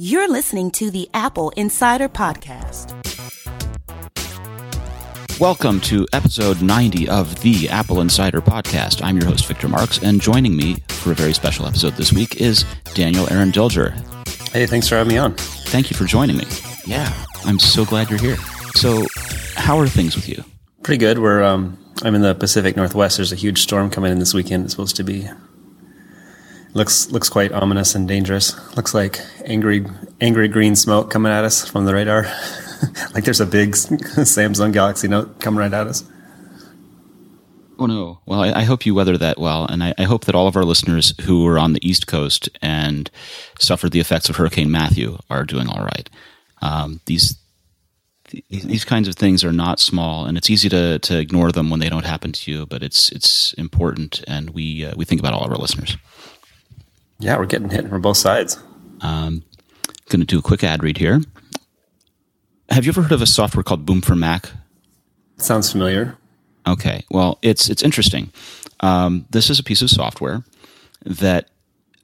You're 0.00 0.28
listening 0.28 0.70
to 0.70 0.92
the 0.92 1.10
Apple 1.12 1.50
Insider 1.56 2.08
Podcast. 2.08 2.94
Welcome 5.40 5.80
to 5.80 6.06
episode 6.12 6.62
90 6.62 7.08
of 7.08 7.40
the 7.40 7.68
Apple 7.68 8.00
Insider 8.00 8.40
Podcast. 8.40 9.02
I'm 9.02 9.16
your 9.16 9.26
host, 9.26 9.46
Victor 9.46 9.66
Marks, 9.66 10.00
and 10.00 10.20
joining 10.20 10.56
me 10.56 10.76
for 10.86 11.10
a 11.10 11.16
very 11.16 11.32
special 11.32 11.66
episode 11.66 11.94
this 11.94 12.12
week 12.12 12.40
is 12.40 12.64
Daniel 12.94 13.28
Eran 13.32 13.50
Dilger. 13.50 13.90
Hey, 14.52 14.66
thanks 14.66 14.88
for 14.88 14.94
having 14.94 15.14
me 15.14 15.18
on. 15.18 15.34
Thank 15.34 15.90
you 15.90 15.96
for 15.96 16.04
joining 16.04 16.36
me. 16.36 16.44
Yeah, 16.86 17.12
I'm 17.44 17.58
so 17.58 17.84
glad 17.84 18.08
you're 18.08 18.20
here. 18.20 18.36
So, 18.76 19.04
how 19.56 19.80
are 19.80 19.88
things 19.88 20.14
with 20.14 20.28
you? 20.28 20.44
Pretty 20.84 20.98
good. 20.98 21.18
We're 21.18 21.42
um, 21.42 21.76
I'm 22.04 22.14
in 22.14 22.22
the 22.22 22.36
Pacific 22.36 22.76
Northwest. 22.76 23.16
There's 23.16 23.32
a 23.32 23.34
huge 23.34 23.62
storm 23.62 23.90
coming 23.90 24.12
in 24.12 24.20
this 24.20 24.32
weekend. 24.32 24.62
It's 24.62 24.74
supposed 24.74 24.94
to 24.94 25.02
be 25.02 25.28
looks 26.74 27.10
looks 27.10 27.28
quite 27.28 27.52
ominous 27.52 27.94
and 27.94 28.06
dangerous. 28.06 28.54
Looks 28.76 28.94
like 28.94 29.20
angry 29.44 29.86
angry 30.20 30.48
green 30.48 30.76
smoke 30.76 31.10
coming 31.10 31.32
at 31.32 31.44
us 31.44 31.68
from 31.68 31.84
the 31.84 31.94
radar. 31.94 32.22
like 33.14 33.24
there's 33.24 33.40
a 33.40 33.46
big 33.46 33.72
Samsung 33.72 34.72
Galaxy 34.72 35.08
Note 35.08 35.40
coming 35.40 35.58
right 35.58 35.72
at 35.72 35.86
us. 35.86 36.04
Oh 37.80 37.86
no! 37.86 38.18
Well, 38.26 38.40
I, 38.40 38.52
I 38.52 38.62
hope 38.64 38.84
you 38.84 38.94
weather 38.94 39.16
that 39.18 39.38
well, 39.38 39.64
and 39.64 39.84
I, 39.84 39.94
I, 39.98 40.02
hope 40.02 40.24
that 40.24 40.34
all 40.34 40.48
of 40.48 40.56
our 40.56 40.64
listeners 40.64 41.14
who 41.20 41.46
are 41.46 41.60
on 41.60 41.74
the 41.74 41.88
East 41.88 42.08
Coast 42.08 42.48
and 42.60 43.08
suffered 43.60 43.92
the 43.92 44.00
effects 44.00 44.28
of 44.28 44.34
Hurricane 44.34 44.70
Matthew 44.70 45.16
are 45.30 45.44
doing 45.44 45.68
all 45.68 45.84
right. 45.84 46.10
Um, 46.60 47.00
these 47.06 47.38
these 48.50 48.84
kinds 48.84 49.06
of 49.06 49.14
things 49.14 49.44
are 49.44 49.52
not 49.52 49.78
small, 49.78 50.26
and 50.26 50.36
it's 50.36 50.50
easy 50.50 50.68
to, 50.68 50.98
to 50.98 51.18
ignore 51.18 51.52
them 51.52 51.70
when 51.70 51.80
they 51.80 51.88
don't 51.88 52.04
happen 52.04 52.32
to 52.32 52.50
you. 52.50 52.66
But 52.66 52.82
it's 52.82 53.10
it's 53.10 53.52
important, 53.54 54.24
and 54.26 54.50
we 54.50 54.84
uh, 54.84 54.94
we 54.96 55.04
think 55.04 55.20
about 55.20 55.32
all 55.32 55.44
of 55.44 55.52
our 55.52 55.56
listeners. 55.56 55.96
Yeah, 57.18 57.36
we're 57.36 57.46
getting 57.46 57.68
hit 57.68 57.88
from 57.88 58.00
both 58.00 58.16
sides. 58.16 58.58
Um, 59.00 59.42
going 60.08 60.20
to 60.20 60.26
do 60.26 60.38
a 60.38 60.42
quick 60.42 60.62
ad 60.62 60.82
read 60.82 60.98
here. 60.98 61.20
Have 62.70 62.84
you 62.84 62.90
ever 62.90 63.02
heard 63.02 63.12
of 63.12 63.22
a 63.22 63.26
software 63.26 63.62
called 63.62 63.86
Boom 63.86 64.00
for 64.00 64.14
Mac? 64.14 64.50
Sounds 65.36 65.70
familiar. 65.72 66.16
Okay, 66.66 67.04
well, 67.10 67.38
it's 67.42 67.70
it's 67.70 67.82
interesting. 67.82 68.30
Um, 68.80 69.26
this 69.30 69.50
is 69.50 69.58
a 69.58 69.64
piece 69.64 69.82
of 69.82 69.90
software 69.90 70.44
that 71.04 71.48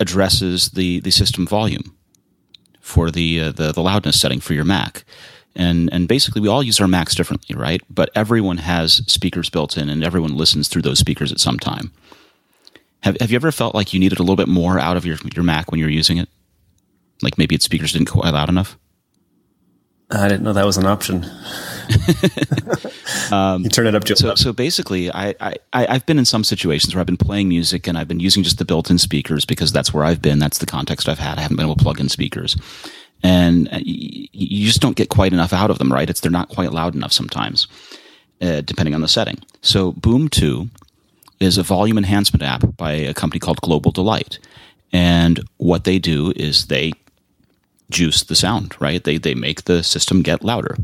addresses 0.01 0.71
the 0.71 1.01
the 1.01 1.11
system 1.11 1.47
volume 1.47 1.95
for 2.81 3.11
the 3.11 3.41
uh, 3.41 3.53
the, 3.53 3.73
the 3.73 3.83
loudness 3.83 4.21
setting 4.21 4.41
for 4.41 4.55
your 4.55 4.65
Mac. 4.65 5.05
And 5.55 5.93
and 5.93 6.09
basically, 6.09 6.41
we 6.41 6.49
all 6.49 6.63
use 6.63 6.81
our 6.81 6.89
Macs 6.89 7.15
differently, 7.15 7.55
right? 7.55 7.83
But 7.91 8.11
everyone 8.15 8.59
has 8.59 9.03
speakers 9.07 9.51
built 9.51 9.77
in, 9.77 9.89
and 9.89 10.03
everyone 10.03 10.37
listens 10.37 10.69
through 10.69 10.83
those 10.83 10.99
speakers 10.99 11.31
at 11.31 11.41
some 11.41 11.59
time. 11.59 11.93
Have 13.05 13.19
Have 13.21 13.31
you 13.31 13.37
ever 13.37 13.53
felt 13.53 13.75
like 13.75 13.93
you 13.93 14.01
needed 14.01 14.19
a 14.19 14.23
little 14.23 14.37
bit 14.37 14.49
more 14.49 14.79
out 14.79 14.97
of 14.97 15.05
your 15.05 15.19
your 15.35 15.45
Mac 15.45 15.71
when 15.71 15.79
you 15.79 15.85
were 15.85 15.91
using 15.91 16.17
it? 16.17 16.29
Like 17.23 17.39
maybe 17.39 17.55
its 17.55 17.65
speakers 17.65 17.93
didn't 17.93 18.09
quite 18.09 18.33
loud 18.33 18.49
enough. 18.49 18.79
I 20.11 20.29
didn't 20.29 20.43
know 20.43 20.53
that 20.53 20.65
was 20.65 20.77
an 20.77 20.87
option. 20.87 21.25
um, 23.33 23.63
you 23.65 23.69
turn 23.69 23.87
it 23.87 23.95
up 23.95 24.05
just 24.05 24.23
so, 24.23 24.35
so 24.35 24.53
basically 24.53 25.11
I, 25.13 25.35
I 25.41 25.57
i've 25.73 26.07
been 26.07 26.19
in 26.19 26.25
some 26.25 26.45
situations 26.45 26.95
where 26.95 27.01
i've 27.01 27.07
been 27.07 27.17
playing 27.17 27.49
music 27.49 27.87
and 27.87 27.99
i've 27.99 28.09
been 28.09 28.21
using 28.21 28.43
just 28.43 28.59
the 28.59 28.65
built-in 28.65 28.99
speakers 28.99 29.45
because 29.45 29.73
that's 29.73 29.93
where 29.93 30.05
i've 30.05 30.23
been 30.23 30.39
that's 30.39 30.59
the 30.59 30.67
context 30.67 31.09
i've 31.09 31.19
had 31.19 31.39
i 31.39 31.43
haven't 31.43 31.57
been 31.57 31.67
able 31.67 31.77
to 31.77 31.83
plug 31.83 32.01
in 32.01 32.09
speakers 32.09 32.57
and 33.23 33.69
uh, 33.69 33.81
you 33.83 34.67
just 34.67 34.81
don't 34.81 34.97
get 34.97 35.09
quite 35.11 35.33
enough 35.33 35.53
out 35.53 35.71
of 35.71 35.79
them 35.79 35.93
right 35.93 36.09
it's 36.09 36.21
they're 36.21 36.31
not 36.31 36.49
quite 36.49 36.73
loud 36.73 36.95
enough 36.95 37.13
sometimes 37.13 37.67
uh, 38.41 38.61
depending 38.63 38.95
on 38.95 39.01
the 39.03 39.09
setting 39.09 39.39
so 39.61 39.93
boom 39.93 40.29
2 40.29 40.69
is 41.45 41.59
a 41.59 41.63
volume 41.63 41.99
enhancement 41.99 42.43
app 42.43 42.75
by 42.79 42.93
a 42.93 43.13
company 43.13 43.39
called 43.39 43.61
Global 43.61 43.91
Delight. 43.91 44.39
And 44.95 45.41
what 45.59 45.85
they 45.85 45.99
do 45.99 46.33
is 46.35 46.69
they 46.69 46.93
juice 47.91 48.23
the 48.23 48.35
sound, 48.35 48.75
right? 48.81 49.05
They, 49.05 49.19
they 49.19 49.35
make 49.35 49.65
the 49.65 49.83
system 49.83 50.23
get 50.23 50.43
louder. 50.43 50.79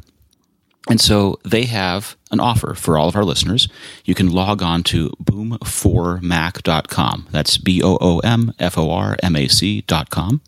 And 0.89 1.01
so 1.01 1.39
they 1.45 1.65
have 1.65 2.17
an 2.31 2.41
offer 2.41 2.75
for 2.75 2.97
all 2.97 3.09
of 3.09 3.15
our 3.15 3.25
listeners. 3.25 3.69
You 4.05 4.15
can 4.15 4.31
log 4.31 4.63
on 4.63 4.83
to 4.85 5.11
boom4mac.com. 5.23 7.29
That's 7.31 7.59
B 7.59 7.83
O 7.83 7.99
O 8.01 8.21
M 8.21 8.55
F 8.59 8.79
O 8.79 8.91
R 8.91 9.17
M 9.23 9.37
A 9.37 9.47
C.com. 9.47 10.41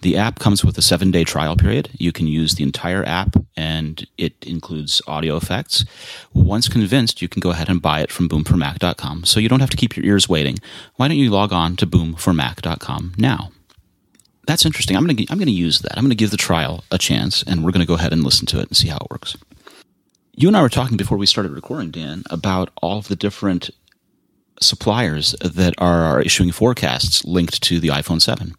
The 0.00 0.16
app 0.16 0.40
comes 0.40 0.64
with 0.64 0.76
a 0.78 0.82
seven 0.82 1.12
day 1.12 1.22
trial 1.22 1.56
period. 1.56 1.90
You 1.92 2.10
can 2.10 2.26
use 2.26 2.56
the 2.56 2.64
entire 2.64 3.04
app 3.04 3.36
and 3.56 4.04
it 4.18 4.34
includes 4.44 5.00
audio 5.06 5.36
effects. 5.36 5.84
Once 6.34 6.68
convinced, 6.68 7.22
you 7.22 7.28
can 7.28 7.40
go 7.40 7.50
ahead 7.50 7.68
and 7.68 7.80
buy 7.80 8.00
it 8.00 8.10
from 8.10 8.28
boom4mac.com. 8.28 9.24
So 9.24 9.38
you 9.38 9.48
don't 9.48 9.60
have 9.60 9.70
to 9.70 9.76
keep 9.76 9.96
your 9.96 10.04
ears 10.04 10.28
waiting. 10.28 10.58
Why 10.96 11.06
don't 11.06 11.18
you 11.18 11.30
log 11.30 11.52
on 11.52 11.76
to 11.76 11.86
boom4mac.com 11.86 13.14
now? 13.16 13.52
that's 14.46 14.64
interesting. 14.64 14.96
I'm 14.96 15.06
going 15.06 15.16
to 15.16 15.26
I'm 15.30 15.38
going 15.38 15.46
to 15.46 15.52
use 15.52 15.80
that. 15.80 15.96
I'm 15.96 16.02
going 16.02 16.10
to 16.10 16.16
give 16.16 16.30
the 16.30 16.36
trial 16.36 16.84
a 16.90 16.98
chance, 16.98 17.42
and 17.44 17.64
we're 17.64 17.70
going 17.70 17.84
to 17.84 17.86
go 17.86 17.94
ahead 17.94 18.12
and 18.12 18.24
listen 18.24 18.46
to 18.46 18.58
it 18.58 18.68
and 18.68 18.76
see 18.76 18.88
how 18.88 18.96
it 18.96 19.10
works. 19.10 19.36
You 20.34 20.48
and 20.48 20.56
I 20.56 20.62
were 20.62 20.70
talking 20.70 20.96
before 20.96 21.18
we 21.18 21.26
started 21.26 21.52
recording, 21.52 21.90
Dan, 21.90 22.22
about 22.30 22.70
all 22.80 22.98
of 22.98 23.08
the 23.08 23.16
different 23.16 23.70
suppliers 24.60 25.34
that 25.42 25.74
are 25.76 26.22
issuing 26.22 26.52
forecasts 26.52 27.22
linked 27.26 27.62
to 27.64 27.78
the 27.78 27.88
iPhone 27.88 28.20
7. 28.20 28.54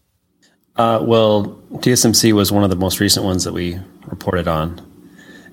Uh, 0.76 1.00
well, 1.02 1.60
TSMC 1.72 2.32
was 2.34 2.52
one 2.52 2.64
of 2.64 2.70
the 2.70 2.76
most 2.76 3.00
recent 3.00 3.26
ones 3.26 3.44
that 3.44 3.54
we 3.54 3.80
reported 4.06 4.48
on, 4.48 4.82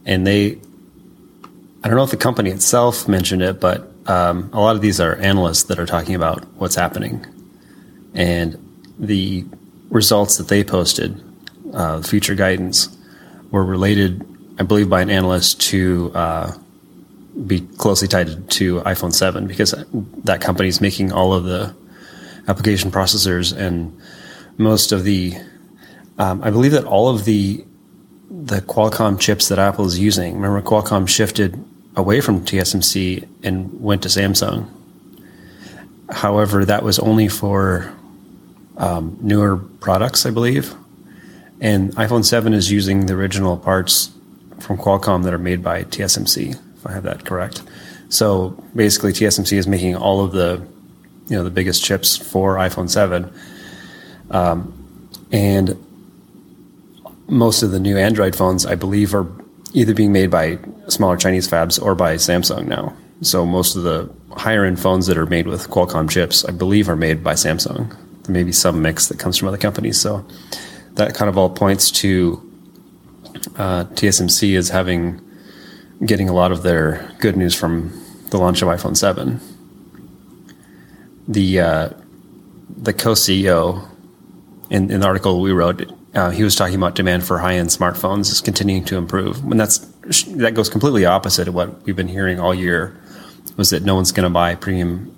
and 0.04 0.26
they. 0.26 0.58
I 1.82 1.88
don't 1.88 1.96
know 1.96 2.04
if 2.04 2.10
the 2.10 2.18
company 2.18 2.50
itself 2.50 3.08
mentioned 3.08 3.40
it, 3.40 3.58
but 3.58 3.90
um, 4.06 4.50
a 4.52 4.60
lot 4.60 4.76
of 4.76 4.82
these 4.82 5.00
are 5.00 5.16
analysts 5.16 5.64
that 5.64 5.78
are 5.78 5.86
talking 5.86 6.14
about 6.14 6.44
what's 6.56 6.74
happening, 6.74 7.24
and 8.12 8.58
the 8.98 9.46
results 9.88 10.36
that 10.36 10.48
they 10.48 10.62
posted, 10.62 11.22
uh, 11.72 12.02
future 12.02 12.34
guidance, 12.34 12.94
were 13.50 13.64
related, 13.64 14.26
I 14.60 14.62
believe, 14.62 14.90
by 14.90 15.00
an 15.00 15.08
analyst 15.08 15.58
to 15.70 16.12
uh, 16.14 16.52
be 17.46 17.60
closely 17.78 18.06
tied 18.06 18.50
to 18.50 18.82
iPhone 18.82 19.14
7 19.14 19.46
because 19.46 19.74
that 20.24 20.42
company 20.42 20.68
is 20.68 20.82
making 20.82 21.12
all 21.12 21.32
of 21.32 21.44
the 21.44 21.74
application 22.46 22.90
processors 22.90 23.56
and 23.56 23.98
most 24.58 24.92
of 24.92 25.04
the. 25.04 25.34
Um, 26.18 26.42
I 26.44 26.50
believe 26.50 26.72
that 26.72 26.84
all 26.84 27.08
of 27.08 27.24
the 27.24 27.64
the 28.30 28.60
Qualcomm 28.60 29.18
chips 29.18 29.48
that 29.48 29.58
Apple 29.58 29.86
is 29.86 29.98
using. 29.98 30.34
Remember, 30.34 30.60
Qualcomm 30.60 31.08
shifted 31.08 31.64
away 31.96 32.20
from 32.20 32.44
TSMC 32.44 33.26
and 33.42 33.80
went 33.80 34.02
to 34.02 34.08
Samsung. 34.08 34.68
However, 36.10 36.66
that 36.66 36.82
was 36.82 36.98
only 36.98 37.28
for 37.28 37.94
um, 38.76 39.16
newer 39.22 39.56
products, 39.56 40.26
I 40.26 40.30
believe. 40.30 40.74
And 41.62 41.94
iPhone 41.96 42.26
7 42.26 42.52
is 42.52 42.70
using 42.70 43.06
the 43.06 43.14
original 43.14 43.56
parts 43.56 44.12
from 44.60 44.78
Qualcomm 44.78 45.24
that 45.24 45.34
are 45.34 45.38
made 45.38 45.62
by 45.62 45.84
TSMC, 45.84 46.54
if 46.76 46.86
I 46.86 46.92
have 46.92 47.04
that 47.04 47.24
correct. 47.24 47.62
So 48.08 48.50
basically, 48.74 49.12
TSMC 49.12 49.56
is 49.56 49.66
making 49.66 49.96
all 49.96 50.24
of 50.24 50.32
the, 50.32 50.66
you 51.28 51.36
know, 51.36 51.44
the 51.44 51.50
biggest 51.50 51.84
chips 51.84 52.16
for 52.16 52.56
iPhone 52.56 52.88
7, 52.90 53.32
um, 54.30 55.08
and 55.32 55.76
most 57.28 57.62
of 57.62 57.70
the 57.70 57.78
new 57.78 57.96
Android 57.96 58.34
phones, 58.34 58.66
I 58.66 58.74
believe, 58.74 59.14
are 59.14 59.26
either 59.72 59.94
being 59.94 60.12
made 60.12 60.30
by 60.30 60.58
smaller 60.88 61.16
Chinese 61.16 61.48
fabs 61.48 61.80
or 61.80 61.94
by 61.94 62.16
Samsung 62.16 62.66
now. 62.66 62.94
So 63.22 63.46
most 63.46 63.76
of 63.76 63.84
the 63.84 64.10
higher 64.32 64.64
end 64.64 64.80
phones 64.80 65.06
that 65.06 65.16
are 65.16 65.26
made 65.26 65.46
with 65.46 65.68
Qualcomm 65.68 66.10
chips, 66.10 66.44
I 66.44 66.50
believe, 66.50 66.88
are 66.88 66.96
made 66.96 67.22
by 67.22 67.34
Samsung 67.34 67.96
maybe 68.30 68.52
some 68.52 68.82
mix 68.82 69.08
that 69.08 69.18
comes 69.18 69.36
from 69.36 69.48
other 69.48 69.58
companies. 69.58 70.00
So 70.00 70.24
that 70.94 71.14
kind 71.14 71.28
of 71.28 71.36
all 71.36 71.50
points 71.50 71.90
to 71.92 72.49
uh, 73.56 73.84
TSMC 73.84 74.52
is 74.52 74.70
having 74.70 75.20
getting 76.04 76.28
a 76.28 76.32
lot 76.32 76.52
of 76.52 76.62
their 76.62 77.12
good 77.18 77.36
news 77.36 77.54
from 77.54 77.92
the 78.30 78.38
launch 78.38 78.62
of 78.62 78.68
iPhone 78.68 78.96
7. 78.96 79.40
The 81.28 81.60
uh, 81.60 81.90
the 82.76 82.92
co-CEO 82.92 83.86
in, 84.70 84.90
in 84.90 85.00
the 85.00 85.06
article 85.06 85.40
we 85.40 85.52
wrote, 85.52 85.92
uh, 86.14 86.30
he 86.30 86.42
was 86.42 86.54
talking 86.56 86.76
about 86.76 86.94
demand 86.94 87.24
for 87.24 87.38
high-end 87.38 87.68
smartphones 87.68 88.30
is 88.32 88.40
continuing 88.40 88.84
to 88.86 88.96
improve. 88.96 89.42
And 89.44 89.58
that's 89.58 89.78
that 90.26 90.54
goes 90.54 90.68
completely 90.68 91.04
opposite 91.04 91.48
of 91.48 91.54
what 91.54 91.82
we've 91.84 91.96
been 91.96 92.08
hearing 92.08 92.40
all 92.40 92.54
year. 92.54 92.96
Was 93.56 93.70
that 93.70 93.82
no 93.82 93.94
one's 93.94 94.12
going 94.12 94.24
to 94.24 94.30
buy 94.30 94.54
premium 94.54 95.14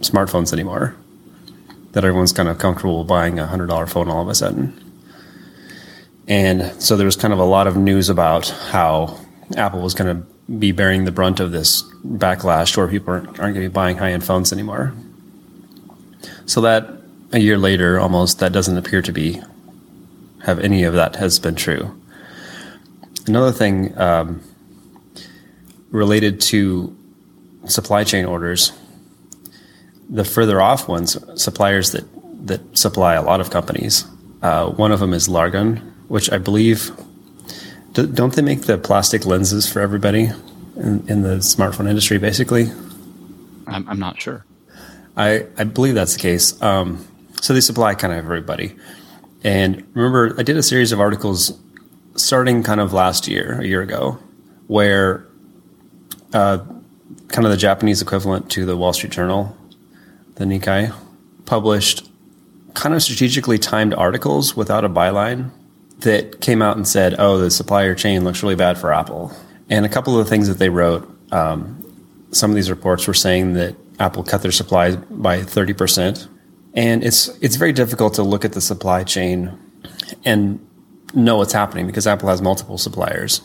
smartphones 0.00 0.52
anymore? 0.52 0.96
that 1.92 2.04
everyone's 2.04 2.32
kind 2.32 2.48
of 2.48 2.58
comfortable 2.58 3.04
buying 3.04 3.38
a 3.38 3.46
hundred 3.46 3.66
dollar 3.66 3.86
phone 3.86 4.08
all 4.08 4.22
of 4.22 4.28
a 4.28 4.34
sudden. 4.34 4.79
And 6.30 6.80
so 6.80 6.96
there 6.96 7.06
was 7.06 7.16
kind 7.16 7.34
of 7.34 7.40
a 7.40 7.44
lot 7.44 7.66
of 7.66 7.76
news 7.76 8.08
about 8.08 8.48
how 8.48 9.18
Apple 9.56 9.80
was 9.80 9.94
going 9.94 10.16
to 10.16 10.26
be 10.58 10.70
bearing 10.70 11.04
the 11.04 11.10
brunt 11.10 11.40
of 11.40 11.50
this 11.50 11.82
backlash 12.04 12.76
where 12.76 12.86
people 12.86 13.12
aren't, 13.12 13.26
aren't 13.26 13.38
going 13.38 13.54
to 13.54 13.68
be 13.68 13.68
buying 13.68 13.96
high 13.96 14.12
end 14.12 14.22
phones 14.24 14.52
anymore. 14.52 14.94
So 16.46 16.60
that 16.60 16.88
a 17.32 17.40
year 17.40 17.58
later, 17.58 17.98
almost, 17.98 18.38
that 18.38 18.52
doesn't 18.52 18.78
appear 18.78 19.02
to 19.02 19.12
be 19.12 19.42
have 20.44 20.60
any 20.60 20.84
of 20.84 20.94
that 20.94 21.16
has 21.16 21.40
been 21.40 21.56
true. 21.56 22.00
Another 23.26 23.52
thing 23.52 23.96
um, 23.98 24.40
related 25.90 26.40
to 26.42 26.96
supply 27.66 28.04
chain 28.04 28.24
orders 28.24 28.72
the 30.08 30.24
further 30.24 30.60
off 30.60 30.88
ones, 30.88 31.16
suppliers 31.40 31.92
that 31.92 32.04
that 32.46 32.78
supply 32.78 33.14
a 33.14 33.22
lot 33.22 33.40
of 33.40 33.50
companies. 33.50 34.06
Uh, 34.42 34.70
one 34.70 34.92
of 34.92 35.00
them 35.00 35.12
is 35.12 35.28
Largan, 35.28 35.90
which 36.10 36.30
I 36.32 36.38
believe 36.38 36.90
don't 37.92 38.34
they 38.34 38.42
make 38.42 38.62
the 38.62 38.76
plastic 38.76 39.26
lenses 39.26 39.70
for 39.70 39.80
everybody 39.80 40.30
in, 40.76 41.08
in 41.08 41.22
the 41.22 41.36
smartphone 41.36 41.88
industry? 41.88 42.18
Basically, 42.18 42.72
I'm, 43.68 43.88
I'm 43.88 44.00
not 44.00 44.20
sure. 44.20 44.44
I 45.16 45.46
I 45.56 45.64
believe 45.64 45.94
that's 45.94 46.14
the 46.14 46.20
case. 46.20 46.60
Um, 46.60 47.06
so 47.40 47.54
they 47.54 47.60
supply 47.60 47.94
kind 47.94 48.12
of 48.12 48.18
everybody. 48.18 48.74
And 49.44 49.86
remember, 49.94 50.34
I 50.36 50.42
did 50.42 50.56
a 50.56 50.64
series 50.64 50.90
of 50.90 50.98
articles 51.00 51.56
starting 52.16 52.64
kind 52.64 52.80
of 52.80 52.92
last 52.92 53.28
year, 53.28 53.60
a 53.60 53.64
year 53.64 53.80
ago, 53.80 54.18
where 54.66 55.24
uh, 56.34 56.58
kind 57.28 57.46
of 57.46 57.52
the 57.52 57.56
Japanese 57.56 58.02
equivalent 58.02 58.50
to 58.50 58.66
the 58.66 58.76
Wall 58.76 58.92
Street 58.92 59.12
Journal, 59.12 59.56
the 60.34 60.44
Nikkei, 60.44 60.92
published 61.46 62.10
kind 62.74 62.96
of 62.96 63.02
strategically 63.02 63.58
timed 63.58 63.94
articles 63.94 64.56
without 64.56 64.84
a 64.84 64.88
byline 64.88 65.52
that 66.00 66.40
came 66.40 66.62
out 66.62 66.76
and 66.76 66.86
said, 66.86 67.14
oh, 67.18 67.38
the 67.38 67.50
supplier 67.50 67.94
chain 67.94 68.24
looks 68.24 68.42
really 68.42 68.56
bad 68.56 68.78
for 68.78 68.92
Apple. 68.92 69.32
And 69.68 69.84
a 69.86 69.88
couple 69.88 70.18
of 70.18 70.24
the 70.24 70.30
things 70.30 70.48
that 70.48 70.58
they 70.58 70.68
wrote, 70.68 71.08
um, 71.32 71.76
some 72.32 72.50
of 72.50 72.56
these 72.56 72.70
reports 72.70 73.06
were 73.06 73.14
saying 73.14 73.54
that 73.54 73.76
Apple 73.98 74.22
cut 74.22 74.42
their 74.42 74.52
supply 74.52 74.96
by 74.96 75.40
30%. 75.40 76.28
And 76.74 77.04
it's, 77.04 77.28
it's 77.40 77.56
very 77.56 77.72
difficult 77.72 78.14
to 78.14 78.22
look 78.22 78.44
at 78.44 78.52
the 78.52 78.60
supply 78.60 79.04
chain 79.04 79.58
and 80.24 80.64
know 81.14 81.36
what's 81.36 81.52
happening 81.52 81.86
because 81.86 82.06
Apple 82.06 82.28
has 82.28 82.40
multiple 82.40 82.78
suppliers. 82.78 83.42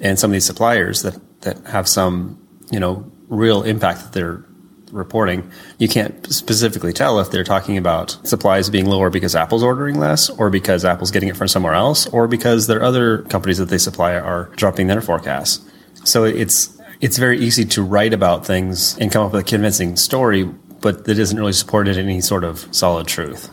And 0.00 0.18
some 0.18 0.30
of 0.30 0.32
these 0.32 0.46
suppliers 0.46 1.02
that, 1.02 1.18
that 1.42 1.58
have 1.66 1.88
some, 1.88 2.38
you 2.70 2.80
know, 2.80 3.10
real 3.28 3.62
impact 3.62 4.00
that 4.00 4.12
they're 4.12 4.44
reporting, 4.92 5.50
you 5.78 5.88
can't 5.88 6.26
specifically 6.32 6.92
tell 6.92 7.20
if 7.20 7.30
they're 7.30 7.44
talking 7.44 7.76
about 7.76 8.18
supplies 8.26 8.70
being 8.70 8.86
lower 8.86 9.10
because 9.10 9.34
Apple's 9.34 9.62
ordering 9.62 9.98
less, 9.98 10.30
or 10.30 10.50
because 10.50 10.84
Apple's 10.84 11.10
getting 11.10 11.28
it 11.28 11.36
from 11.36 11.48
somewhere 11.48 11.74
else, 11.74 12.06
or 12.08 12.28
because 12.28 12.66
their 12.66 12.82
other 12.82 13.18
companies 13.22 13.58
that 13.58 13.68
they 13.68 13.78
supply 13.78 14.14
are 14.14 14.50
dropping 14.56 14.86
their 14.86 15.00
forecasts. 15.00 15.60
So 16.04 16.24
it's 16.24 16.78
it's 17.00 17.18
very 17.18 17.38
easy 17.38 17.64
to 17.64 17.82
write 17.82 18.14
about 18.14 18.46
things 18.46 18.96
and 18.98 19.10
come 19.10 19.26
up 19.26 19.32
with 19.32 19.42
a 19.42 19.44
convincing 19.44 19.96
story, 19.96 20.44
but 20.80 21.04
that 21.04 21.18
isn't 21.18 21.36
really 21.36 21.52
supported 21.52 21.96
in 21.96 22.08
any 22.08 22.20
sort 22.20 22.44
of 22.44 22.66
solid 22.70 23.06
truth. 23.06 23.50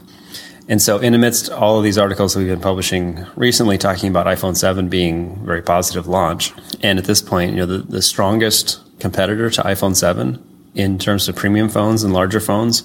And 0.68 0.82
so, 0.82 1.00
in 1.00 1.14
amidst 1.14 1.50
all 1.50 1.78
of 1.78 1.84
these 1.84 1.98
articles 1.98 2.34
that 2.34 2.40
we've 2.40 2.48
been 2.48 2.62
publishing 2.62 3.26
recently, 3.36 3.78
talking 3.78 4.10
about 4.10 4.26
iPhone 4.28 4.56
7 4.56 4.88
being 4.90 5.44
very 5.46 5.62
positive 5.62 6.08
launch, 6.08 6.54
and 6.82 6.98
at 6.98 7.06
this 7.06 7.22
point, 7.22 7.52
you 7.52 7.58
know, 7.58 7.66
the, 7.66 7.80
the 7.80 8.02
strongest 8.02 8.80
competitor 9.00 9.50
to 9.50 9.62
iPhone 9.64 9.96
7 9.96 10.42
in 10.76 10.98
terms 10.98 11.28
of 11.28 11.36
premium 11.36 11.70
phones 11.70 12.04
and 12.04 12.14
larger 12.14 12.40
phones 12.40 12.84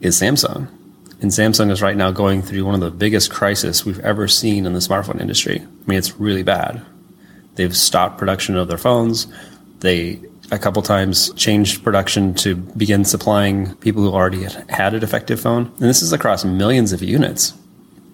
is 0.00 0.20
Samsung. 0.20 0.68
And 1.20 1.30
Samsung 1.30 1.70
is 1.70 1.82
right 1.82 1.96
now 1.96 2.10
going 2.10 2.42
through 2.42 2.64
one 2.64 2.74
of 2.74 2.80
the 2.80 2.90
biggest 2.90 3.30
crises 3.30 3.84
we've 3.84 4.00
ever 4.00 4.28
seen 4.28 4.66
in 4.66 4.72
the 4.72 4.78
smartphone 4.78 5.20
industry. 5.20 5.60
I 5.60 5.88
mean, 5.88 5.98
it's 5.98 6.18
really 6.20 6.42
bad. 6.42 6.84
They've 7.54 7.76
stopped 7.76 8.18
production 8.18 8.56
of 8.56 8.68
their 8.68 8.78
phones. 8.78 9.26
They 9.80 10.20
a 10.50 10.58
couple 10.58 10.82
times 10.82 11.32
changed 11.34 11.82
production 11.82 12.34
to 12.34 12.54
begin 12.54 13.04
supplying 13.04 13.74
people 13.76 14.02
who 14.02 14.12
already 14.12 14.46
had 14.68 14.94
a 14.94 15.00
defective 15.00 15.40
phone. 15.40 15.66
And 15.66 15.88
this 15.88 16.02
is 16.02 16.12
across 16.12 16.44
millions 16.44 16.92
of 16.92 17.02
units. 17.02 17.54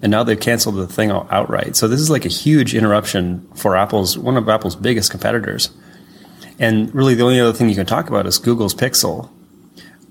And 0.01 0.11
now 0.11 0.23
they've 0.23 0.39
canceled 0.39 0.75
the 0.75 0.87
thing 0.87 1.11
outright. 1.11 1.75
So 1.75 1.87
this 1.87 1.99
is 1.99 2.09
like 2.09 2.25
a 2.25 2.29
huge 2.29 2.73
interruption 2.73 3.47
for 3.55 3.75
Apple's 3.75 4.17
one 4.17 4.37
of 4.37 4.49
Apple's 4.49 4.75
biggest 4.75 5.11
competitors. 5.11 5.69
And 6.61 6.93
really, 6.93 7.15
the 7.15 7.23
only 7.23 7.39
other 7.39 7.53
thing 7.53 7.69
you 7.69 7.75
can 7.75 7.87
talk 7.87 8.07
about 8.07 8.27
is 8.27 8.37
Google's 8.37 8.75
Pixel. 8.75 9.29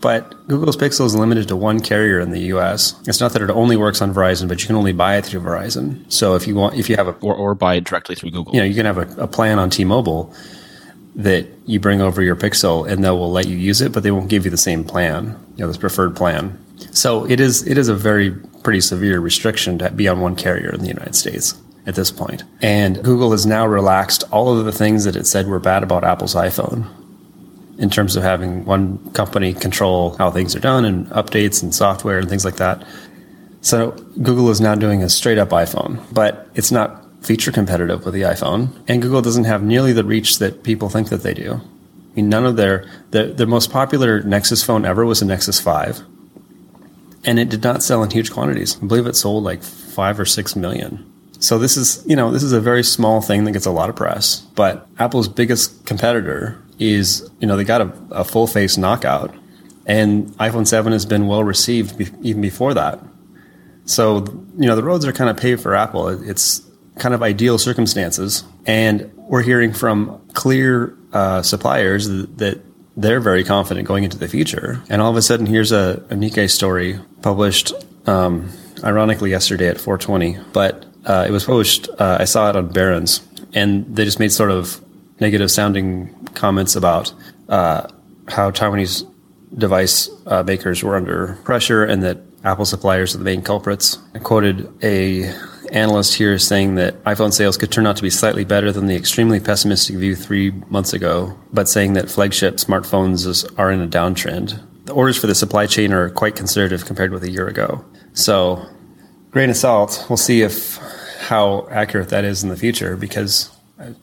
But 0.01 0.49
Google's 0.49 0.77
Pixel 0.77 1.07
is 1.07 1.15
limited 1.15 1.47
to 1.49 1.57
one 1.57 1.79
carrier 1.79 2.19
in 2.19 2.31
the 2.31 2.41
U.S. 2.55 3.01
It's 3.07 3.21
not 3.21 3.33
that 3.35 3.43
it 3.43 3.51
only 3.51 3.77
works 3.77 4.03
on 4.03 4.13
Verizon, 4.13 4.49
but 4.49 4.61
you 4.61 4.67
can 4.67 4.75
only 4.75 4.93
buy 4.93 5.17
it 5.17 5.25
through 5.25 5.43
Verizon. 5.43 6.11
So 6.11 6.35
if 6.35 6.49
you 6.49 6.57
want, 6.57 6.75
if 6.75 6.91
you 6.91 6.97
have 6.97 7.07
a 7.07 7.13
or, 7.21 7.37
or 7.37 7.55
buy 7.55 7.77
it 7.77 7.85
directly 7.85 8.17
through 8.17 8.33
Google, 8.33 8.53
you 8.53 8.61
know, 8.61 8.67
you 8.67 8.75
can 8.75 8.85
have 8.85 8.99
a, 8.99 9.23
a 9.23 9.29
plan 9.29 9.61
on 9.61 9.71
T-Mobile 9.71 10.35
that 11.15 11.47
you 11.67 11.79
bring 11.79 12.01
over 12.01 12.21
your 12.21 12.35
Pixel, 12.35 12.91
and 12.91 13.05
they 13.05 13.11
will 13.11 13.31
let 13.31 13.47
you 13.47 13.57
use 13.57 13.81
it, 13.81 13.93
but 13.93 14.03
they 14.03 14.11
won't 14.11 14.29
give 14.29 14.45
you 14.45 14.51
the 14.51 14.57
same 14.57 14.83
plan, 14.83 15.39
you 15.55 15.63
know, 15.63 15.69
this 15.69 15.77
preferred 15.77 16.17
plan. 16.17 16.59
So 16.91 17.27
it 17.27 17.39
is 17.39 17.65
it 17.69 17.79
is 17.79 17.89
a 17.89 17.95
very 17.95 18.33
pretty 18.65 18.81
severe 18.81 19.21
restriction 19.21 19.79
to 19.79 19.91
be 19.91 20.09
on 20.09 20.19
one 20.19 20.35
carrier 20.35 20.75
in 20.75 20.81
the 20.81 20.89
United 20.89 21.15
States 21.15 21.55
at 21.91 21.97
this 21.97 22.11
point. 22.11 22.45
And 22.63 23.03
Google 23.05 23.33
has 23.33 23.45
now 23.45 23.67
relaxed 23.67 24.25
all 24.31 24.57
of 24.57 24.65
the 24.65 24.73
things 24.73 25.05
that 25.05 25.17
it 25.17 25.27
said 25.27 25.47
were 25.47 25.59
bad 25.59 25.83
about 25.83 26.05
Apple's 26.05 26.35
iPhone 26.35 26.89
in 27.79 27.91
terms 27.91 28.17
of 28.17 28.23
having 28.23 28.65
one 28.65 28.99
company 29.13 29.53
control 29.53 30.17
how 30.17 30.31
things 30.31 30.57
are 30.57 30.61
done 30.61 30.85
and 30.87 31.07
updates 31.09 31.63
and 31.63 31.75
software 31.75 32.19
and 32.19 32.29
things 32.29 32.45
like 32.45 32.57
that. 32.57 32.87
So 33.61 33.91
Google 34.23 34.49
is 34.51 34.61
now 34.61 34.75
doing 34.75 35.03
a 35.03 35.09
straight 35.09 35.39
up 35.39 35.51
iPhone, 35.51 36.03
but 36.13 36.49
it's 36.55 36.71
not 36.71 37.05
feature 37.23 37.53
competitive 37.53 38.05
with 38.05 38.15
the 38.15 38.23
iPhone. 38.23 38.71
And 38.89 39.03
Google 39.03 39.21
doesn't 39.23 39.45
have 39.45 39.63
nearly 39.63 39.93
the 39.93 40.05
reach 40.05 40.39
that 40.39 40.63
people 40.63 40.89
think 40.89 41.09
that 41.09 41.23
they 41.23 41.35
do. 41.35 41.55
I 41.55 42.17
mean, 42.17 42.29
none 42.29 42.47
of 42.47 42.57
their, 42.57 42.89
their, 43.11 43.27
their 43.29 43.47
most 43.47 43.71
popular 43.71 44.23
Nexus 44.23 44.63
phone 44.63 44.85
ever 44.85 45.05
was 45.05 45.21
a 45.23 45.27
Nexus 45.27 45.61
5. 45.61 46.03
And 47.25 47.39
it 47.39 47.51
did 47.51 47.63
not 47.63 47.83
sell 47.83 48.03
in 48.03 48.11
huge 48.11 48.33
quantities. 48.33 48.77
I 48.83 48.87
believe 48.87 49.07
it 49.07 49.17
sold 49.17 49.45
like 49.45 49.63
five 49.63 50.19
or 50.19 50.25
six 50.25 50.57
million. 50.57 51.10
So 51.41 51.59
this 51.59 51.77
is, 51.77 52.05
you 52.07 52.17
know, 52.17 52.31
this 52.31 52.43
is 52.43 52.53
a 52.53 52.61
very 52.61 52.85
small 52.85 53.23
thing 53.23 53.45
that 53.45 53.53
gets 53.53 53.67
a 53.67 53.71
lot 53.71 53.89
of 53.89 53.97
press. 53.97 54.43
But 54.55 54.87
Apple's 54.99 55.27
biggest 55.27 55.87
competitor 55.87 56.63
is, 56.79 57.29
you 57.41 57.47
know, 57.47 57.57
they 57.57 57.65
got 57.65 57.81
a, 57.81 57.93
a 58.11 58.25
full 58.25 58.47
face 58.47 58.77
knockout, 58.77 59.35
and 59.87 60.29
iPhone 60.33 60.67
7 60.67 60.93
has 60.93 61.07
been 61.07 61.27
well 61.27 61.43
received 61.43 61.97
be- 61.97 62.09
even 62.23 62.43
before 62.43 62.75
that. 62.75 63.01
So, 63.87 64.25
you 64.57 64.67
know, 64.67 64.77
the 64.77 64.83
roads 64.83 65.07
are 65.07 65.13
kind 65.13 65.31
of 65.31 65.39
paved 65.39 65.63
for 65.63 65.75
Apple. 65.75 66.09
It's 66.09 66.63
kind 66.99 67.15
of 67.15 67.23
ideal 67.23 67.57
circumstances, 67.57 68.45
and 68.67 69.11
we're 69.17 69.43
hearing 69.43 69.73
from 69.73 70.21
clear 70.35 70.97
uh, 71.15 71.41
suppliers 71.41 72.07
that, 72.07 72.39
that 72.39 72.61
they're 72.97 73.21
very 73.21 73.45
confident 73.45 73.89
going 73.89 74.05
into 74.05 74.19
the 74.19 74.29
future. 74.29 74.83
And 74.91 75.01
all 75.01 75.11
of 75.11 75.17
a 75.17 75.23
sudden, 75.23 75.47
here's 75.47 75.73
a, 75.73 76.05
a 76.11 76.15
Nikkei 76.15 76.51
story 76.51 77.01
published, 77.23 77.73
um, 78.07 78.51
ironically, 78.85 79.31
yesterday 79.31 79.69
at 79.69 79.81
420, 79.81 80.39
but 80.53 80.85
uh, 81.07 81.25
it 81.27 81.31
was 81.31 81.45
published. 81.45 81.89
Uh, 81.99 82.19
I 82.21 82.25
saw 82.25 82.51
it 82.51 82.57
on 82.57 82.69
Barron's, 82.69 83.21
and 83.55 83.95
they 83.95 84.05
just 84.05 84.19
made 84.19 84.33
sort 84.33 84.51
of 84.51 84.81
negative 85.21 85.51
sounding 85.51 86.15
comments 86.35 86.77
about 86.77 87.13
uh, 87.49 87.87
how 88.29 88.51
Taiwanese 88.51 89.07
device 89.57 90.09
uh, 90.27 90.43
makers 90.43 90.83
were 90.83 90.97
under 90.97 91.39
pressure 91.45 91.85
and 91.85 92.03
that 92.03 92.19
Apple 92.45 92.65
suppliers 92.65 93.15
are 93.15 93.19
the 93.19 93.25
main 93.25 93.43
culprits. 93.43 93.99
I 94.15 94.19
quoted 94.19 94.73
a 94.83 95.33
analyst 95.73 96.15
here 96.15 96.39
saying 96.39 96.77
that 96.77 97.03
iPhone 97.05 97.33
sales 97.33 97.57
could 97.57 97.71
turn 97.71 97.87
out 97.87 97.97
to 97.97 98.03
be 98.03 98.11
slightly 98.11 98.45
better 98.45 98.73
than 98.73 98.87
the 98.87 98.97
extremely 98.97 99.39
pessimistic 99.39 99.97
view 99.97 100.17
three 100.17 100.51
months 100.69 100.93
ago, 100.93 101.39
but 101.53 101.69
saying 101.69 101.93
that 101.95 102.11
flagship 102.11 102.57
smartphones 102.57 103.27
is, 103.27 103.45
are 103.57 103.71
in 103.71 103.81
a 103.81 103.87
downtrend. 103.87 104.61
The 104.87 104.93
orders 104.93 105.17
for 105.19 105.27
the 105.27 105.35
supply 105.35 105.67
chain 105.67 105.93
are 105.93 106.11
quite 106.11 106.35
conservative 106.35 106.87
compared 106.87 107.13
with 107.13 107.23
a 107.23 107.31
year 107.31 107.47
ago. 107.47 107.85
So 108.15 108.67
grain 109.31 109.51
of 109.51 109.57
salt. 109.57 110.07
We'll 110.09 110.17
see 110.17 110.43
if 110.43 110.79
how 111.31 111.69
accurate 111.71 112.09
that 112.09 112.25
is 112.25 112.43
in 112.43 112.49
the 112.49 112.57
future 112.57 112.97
because 112.97 113.51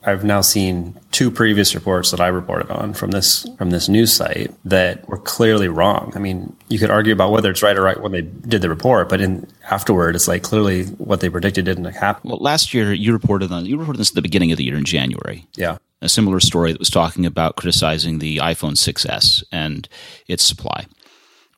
I've 0.02 0.24
now 0.24 0.40
seen 0.40 0.98
two 1.12 1.30
previous 1.30 1.74
reports 1.74 2.10
that 2.10 2.20
I 2.20 2.28
reported 2.28 2.70
on 2.70 2.94
from 2.94 3.10
this 3.10 3.46
from 3.58 3.68
this 3.68 3.86
news 3.86 4.10
site 4.10 4.50
that 4.64 5.06
were 5.06 5.18
clearly 5.18 5.68
wrong. 5.68 6.10
I 6.16 6.20
mean, 6.20 6.56
you 6.68 6.78
could 6.78 6.90
argue 6.90 7.12
about 7.12 7.30
whether 7.30 7.50
it's 7.50 7.62
right 7.62 7.76
or 7.76 7.82
right 7.82 8.00
when 8.00 8.12
they 8.12 8.22
did 8.22 8.62
the 8.62 8.70
report, 8.70 9.10
but 9.10 9.20
in 9.20 9.46
afterward, 9.70 10.16
it's 10.16 10.26
like 10.26 10.42
clearly 10.42 10.84
what 10.84 11.20
they 11.20 11.28
predicted 11.28 11.66
didn't 11.66 11.84
happen. 11.84 12.30
Well, 12.30 12.38
last 12.40 12.72
year 12.72 12.94
you 12.94 13.12
reported 13.12 13.52
on 13.52 13.66
you 13.66 13.76
reported 13.76 13.98
this 13.98 14.10
at 14.10 14.14
the 14.14 14.22
beginning 14.22 14.50
of 14.50 14.56
the 14.56 14.64
year 14.64 14.76
in 14.76 14.84
January. 14.84 15.46
Yeah, 15.54 15.76
a 16.00 16.08
similar 16.08 16.40
story 16.40 16.72
that 16.72 16.78
was 16.78 16.90
talking 16.90 17.26
about 17.26 17.56
criticizing 17.56 18.20
the 18.20 18.38
iPhone 18.38 18.72
6s 18.72 19.44
and 19.52 19.86
its 20.28 20.44
supply 20.44 20.86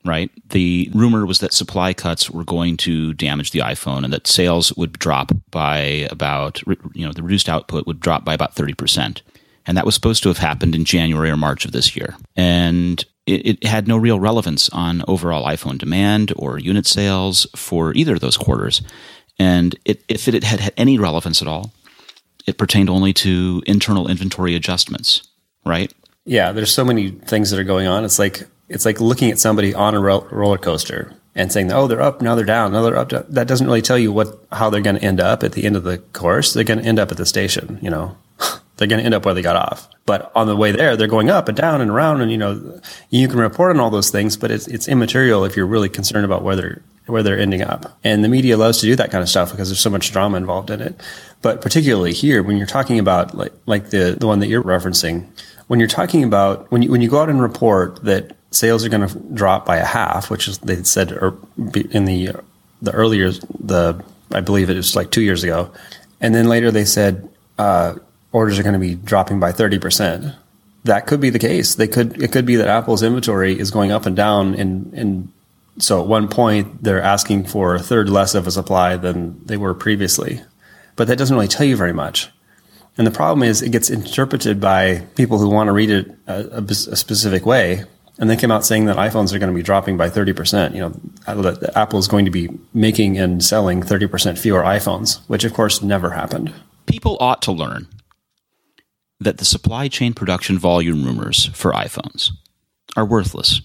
right? 0.05 0.31
The 0.49 0.91
rumor 0.95 1.27
was 1.27 1.41
that 1.41 1.53
supply 1.53 1.93
cuts 1.93 2.31
were 2.31 2.45
going 2.45 2.77
to 2.79 3.13
damage 3.15 3.51
the 3.51 3.61
iPhone 3.61 4.05
and 4.05 4.13
that 4.13 4.27
sales 4.27 4.75
would 4.77 4.93
drop 4.95 5.33
by 5.51 6.09
about, 6.11 6.63
you 6.95 7.07
know, 7.07 7.13
the 7.13 7.23
reduced 7.23 7.49
output 7.49 7.87
would 7.87 8.01
drop 8.01 8.25
by 8.25 8.35
about 8.35 8.55
30%. 8.55 9.21
And 9.67 9.77
that 9.77 9.85
was 9.85 9.95
supposed 9.95 10.23
to 10.23 10.31
have 10.31 10.39
happened 10.39 10.75
in 10.75 10.85
January 10.85 11.31
or 11.31 11.37
March 11.37 11.65
of 11.65 11.73
this 11.73 11.95
year. 11.95 12.17
And 12.35 13.05
it, 13.27 13.47
it 13.47 13.65
had 13.65 13.87
no 13.87 13.97
real 13.97 14.19
relevance 14.19 14.69
on 14.71 15.05
overall 15.07 15.47
iPhone 15.47 15.79
demand 15.79 16.33
or 16.37 16.59
unit 16.59 16.87
sales 16.87 17.47
for 17.55 17.95
either 17.95 18.15
of 18.15 18.21
those 18.21 18.37
quarters. 18.37 18.83
And 19.39 19.77
it, 19.85 20.03
if 20.09 20.29
it 20.29 20.43
had 20.43 20.61
had 20.61 20.75
any 20.77 20.99
relevance 20.99 21.43
at 21.43 21.49
all, 21.49 21.73
it 22.47 22.59
pertained 22.59 22.89
only 22.89 23.13
to 23.13 23.63
internal 23.67 24.09
inventory 24.09 24.55
adjustments, 24.55 25.29
right? 25.65 25.93
Yeah, 26.25 26.53
there's 26.53 26.73
so 26.73 26.85
many 26.85 27.11
things 27.11 27.51
that 27.51 27.61
are 27.61 27.65
going 27.65 27.87
on. 27.87 28.05
It's 28.05 28.19
like 28.19 28.47
it's 28.71 28.87
like 28.87 29.01
looking 29.01 29.31
at 29.31 29.39
somebody 29.39 29.75
on 29.75 29.95
a 29.95 30.01
roller 30.01 30.57
coaster 30.57 31.13
and 31.35 31.53
saying, 31.53 31.73
"Oh, 31.73 31.89
they're 31.89 32.01
up 32.01 32.23
now, 32.23 32.37
they're 32.37 32.45
down, 32.45 32.73
now 32.73 32.83
they're 32.83 32.97
up." 32.97 33.11
That 33.11 33.49
doesn't 33.49 33.67
really 33.67 33.83
tell 33.83 33.99
you 33.99 34.13
what 34.13 34.39
how 34.53 34.71
they're 34.71 34.81
going 34.81 34.97
to 34.97 35.05
end 35.05 35.21
up 35.21 35.43
at 35.43 35.53
the 35.53 35.65
end 35.65 35.77
of 35.77 35.83
the 35.83 35.99
course. 35.99 36.55
They're 36.55 36.65
going 36.65 36.79
to 36.79 36.87
end 36.87 37.01
up 37.01 37.11
at 37.11 37.19
the 37.19 37.27
station. 37.27 37.81
You 37.83 37.91
know, 37.91 38.17
they're 38.77 38.89
going 38.89 39.01
to 39.01 39.05
end 39.05 39.15
up 39.15 39.25
where 39.25 39.35
they 39.35 39.43
got 39.43 39.57
off. 39.57 39.89
But 40.07 40.31
on 40.37 40.47
the 40.47 40.57
way 40.57 40.71
there, 40.71 40.97
they're 40.97 41.09
going 41.09 41.31
up 41.31 41.49
and 41.49 41.57
down 41.57 41.81
and 41.81 41.91
around, 41.91 42.21
and 42.21 42.31
you 42.31 42.39
know, 42.39 42.81
you 43.11 43.27
can 43.27 43.41
report 43.41 43.75
on 43.75 43.81
all 43.81 43.91
those 43.91 44.11
things, 44.11 44.37
but 44.37 44.53
it's 44.53 44.69
it's 44.69 44.87
immaterial 44.87 45.45
if 45.45 45.57
you're 45.57 45.67
really 45.67 45.89
concerned 45.89 46.25
about 46.25 46.45
whether 46.45 46.81
where 47.07 47.25
they're 47.25 47.39
ending 47.39 47.63
up. 47.63 47.99
And 48.05 48.23
the 48.23 48.29
media 48.29 48.57
loves 48.57 48.79
to 48.79 48.87
do 48.87 48.95
that 48.95 49.11
kind 49.11 49.23
of 49.23 49.29
stuff 49.29 49.51
because 49.51 49.69
there's 49.69 49.81
so 49.81 49.91
much 49.91 50.13
drama 50.13 50.37
involved 50.37 50.71
in 50.71 50.81
it. 50.81 51.01
But 51.43 51.61
particularly 51.61 52.13
here, 52.13 52.45
when 52.45 52.57
you're 52.57 52.69
talking 52.69 53.01
about 53.01 53.35
like 53.35 53.53
like 53.67 53.91
the 53.91 54.17
the 54.19 54.29
one 54.29 54.39
that 54.39 54.47
you're 54.47 54.63
referencing, 54.63 55.27
when 55.67 55.81
you're 55.81 55.89
talking 55.89 56.23
about 56.23 56.71
when 56.71 56.83
you 56.83 56.91
when 56.91 57.01
you 57.01 57.09
go 57.09 57.21
out 57.21 57.29
and 57.29 57.43
report 57.43 58.05
that 58.05 58.37
sales 58.51 58.85
are 58.85 58.89
going 58.89 59.07
to 59.07 59.19
drop 59.35 59.65
by 59.65 59.77
a 59.77 59.85
half, 59.85 60.31
which 60.31 60.49
is 60.49 60.59
they 60.59 60.83
said 60.83 61.13
in 61.91 62.05
the 62.05 62.33
the 62.83 62.93
earlier 62.93 63.31
the 63.31 64.03
I 64.33 64.41
believe 64.41 64.71
it 64.71 64.77
was 64.77 64.97
like 64.97 65.11
two 65.11 65.23
years 65.23 65.43
ago, 65.43 65.71
and 66.21 66.35
then 66.35 66.49
later 66.49 66.71
they 66.71 66.85
said 66.85 67.29
uh, 67.59 67.95
orders 68.33 68.59
are 68.59 68.63
going 68.63 68.75
to 68.75 68.79
be 68.79 68.95
dropping 68.95 69.41
by 69.41 69.53
thirty 69.53 69.79
percent. 69.79 70.35
That 70.85 71.07
could 71.07 71.21
be 71.21 71.31
the 71.31 71.39
case. 71.39 71.75
They 71.75 71.89
could 71.89 72.21
it 72.23 72.33
could 72.33 72.47
be 72.47 72.57
that 72.57 72.69
Apple's 72.69 73.03
inventory 73.03 73.59
is 73.59 73.71
going 73.71 73.93
up 73.93 74.07
and 74.07 74.17
down, 74.17 74.55
and 74.55 74.93
and 74.95 75.33
so 75.79 76.01
at 76.01 76.09
one 76.09 76.29
point 76.29 76.83
they're 76.83 77.03
asking 77.03 77.45
for 77.45 77.75
a 77.75 77.81
third 77.81 78.09
less 78.09 78.35
of 78.35 78.47
a 78.47 78.51
supply 78.51 78.97
than 78.97 79.45
they 79.45 79.57
were 79.57 79.75
previously, 79.75 80.41
but 80.97 81.07
that 81.09 81.19
doesn't 81.19 81.35
really 81.35 81.49
tell 81.49 81.67
you 81.67 81.77
very 81.77 81.93
much. 81.93 82.31
And 82.99 83.07
the 83.07 83.13
problem 83.13 83.49
is 83.49 83.63
it 83.63 83.71
gets 83.71 83.89
interpreted 83.89 84.61
by 84.61 85.07
people 85.15 85.39
who 85.39 85.49
want 85.49 85.69
to 85.69 85.73
read 85.73 85.91
it 85.91 86.11
a, 86.27 86.59
a, 86.59 86.63
a 86.63 86.97
specific 86.97 87.47
way 87.47 87.85
and 88.21 88.29
they 88.29 88.37
came 88.37 88.51
out 88.51 88.67
saying 88.67 88.85
that 88.85 88.99
iPhones 88.99 89.33
are 89.33 89.39
going 89.39 89.51
to 89.51 89.57
be 89.57 89.63
dropping 89.63 89.97
by 89.97 90.11
30%. 90.11 90.75
You 90.75 90.81
know, 90.81 91.43
that 91.43 91.75
Apple 91.75 91.99
is 91.99 92.07
going 92.07 92.27
to 92.27 92.31
be 92.31 92.51
making 92.75 93.19
and 93.19 93.43
selling 93.43 93.83
30% 93.83 94.39
fewer 94.39 94.63
iPhones, 94.63 95.21
which 95.27 95.43
of 95.43 95.55
course 95.55 95.83
never 95.83 96.11
happened. 96.11 96.53
People 96.85 97.17
ought 97.19 97.41
to 97.43 97.53
learn 97.53 97.89
that 99.21 99.39
the 99.39 99.47
supply 99.47 99.89
chain 99.89 100.13
production 100.13 100.59
volume 100.59 101.03
rumors 101.03 101.47
for 101.55 101.73
iPhones 101.73 102.31
are 102.95 103.07
worthless, 103.07 103.63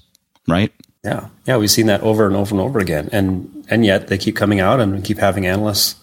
right? 0.47 0.71
Yeah. 1.03 1.27
Yeah, 1.45 1.57
we've 1.57 1.69
seen 1.69 1.88
that 1.88 2.01
over 2.01 2.25
and 2.25 2.35
over 2.35 2.55
and 2.55 2.62
over 2.62 2.79
again. 2.79 3.09
And 3.12 3.65
and 3.69 3.85
yet 3.85 4.07
they 4.07 4.17
keep 4.17 4.38
coming 4.38 4.62
out 4.62 4.79
and 4.79 5.03
keep 5.03 5.17
having 5.17 5.45
analysts 5.45 5.95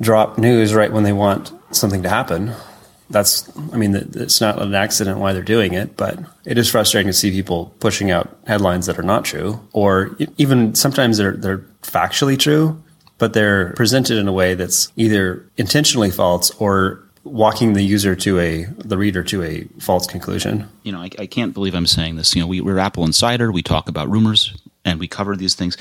drop 0.00 0.38
news 0.38 0.74
right 0.74 0.92
when 0.92 1.02
they 1.02 1.12
want 1.12 1.52
something 1.70 2.02
to 2.02 2.08
happen 2.08 2.52
that's 3.14 3.48
i 3.72 3.76
mean 3.76 3.94
it's 3.94 4.40
not 4.40 4.60
an 4.60 4.74
accident 4.74 5.20
why 5.20 5.32
they're 5.32 5.42
doing 5.42 5.72
it 5.72 5.96
but 5.96 6.18
it 6.44 6.58
is 6.58 6.68
frustrating 6.68 7.06
to 7.06 7.12
see 7.12 7.30
people 7.30 7.72
pushing 7.78 8.10
out 8.10 8.36
headlines 8.46 8.86
that 8.86 8.98
are 8.98 9.04
not 9.04 9.24
true 9.24 9.58
or 9.72 10.16
even 10.36 10.74
sometimes 10.74 11.16
they're 11.16 11.36
they're 11.36 11.64
factually 11.82 12.36
true 12.36 12.82
but 13.18 13.32
they're 13.32 13.72
presented 13.74 14.18
in 14.18 14.26
a 14.26 14.32
way 14.32 14.54
that's 14.54 14.92
either 14.96 15.48
intentionally 15.56 16.10
false 16.10 16.50
or 16.58 17.00
walking 17.22 17.72
the 17.72 17.84
user 17.84 18.16
to 18.16 18.38
a 18.38 18.64
the 18.78 18.98
reader 18.98 19.22
to 19.22 19.42
a 19.42 19.64
false 19.78 20.06
conclusion. 20.06 20.68
You 20.82 20.92
know 20.92 20.98
i, 21.00 21.10
I 21.18 21.26
can't 21.26 21.54
believe 21.54 21.74
i'm 21.74 21.86
saying 21.86 22.16
this. 22.16 22.34
You 22.34 22.42
know 22.42 22.48
we, 22.48 22.60
we're 22.60 22.78
apple 22.78 23.04
insider. 23.04 23.52
We 23.52 23.62
talk 23.62 23.88
about 23.88 24.10
rumors 24.10 24.54
and 24.84 24.98
we 24.98 25.06
cover 25.06 25.36
these 25.36 25.54
things 25.54 25.76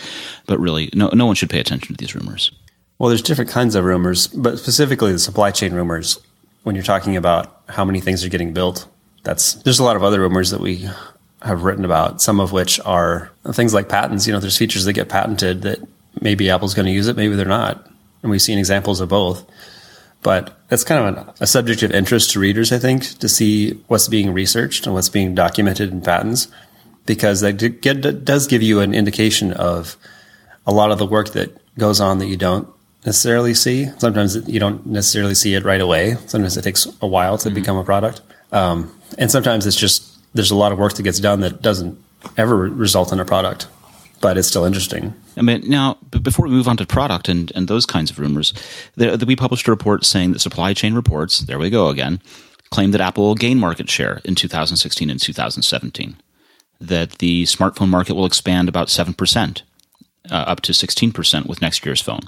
but 0.45 0.59
really 0.59 0.91
no, 0.93 1.09
no 1.13 1.25
one 1.25 1.35
should 1.35 1.49
pay 1.49 1.59
attention 1.59 1.95
to 1.95 1.97
these 1.97 2.13
rumors. 2.13 2.51
Well 2.99 3.09
there's 3.09 3.23
different 3.23 3.49
kinds 3.49 3.73
of 3.73 3.83
rumors 3.83 4.27
but 4.27 4.59
specifically 4.59 5.11
the 5.11 5.19
supply 5.19 5.49
chain 5.49 5.73
rumors 5.73 6.19
when 6.63 6.75
you're 6.75 6.83
talking 6.83 7.15
about 7.15 7.61
how 7.69 7.85
many 7.85 8.01
things 8.01 8.25
are 8.25 8.29
getting 8.29 8.53
built, 8.53 8.87
that's 9.23 9.53
there's 9.53 9.79
a 9.79 9.83
lot 9.83 9.95
of 9.95 10.03
other 10.03 10.19
rumors 10.19 10.49
that 10.51 10.59
we 10.59 10.87
have 11.41 11.63
written 11.63 11.85
about, 11.85 12.21
some 12.21 12.39
of 12.39 12.51
which 12.51 12.79
are 12.81 13.31
things 13.51 13.73
like 13.73 13.89
patents. 13.89 14.25
You 14.25 14.33
know, 14.33 14.39
there's 14.39 14.57
features 14.57 14.85
that 14.85 14.93
get 14.93 15.09
patented 15.09 15.61
that 15.63 15.79
maybe 16.21 16.49
Apple's 16.49 16.73
going 16.73 16.85
to 16.85 16.91
use 16.91 17.07
it, 17.07 17.17
maybe 17.17 17.35
they're 17.35 17.45
not. 17.45 17.85
And 18.21 18.31
we've 18.31 18.41
seen 18.41 18.57
examples 18.57 19.01
of 19.01 19.09
both. 19.09 19.45
But 20.21 20.57
that's 20.69 20.85
kind 20.85 21.05
of 21.05 21.27
an, 21.27 21.33
a 21.41 21.47
subject 21.47 21.83
of 21.83 21.91
interest 21.91 22.31
to 22.31 22.39
readers, 22.39 22.71
I 22.71 22.79
think, 22.79 23.03
to 23.19 23.27
see 23.27 23.71
what's 23.87 24.07
being 24.07 24.31
researched 24.31 24.85
and 24.85 24.95
what's 24.95 25.09
being 25.09 25.35
documented 25.35 25.91
in 25.91 26.01
patents, 26.01 26.47
because 27.05 27.41
that 27.41 27.81
get, 27.81 28.23
does 28.23 28.47
give 28.47 28.61
you 28.61 28.79
an 28.79 28.93
indication 28.93 29.51
of 29.51 29.97
a 30.65 30.71
lot 30.71 30.91
of 30.91 30.97
the 30.97 31.05
work 31.05 31.33
that 31.33 31.57
goes 31.77 31.99
on 31.99 32.19
that 32.19 32.27
you 32.27 32.37
don't 32.37 32.72
necessarily 33.05 33.53
see. 33.53 33.87
Sometimes 33.97 34.35
you 34.47 34.59
don't 34.59 34.85
necessarily 34.85 35.35
see 35.35 35.55
it 35.55 35.63
right 35.63 35.81
away. 35.81 36.15
Sometimes 36.27 36.57
it 36.57 36.63
takes 36.63 36.87
a 37.01 37.07
while 37.07 37.37
to 37.37 37.49
mm-hmm. 37.49 37.55
become 37.55 37.77
a 37.77 37.83
product. 37.83 38.21
Um, 38.51 38.97
and 39.17 39.31
sometimes 39.31 39.65
it's 39.65 39.75
just 39.75 40.09
there's 40.33 40.51
a 40.51 40.55
lot 40.55 40.71
of 40.71 40.77
work 40.77 40.93
that 40.93 41.03
gets 41.03 41.19
done 41.19 41.41
that 41.41 41.61
doesn't 41.61 41.97
ever 42.37 42.55
result 42.55 43.11
in 43.11 43.19
a 43.19 43.25
product, 43.25 43.67
but 44.21 44.37
it's 44.37 44.47
still 44.47 44.65
interesting. 44.65 45.13
I 45.35 45.41
mean, 45.41 45.63
now 45.69 45.97
before 46.21 46.45
we 46.45 46.51
move 46.51 46.67
on 46.67 46.77
to 46.77 46.85
product 46.85 47.29
and, 47.29 47.51
and 47.55 47.67
those 47.67 47.85
kinds 47.85 48.11
of 48.11 48.19
rumors, 48.19 48.53
the, 48.95 49.17
the, 49.17 49.25
we 49.25 49.35
published 49.35 49.67
a 49.67 49.71
report 49.71 50.05
saying 50.05 50.33
that 50.33 50.39
supply 50.39 50.73
chain 50.73 50.93
reports, 50.93 51.39
there 51.39 51.59
we 51.59 51.69
go 51.69 51.89
again, 51.89 52.21
claim 52.71 52.91
that 52.91 53.01
Apple 53.01 53.25
will 53.25 53.35
gain 53.35 53.59
market 53.59 53.89
share 53.89 54.21
in 54.23 54.35
2016 54.35 55.09
and 55.09 55.19
2017. 55.19 56.15
That 56.79 57.11
the 57.19 57.43
smartphone 57.43 57.89
market 57.89 58.15
will 58.15 58.25
expand 58.25 58.67
about 58.67 58.87
7%, 58.87 59.61
uh, 60.29 60.33
up 60.33 60.61
to 60.61 60.71
16% 60.71 61.45
with 61.45 61.61
next 61.61 61.85
year's 61.85 62.01
phone. 62.01 62.21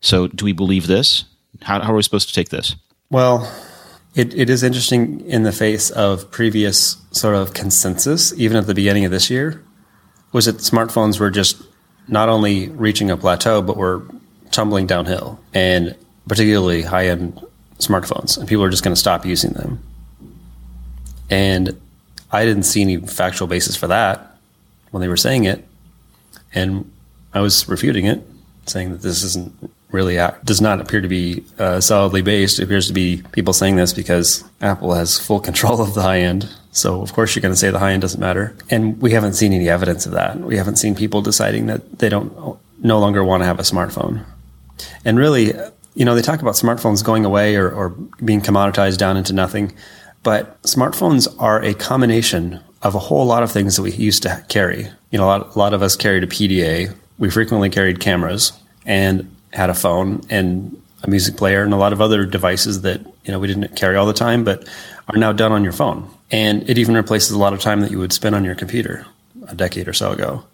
So, 0.00 0.26
do 0.26 0.44
we 0.44 0.52
believe 0.52 0.86
this? 0.86 1.24
How, 1.62 1.80
how 1.80 1.92
are 1.92 1.96
we 1.96 2.02
supposed 2.02 2.28
to 2.28 2.34
take 2.34 2.50
this? 2.50 2.76
Well, 3.10 3.50
it, 4.14 4.34
it 4.34 4.50
is 4.50 4.62
interesting 4.62 5.20
in 5.28 5.42
the 5.42 5.52
face 5.52 5.90
of 5.90 6.30
previous 6.30 6.96
sort 7.10 7.34
of 7.34 7.54
consensus, 7.54 8.32
even 8.38 8.56
at 8.56 8.66
the 8.66 8.74
beginning 8.74 9.04
of 9.04 9.10
this 9.10 9.30
year, 9.30 9.62
was 10.32 10.46
that 10.46 10.56
smartphones 10.56 11.20
were 11.20 11.30
just 11.30 11.62
not 12.08 12.28
only 12.28 12.68
reaching 12.68 13.10
a 13.10 13.16
plateau, 13.16 13.62
but 13.62 13.76
were 13.76 14.02
tumbling 14.50 14.86
downhill, 14.86 15.38
and 15.52 15.96
particularly 16.28 16.82
high 16.82 17.08
end 17.08 17.44
smartphones, 17.78 18.38
and 18.38 18.48
people 18.48 18.64
are 18.64 18.70
just 18.70 18.82
going 18.82 18.94
to 18.94 19.00
stop 19.00 19.26
using 19.26 19.52
them. 19.52 19.82
And 21.28 21.78
I 22.32 22.44
didn't 22.44 22.62
see 22.62 22.82
any 22.82 22.98
factual 22.98 23.48
basis 23.48 23.76
for 23.76 23.88
that 23.88 24.38
when 24.92 25.00
they 25.00 25.08
were 25.08 25.16
saying 25.16 25.44
it, 25.44 25.66
and 26.54 26.90
I 27.34 27.40
was 27.40 27.68
refuting 27.68 28.06
it, 28.06 28.26
saying 28.66 28.92
that 28.92 29.02
this 29.02 29.22
isn't 29.22 29.70
really 29.96 30.16
does 30.44 30.60
not 30.60 30.80
appear 30.80 31.00
to 31.00 31.08
be 31.08 31.42
uh, 31.58 31.80
solidly 31.80 32.22
based. 32.22 32.60
It 32.60 32.64
appears 32.64 32.86
to 32.88 32.92
be 32.92 33.22
people 33.32 33.54
saying 33.54 33.76
this 33.76 33.94
because 33.94 34.44
Apple 34.60 34.92
has 34.94 35.18
full 35.18 35.40
control 35.40 35.80
of 35.80 35.94
the 35.94 36.02
high 36.02 36.20
end. 36.20 36.48
So 36.70 37.00
of 37.00 37.14
course 37.14 37.34
you're 37.34 37.42
going 37.42 37.54
to 37.54 37.58
say 37.58 37.70
the 37.70 37.78
high 37.78 37.92
end 37.92 38.02
doesn't 38.02 38.20
matter. 38.20 38.54
And 38.70 39.00
we 39.00 39.12
haven't 39.12 39.32
seen 39.32 39.52
any 39.54 39.68
evidence 39.68 40.04
of 40.04 40.12
that. 40.12 40.38
We 40.38 40.58
haven't 40.58 40.76
seen 40.76 40.94
people 40.94 41.22
deciding 41.22 41.66
that 41.66 41.98
they 41.98 42.10
don't 42.10 42.58
no 42.82 42.98
longer 42.98 43.24
want 43.24 43.40
to 43.40 43.46
have 43.46 43.58
a 43.58 43.62
smartphone. 43.62 44.24
And 45.04 45.18
really, 45.18 45.54
you 45.94 46.04
know, 46.04 46.14
they 46.14 46.22
talk 46.22 46.42
about 46.42 46.54
smartphones 46.54 47.02
going 47.02 47.24
away 47.24 47.56
or, 47.56 47.70
or 47.70 47.88
being 48.22 48.42
commoditized 48.42 48.98
down 48.98 49.16
into 49.16 49.32
nothing. 49.32 49.72
But 50.22 50.60
smartphones 50.62 51.34
are 51.38 51.62
a 51.62 51.72
combination 51.72 52.60
of 52.82 52.94
a 52.94 52.98
whole 52.98 53.24
lot 53.24 53.42
of 53.42 53.50
things 53.50 53.76
that 53.76 53.82
we 53.82 53.92
used 53.92 54.22
to 54.24 54.44
carry. 54.48 54.88
You 55.10 55.18
know, 55.18 55.24
a 55.24 55.26
lot, 55.26 55.56
a 55.56 55.58
lot 55.58 55.72
of 55.72 55.82
us 55.82 55.96
carried 55.96 56.24
a 56.24 56.26
PDA. 56.26 56.94
We 57.18 57.30
frequently 57.30 57.70
carried 57.70 58.00
cameras. 58.00 58.52
And 58.84 59.34
had 59.56 59.70
a 59.70 59.74
phone 59.74 60.20
and 60.30 60.80
a 61.02 61.10
music 61.10 61.36
player 61.36 61.62
and 61.62 61.72
a 61.72 61.76
lot 61.76 61.92
of 61.92 62.00
other 62.00 62.24
devices 62.24 62.82
that 62.82 63.00
you 63.24 63.32
know 63.32 63.38
we 63.38 63.46
didn't 63.46 63.74
carry 63.76 63.96
all 63.96 64.06
the 64.06 64.12
time, 64.12 64.44
but 64.44 64.68
are 65.08 65.18
now 65.18 65.32
done 65.32 65.52
on 65.52 65.64
your 65.64 65.72
phone. 65.72 66.08
And 66.30 66.68
it 66.68 66.78
even 66.78 66.94
replaces 66.94 67.30
a 67.30 67.38
lot 67.38 67.52
of 67.52 67.60
time 67.60 67.80
that 67.80 67.90
you 67.90 67.98
would 67.98 68.12
spend 68.12 68.34
on 68.34 68.44
your 68.44 68.54
computer 68.54 69.06
a 69.48 69.54
decade 69.54 69.88
or 69.88 69.92
so 69.92 70.12
ago. 70.12 70.44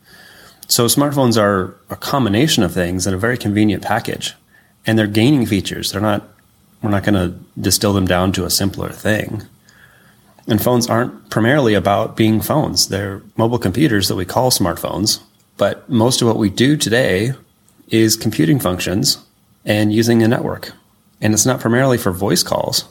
So 0.69 0.87
smartphones 0.87 1.41
are 1.41 1.77
a 1.91 1.97
combination 1.97 2.63
of 2.63 2.73
things 2.73 3.07
in 3.07 3.15
a 3.15 3.19
very 3.19 3.37
convenient 3.37 3.83
package, 3.83 4.35
and 4.87 4.99
they're 4.99 5.07
gaining 5.07 5.47
features. 5.47 5.93
They're 5.93 6.01
not. 6.01 6.29
We're 6.83 6.91
not 6.91 7.05
going 7.05 7.15
to 7.15 7.39
distill 7.61 7.93
them 7.93 8.07
down 8.07 8.33
to 8.33 8.45
a 8.45 8.51
simpler 8.51 8.91
thing. 8.91 9.43
And 10.49 10.61
phones 10.61 10.89
aren't 10.89 11.31
primarily 11.31 11.75
about 11.75 12.17
being 12.17 12.41
phones. 12.41 12.89
They're 12.89 13.23
mobile 13.37 13.61
computers 13.61 14.09
that 14.09 14.17
we 14.17 14.25
call 14.25 14.51
smartphones. 14.51 15.21
But 15.57 15.89
most 15.89 16.21
of 16.21 16.27
what 16.27 16.39
we 16.39 16.51
do 16.51 16.77
today 16.77 17.35
is 17.89 18.17
computing 18.17 18.59
functions 18.59 19.19
and 19.65 19.93
using 19.93 20.23
a 20.23 20.29
network. 20.29 20.73
And 21.21 21.35
it's 21.35 21.47
not 21.47 21.61
primarily 21.61 21.99
for 21.99 22.11
voice 22.11 22.43
calls. 22.43 22.85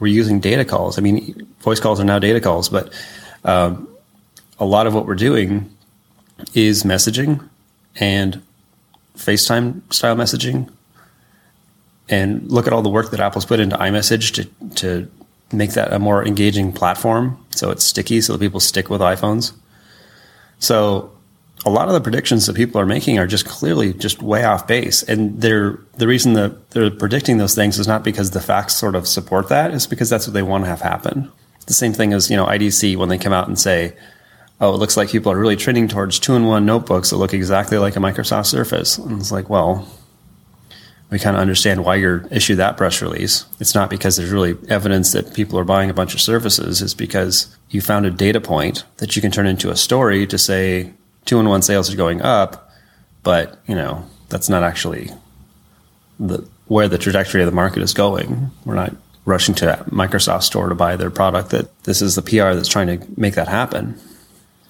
We're 0.00 0.08
using 0.08 0.40
data 0.40 0.64
calls. 0.64 0.98
I 0.98 1.02
mean, 1.02 1.46
voice 1.60 1.80
calls 1.80 2.00
are 2.00 2.04
now 2.04 2.18
data 2.18 2.40
calls, 2.40 2.68
but 2.68 2.92
um, 3.44 3.88
a 4.58 4.64
lot 4.64 4.86
of 4.86 4.94
what 4.94 5.06
we're 5.06 5.14
doing 5.14 5.70
is 6.52 6.82
messaging 6.82 7.48
and 7.96 8.42
FaceTime 9.16 9.92
style 9.92 10.16
messaging. 10.16 10.70
And 12.08 12.50
look 12.50 12.66
at 12.66 12.72
all 12.72 12.82
the 12.82 12.88
work 12.88 13.10
that 13.12 13.20
Apple's 13.20 13.46
put 13.46 13.60
into 13.60 13.76
iMessage 13.76 14.34
to, 14.34 14.66
to 14.76 15.10
make 15.52 15.72
that 15.72 15.92
a 15.92 15.98
more 15.98 16.26
engaging 16.26 16.72
platform 16.72 17.38
so 17.50 17.70
it's 17.70 17.84
sticky 17.84 18.20
so 18.20 18.32
that 18.32 18.40
people 18.40 18.60
stick 18.60 18.90
with 18.90 19.00
iPhones. 19.00 19.52
So 20.58 21.13
a 21.66 21.70
lot 21.70 21.88
of 21.88 21.94
the 21.94 22.00
predictions 22.00 22.46
that 22.46 22.56
people 22.56 22.80
are 22.80 22.86
making 22.86 23.18
are 23.18 23.26
just 23.26 23.46
clearly 23.46 23.94
just 23.94 24.22
way 24.22 24.44
off 24.44 24.66
base. 24.66 25.02
And 25.02 25.40
they're, 25.40 25.78
the 25.96 26.06
reason 26.06 26.34
that 26.34 26.70
they're 26.70 26.90
predicting 26.90 27.38
those 27.38 27.54
things 27.54 27.78
is 27.78 27.88
not 27.88 28.04
because 28.04 28.32
the 28.32 28.40
facts 28.40 28.74
sort 28.74 28.94
of 28.94 29.08
support 29.08 29.48
that, 29.48 29.72
it's 29.72 29.86
because 29.86 30.10
that's 30.10 30.26
what 30.26 30.34
they 30.34 30.42
want 30.42 30.64
to 30.64 30.70
have 30.70 30.82
happen. 30.82 31.30
The 31.66 31.74
same 31.74 31.94
thing 31.94 32.12
as, 32.12 32.30
you 32.30 32.36
know, 32.36 32.46
IDC 32.46 32.96
when 32.96 33.08
they 33.08 33.16
come 33.16 33.32
out 33.32 33.48
and 33.48 33.58
say, 33.58 33.96
oh, 34.60 34.74
it 34.74 34.78
looks 34.78 34.96
like 34.96 35.08
people 35.10 35.32
are 35.32 35.38
really 35.38 35.56
trending 35.56 35.88
towards 35.88 36.18
two 36.18 36.34
in 36.34 36.44
one 36.44 36.66
notebooks 36.66 37.10
that 37.10 37.16
look 37.16 37.32
exactly 37.32 37.78
like 37.78 37.96
a 37.96 38.00
Microsoft 38.00 38.46
Surface. 38.46 38.98
And 38.98 39.18
it's 39.18 39.32
like, 39.32 39.48
well, 39.48 39.88
we 41.10 41.18
kind 41.18 41.36
of 41.36 41.40
understand 41.40 41.84
why 41.84 41.94
you're 41.94 42.26
issue 42.30 42.56
that 42.56 42.76
press 42.76 43.00
release. 43.00 43.46
It's 43.60 43.74
not 43.74 43.88
because 43.88 44.16
there's 44.16 44.30
really 44.30 44.56
evidence 44.68 45.12
that 45.12 45.34
people 45.34 45.58
are 45.58 45.64
buying 45.64 45.88
a 45.88 45.94
bunch 45.94 46.12
of 46.12 46.20
Surfaces. 46.20 46.82
It's 46.82 46.94
because 46.94 47.56
you 47.70 47.80
found 47.80 48.04
a 48.04 48.10
data 48.10 48.40
point 48.40 48.84
that 48.98 49.16
you 49.16 49.22
can 49.22 49.30
turn 49.30 49.46
into 49.46 49.70
a 49.70 49.76
story 49.76 50.26
to 50.26 50.36
say, 50.36 50.92
two 51.24 51.38
in 51.38 51.48
one 51.48 51.62
sales 51.62 51.92
are 51.92 51.96
going 51.96 52.22
up, 52.22 52.70
but 53.22 53.58
you 53.66 53.74
know 53.74 54.06
that's 54.28 54.48
not 54.48 54.62
actually 54.62 55.10
the 56.18 56.46
where 56.66 56.88
the 56.88 56.98
trajectory 56.98 57.42
of 57.42 57.46
the 57.46 57.52
market 57.52 57.82
is 57.82 57.92
going. 57.92 58.50
We're 58.64 58.74
not 58.74 58.94
rushing 59.24 59.54
to 59.56 59.84
Microsoft 59.88 60.42
store 60.42 60.68
to 60.68 60.74
buy 60.74 60.96
their 60.96 61.10
product. 61.10 61.50
That 61.50 61.84
this 61.84 62.02
is 62.02 62.14
the 62.14 62.22
PR 62.22 62.54
that's 62.54 62.68
trying 62.68 62.98
to 62.98 63.06
make 63.16 63.34
that 63.34 63.48
happen. 63.48 63.98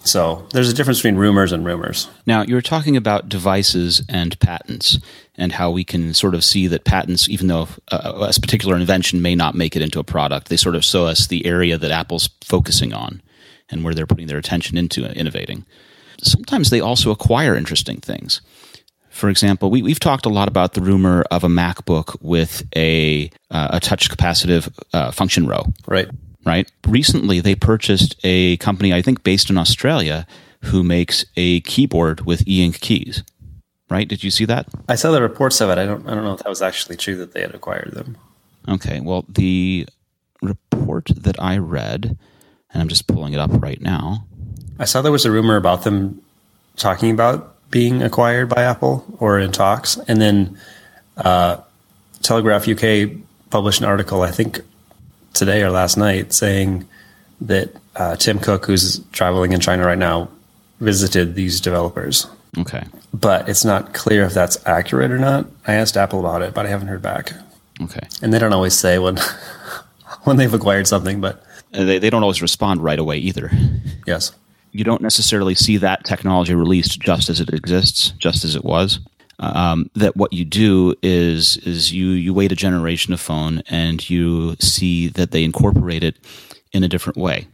So 0.05 0.47
there's 0.53 0.71
a 0.71 0.75
difference 0.75 0.99
between 0.99 1.17
rumors 1.17 1.51
and 1.51 1.65
rumors. 1.65 2.11
Now, 2.27 2.43
you 2.43 2.55
were 2.55 2.61
talking 2.61 2.95
about 2.95 3.31
devices 3.31 4.03
and 4.07 4.39
patents 4.39 4.99
and 5.37 5.53
how 5.53 5.71
we 5.71 5.83
can 5.83 6.13
sort 6.13 6.35
of 6.35 6.45
see 6.45 6.67
that 6.67 6.85
patents, 6.85 7.27
even 7.31 7.47
though 7.47 7.69
uh, 7.91 8.13
a, 8.15 8.25
a 8.25 8.41
particular 8.41 8.77
invention 8.77 9.23
may 9.23 9.35
not 9.35 9.55
make 9.55 9.75
it 9.75 9.83
into 9.83 9.99
a 9.99 10.05
product, 10.05 10.49
they 10.49 10.59
sort 10.59 10.77
of 10.77 10.85
show 10.85 11.07
us 11.07 11.27
the 11.27 11.47
area 11.47 11.79
that 11.79 11.91
Apple's 11.91 12.29
focusing 12.43 12.93
on 12.93 13.23
and 13.71 13.83
where 13.83 13.95
they're 13.95 14.07
putting 14.07 14.27
their 14.27 14.39
attention 14.39 14.77
into 14.77 15.11
innovating. 15.19 15.65
Sometimes 16.23 16.71
they 16.71 16.81
also 16.81 17.11
acquire 17.11 17.55
interesting 17.55 17.99
things. 17.99 18.41
For 19.11 19.29
example, 19.29 19.71
we, 19.71 19.83
we've 19.83 20.01
talked 20.01 20.27
a 20.27 20.29
lot 20.29 20.49
about 20.49 20.75
the 20.75 20.81
rumor 20.81 21.25
of 21.31 21.45
a 21.45 21.49
MacBook 21.49 22.21
with 22.21 22.67
a, 22.75 23.31
uh, 23.51 23.69
a 23.71 23.81
touch 23.81 24.11
capacitive 24.11 24.77
uh, 24.93 25.13
function 25.13 25.47
row. 25.47 25.65
Right 25.87 26.09
right? 26.45 26.71
Recently, 26.87 27.41
they 27.41 27.55
purchased 27.55 28.17
a 28.23 28.57
company, 28.59 28.93
I 28.93 29.03
think 29.03 29.23
based 29.23 29.51
in 29.51 29.59
Australia, 29.59 30.27
who 30.65 30.83
makes 30.83 31.25
a 31.37 31.61
keyboard 31.61 32.25
with 32.27 32.47
e 32.47 32.65
ink 32.65 32.81
keys. 32.81 33.23
Right? 33.91 34.09
Did 34.09 34.25
you 34.25 34.31
see 34.31 34.45
that? 34.47 34.67
I 34.89 34.95
saw 34.95 35.11
the 35.11 35.23
reports 35.23 35.61
of 35.61 35.71
it. 35.71 35.79
I 35.79 35.85
don't. 35.85 36.07
I 36.09 36.15
don't 36.15 36.25
know 36.25 36.33
if 36.33 36.41
that 36.41 36.49
was 36.49 36.63
actually 36.63 36.97
true 36.97 37.17
that 37.17 37.33
they 37.33 37.43
had 37.43 37.55
acquired 37.55 37.93
them. 37.93 38.17
Okay. 38.69 39.01
Well, 39.01 39.25
the 39.29 39.87
report 40.43 41.11
that 41.15 41.41
I 41.41 41.59
read, 41.59 42.17
and 42.71 42.83
I'm 42.83 42.89
just 42.89 43.07
pulling 43.07 43.35
it 43.35 43.41
up 43.41 43.51
right 43.63 43.81
now. 43.81 44.27
I 44.79 44.85
saw 44.85 45.03
there 45.03 45.13
was 45.13 45.25
a 45.25 45.31
rumor 45.31 45.57
about 45.57 45.85
them 45.85 46.21
talking 46.77 47.11
about 47.11 47.55
being 47.71 48.03
acquired 48.03 48.49
by 48.49 48.63
Apple 48.63 49.05
or 49.19 49.39
in 49.39 49.53
talks, 49.53 49.97
and 50.09 50.21
then 50.21 50.59
uh, 51.17 51.59
Telegraph 52.23 52.69
UK 52.69 53.11
published 53.51 53.81
an 53.81 53.87
article. 53.87 54.23
I 54.23 54.31
think 54.31 54.61
today 55.33 55.63
or 55.63 55.71
last 55.71 55.97
night 55.97 56.33
saying 56.33 56.87
that 57.41 57.75
uh, 57.97 58.17
Tim 58.17 58.39
Cook, 58.39 58.67
who's 58.67 58.99
traveling 59.13 59.53
in 59.53 59.61
China 59.61 59.85
right 59.85 59.99
now, 59.99 60.29
visited 60.81 61.35
these 61.35 61.61
developers. 61.61 62.27
Okay. 62.59 62.85
But 63.13 63.49
it's 63.49 63.65
not 63.65 63.95
clear 63.95 64.25
if 64.25 64.35
that's 64.35 64.65
accurate 64.67 65.11
or 65.11 65.19
not. 65.19 65.47
I 65.67 65.75
asked 65.75 65.97
Apple 65.97 66.21
about 66.21 66.43
it, 66.43 66.55
but 66.55 66.67
I 66.67 66.69
haven't 66.69 66.89
heard 66.89 67.03
back. 67.03 67.33
Okay. 67.81 68.07
And 68.23 68.33
they 68.33 68.39
don't 68.39 68.53
always 68.53 68.75
say 68.75 68.99
when 68.99 69.19
when 70.23 70.37
they've 70.37 70.53
acquired 70.53 70.87
something, 70.87 71.21
but 71.21 71.45
they 71.73 71.99
they 71.99 72.11
don't 72.11 72.23
always 72.23 72.43
respond 72.43 72.83
right 72.83 72.99
away 72.99 73.19
either. 73.19 73.51
Yes. 74.07 74.33
You 74.75 74.85
don't 74.85 75.01
necessarily 75.01 75.55
see 75.55 75.79
that 75.79 76.05
technology 76.05 76.55
released 76.55 77.01
just 77.01 77.31
as 77.31 77.41
it 77.41 77.55
exists, 77.55 78.11
just 78.19 78.45
as 78.45 78.55
it 78.55 78.65
was 78.65 79.01
um, 79.39 79.91
that 79.95 80.17
what 80.17 80.33
you 80.33 80.45
do 80.45 80.95
is 81.03 81.57
is 81.59 81.93
you 81.93 82.11
you 82.11 82.33
wait 82.33 82.53
a 82.53 82.57
generation 82.57 83.13
of 83.13 83.21
phone 83.21 83.63
and 83.69 84.09
you 84.09 84.57
see 84.61 85.09
that 85.09 85.31
they 85.31 85.45
incorporate 85.45 86.05
it 86.05 86.17
in 86.73 86.85
a 86.85 86.89
different 86.89 87.17
way 87.17 87.47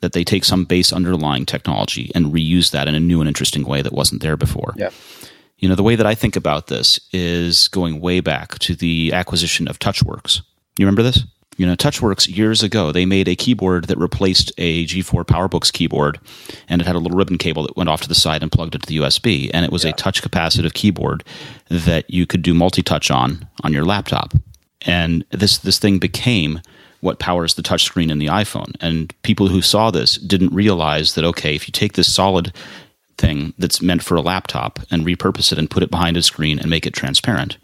that 0.00 0.12
they 0.12 0.24
take 0.24 0.44
some 0.44 0.64
base 0.64 0.92
underlying 0.92 1.46
technology 1.46 2.10
and 2.14 2.26
reuse 2.26 2.72
that 2.72 2.88
in 2.88 2.94
a 2.94 3.00
new 3.00 3.22
and 3.22 3.28
interesting 3.28 3.64
way 3.64 3.80
that 3.80 3.92
wasn't 3.92 4.20
there 4.20 4.36
before. 4.36 4.74
Yeah. 4.76 4.90
You 5.56 5.68
know, 5.68 5.74
the 5.74 5.82
way 5.82 5.96
that 5.96 6.04
I 6.04 6.14
think 6.14 6.36
about 6.36 6.66
this 6.66 7.00
is 7.10 7.68
going 7.68 8.00
way 8.00 8.20
back 8.20 8.58
to 8.58 8.74
the 8.74 9.14
acquisition 9.14 9.66
of 9.66 9.78
TouchWorks. 9.78 10.42
You 10.76 10.84
remember 10.84 11.02
this? 11.02 11.24
You 11.56 11.66
know, 11.66 11.76
TouchWorks 11.76 12.34
years 12.34 12.62
ago, 12.62 12.90
they 12.90 13.06
made 13.06 13.28
a 13.28 13.36
keyboard 13.36 13.84
that 13.86 13.98
replaced 13.98 14.52
a 14.58 14.84
G4 14.86 15.24
PowerBooks 15.24 15.72
keyboard, 15.72 16.18
and 16.68 16.80
it 16.80 16.86
had 16.86 16.96
a 16.96 16.98
little 16.98 17.16
ribbon 17.16 17.38
cable 17.38 17.62
that 17.64 17.76
went 17.76 17.88
off 17.88 18.02
to 18.02 18.08
the 18.08 18.14
side 18.14 18.42
and 18.42 18.50
plugged 18.50 18.74
into 18.74 18.86
the 18.86 18.98
USB, 18.98 19.50
and 19.54 19.64
it 19.64 19.72
was 19.72 19.84
yeah. 19.84 19.90
a 19.90 19.94
touch 19.94 20.22
capacitive 20.22 20.74
keyboard 20.74 21.22
that 21.68 22.10
you 22.10 22.26
could 22.26 22.42
do 22.42 22.54
multi-touch 22.54 23.10
on 23.10 23.46
on 23.62 23.72
your 23.72 23.84
laptop. 23.84 24.32
And 24.82 25.24
this 25.30 25.58
this 25.58 25.78
thing 25.78 25.98
became 25.98 26.60
what 27.00 27.18
powers 27.18 27.54
the 27.54 27.62
touchscreen 27.62 28.10
in 28.10 28.18
the 28.18 28.26
iPhone. 28.26 28.74
And 28.80 29.14
people 29.22 29.48
who 29.48 29.60
saw 29.60 29.90
this 29.90 30.16
didn't 30.16 30.54
realize 30.54 31.14
that 31.14 31.24
okay, 31.24 31.54
if 31.54 31.68
you 31.68 31.72
take 31.72 31.92
this 31.92 32.12
solid 32.12 32.52
thing 33.16 33.54
that's 33.58 33.80
meant 33.80 34.02
for 34.02 34.16
a 34.16 34.22
laptop 34.22 34.80
and 34.90 35.06
repurpose 35.06 35.52
it 35.52 35.58
and 35.58 35.70
put 35.70 35.82
it 35.82 35.90
behind 35.90 36.16
a 36.16 36.22
screen 36.22 36.58
and 36.58 36.68
make 36.68 36.86
it 36.86 36.94
transparent, 36.94 37.58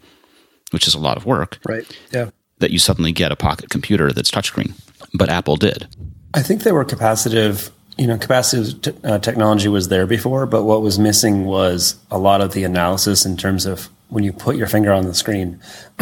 which 0.71 0.87
is 0.87 0.93
a 0.93 0.99
lot 0.99 1.17
of 1.17 1.25
work. 1.25 1.59
Right. 1.67 1.85
Yeah 2.11 2.29
that 2.61 2.71
you 2.71 2.79
suddenly 2.79 3.11
get 3.11 3.31
a 3.31 3.35
pocket 3.35 3.69
computer 3.69 4.11
that's 4.11 4.31
touchscreen. 4.31 4.73
But 5.13 5.29
Apple 5.29 5.57
did. 5.57 5.87
I 6.33 6.41
think 6.41 6.63
they 6.63 6.71
were 6.71 6.85
capacitive. 6.85 7.69
You 7.97 8.07
know, 8.07 8.17
capacitive 8.17 8.81
t- 8.81 8.93
uh, 9.03 9.19
technology 9.19 9.67
was 9.67 9.89
there 9.89 10.07
before, 10.07 10.45
but 10.45 10.63
what 10.63 10.81
was 10.81 10.97
missing 10.97 11.45
was 11.45 11.95
a 12.09 12.17
lot 12.17 12.41
of 12.41 12.53
the 12.53 12.63
analysis 12.63 13.25
in 13.25 13.35
terms 13.35 13.65
of 13.65 13.89
when 14.09 14.23
you 14.23 14.31
put 14.31 14.55
your 14.55 14.67
finger 14.67 14.93
on 14.93 15.05
the 15.05 15.13
screen. 15.13 15.59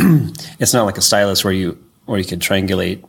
it's 0.59 0.73
not 0.73 0.85
like 0.85 0.97
a 0.97 1.01
stylus 1.01 1.43
where 1.43 1.53
you 1.53 1.83
where 2.05 2.19
you 2.19 2.25
could 2.25 2.39
triangulate 2.39 3.03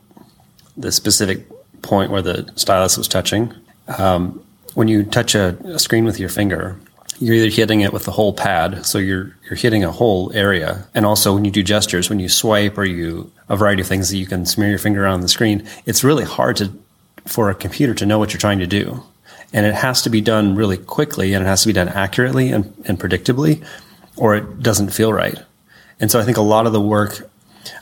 the 0.77 0.91
specific 0.91 1.47
point 1.81 2.11
where 2.11 2.21
the 2.21 2.51
stylus 2.55 2.97
was 2.97 3.07
touching. 3.07 3.53
Um, 3.97 4.43
when 4.73 4.87
you 4.87 5.03
touch 5.03 5.35
a, 5.35 5.57
a 5.65 5.79
screen 5.79 6.05
with 6.05 6.19
your 6.19 6.29
finger, 6.29 6.79
you're 7.21 7.35
either 7.35 7.55
hitting 7.55 7.81
it 7.81 7.93
with 7.93 8.05
the 8.05 8.11
whole 8.11 8.33
pad, 8.33 8.85
so 8.85 8.97
you're 8.97 9.35
you're 9.43 9.55
hitting 9.55 9.83
a 9.83 9.91
whole 9.91 10.31
area, 10.33 10.87
and 10.95 11.05
also 11.05 11.33
when 11.33 11.45
you 11.45 11.51
do 11.51 11.61
gestures, 11.61 12.09
when 12.09 12.19
you 12.19 12.27
swipe 12.27 12.77
or 12.77 12.83
you 12.83 13.31
a 13.47 13.55
variety 13.55 13.81
of 13.81 13.87
things 13.87 14.09
that 14.09 14.17
you 14.17 14.25
can 14.25 14.45
smear 14.45 14.69
your 14.69 14.79
finger 14.79 15.05
on 15.05 15.21
the 15.21 15.27
screen, 15.27 15.67
it's 15.85 16.03
really 16.03 16.25
hard 16.25 16.55
to 16.57 16.71
for 17.25 17.49
a 17.49 17.55
computer 17.55 17.93
to 17.93 18.05
know 18.05 18.17
what 18.17 18.33
you're 18.33 18.39
trying 18.39 18.59
to 18.59 18.67
do, 18.67 19.03
and 19.53 19.65
it 19.65 19.75
has 19.75 20.01
to 20.01 20.09
be 20.09 20.19
done 20.19 20.55
really 20.55 20.77
quickly, 20.77 21.33
and 21.33 21.45
it 21.45 21.47
has 21.47 21.61
to 21.61 21.67
be 21.67 21.73
done 21.73 21.89
accurately 21.89 22.51
and, 22.51 22.73
and 22.85 22.99
predictably, 22.99 23.63
or 24.17 24.35
it 24.35 24.61
doesn't 24.61 24.89
feel 24.89 25.13
right. 25.13 25.37
And 25.99 26.09
so 26.09 26.19
I 26.19 26.23
think 26.23 26.37
a 26.37 26.41
lot 26.41 26.65
of 26.65 26.73
the 26.73 26.81
work 26.81 27.29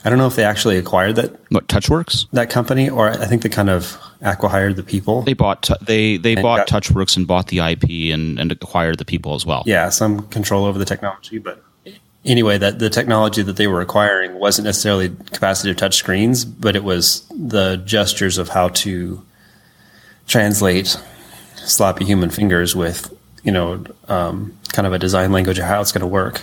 I 0.04 0.10
don't 0.10 0.18
know 0.18 0.26
if 0.26 0.36
they 0.36 0.44
actually 0.44 0.76
acquired 0.76 1.16
that. 1.16 1.38
What 1.50 1.68
TouchWorks? 1.68 2.28
That 2.32 2.50
company, 2.50 2.88
or 2.88 3.10
I 3.10 3.26
think 3.26 3.42
they 3.42 3.48
kind 3.48 3.70
of 3.70 3.98
acquired 4.20 4.76
the 4.76 4.82
people. 4.82 5.22
They 5.22 5.32
bought 5.32 5.68
they 5.80 6.16
they 6.16 6.34
bought 6.34 6.68
got, 6.68 6.82
TouchWorks 6.82 7.16
and 7.16 7.26
bought 7.26 7.48
the 7.48 7.58
IP 7.58 8.12
and, 8.12 8.38
and 8.38 8.52
acquired 8.52 8.98
the 8.98 9.04
people 9.04 9.34
as 9.34 9.46
well. 9.46 9.62
Yeah, 9.66 9.88
some 9.90 10.26
control 10.28 10.64
over 10.64 10.78
the 10.78 10.84
technology, 10.84 11.38
but 11.38 11.62
anyway, 12.24 12.58
that 12.58 12.78
the 12.78 12.90
technology 12.90 13.42
that 13.42 13.56
they 13.56 13.66
were 13.66 13.80
acquiring 13.80 14.34
wasn't 14.34 14.66
necessarily 14.66 15.08
capacitive 15.08 15.76
touch 15.76 15.96
screens, 15.96 16.44
but 16.44 16.76
it 16.76 16.84
was 16.84 17.26
the 17.34 17.76
gestures 17.84 18.38
of 18.38 18.50
how 18.50 18.68
to 18.68 19.22
translate 20.26 20.96
sloppy 21.56 22.04
human 22.04 22.30
fingers 22.30 22.74
with 22.76 23.12
you 23.42 23.52
know 23.52 23.84
um, 24.08 24.56
kind 24.72 24.86
of 24.86 24.92
a 24.92 24.98
design 24.98 25.32
language 25.32 25.58
of 25.58 25.64
how 25.64 25.80
it's 25.80 25.92
going 25.92 26.00
to 26.00 26.06
work. 26.06 26.42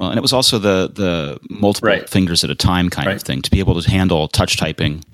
Well, 0.00 0.08
and 0.08 0.16
it 0.16 0.22
was 0.22 0.32
also 0.32 0.58
the 0.58 0.90
the 0.90 1.38
multiple 1.50 1.90
right. 1.90 2.08
fingers 2.08 2.42
at 2.42 2.48
a 2.48 2.54
time 2.54 2.88
kind 2.88 3.06
right. 3.06 3.16
of 3.16 3.22
thing 3.22 3.42
to 3.42 3.50
be 3.50 3.58
able 3.58 3.78
to 3.78 3.90
handle 3.90 4.28
touch 4.28 4.56
typing 4.56 5.04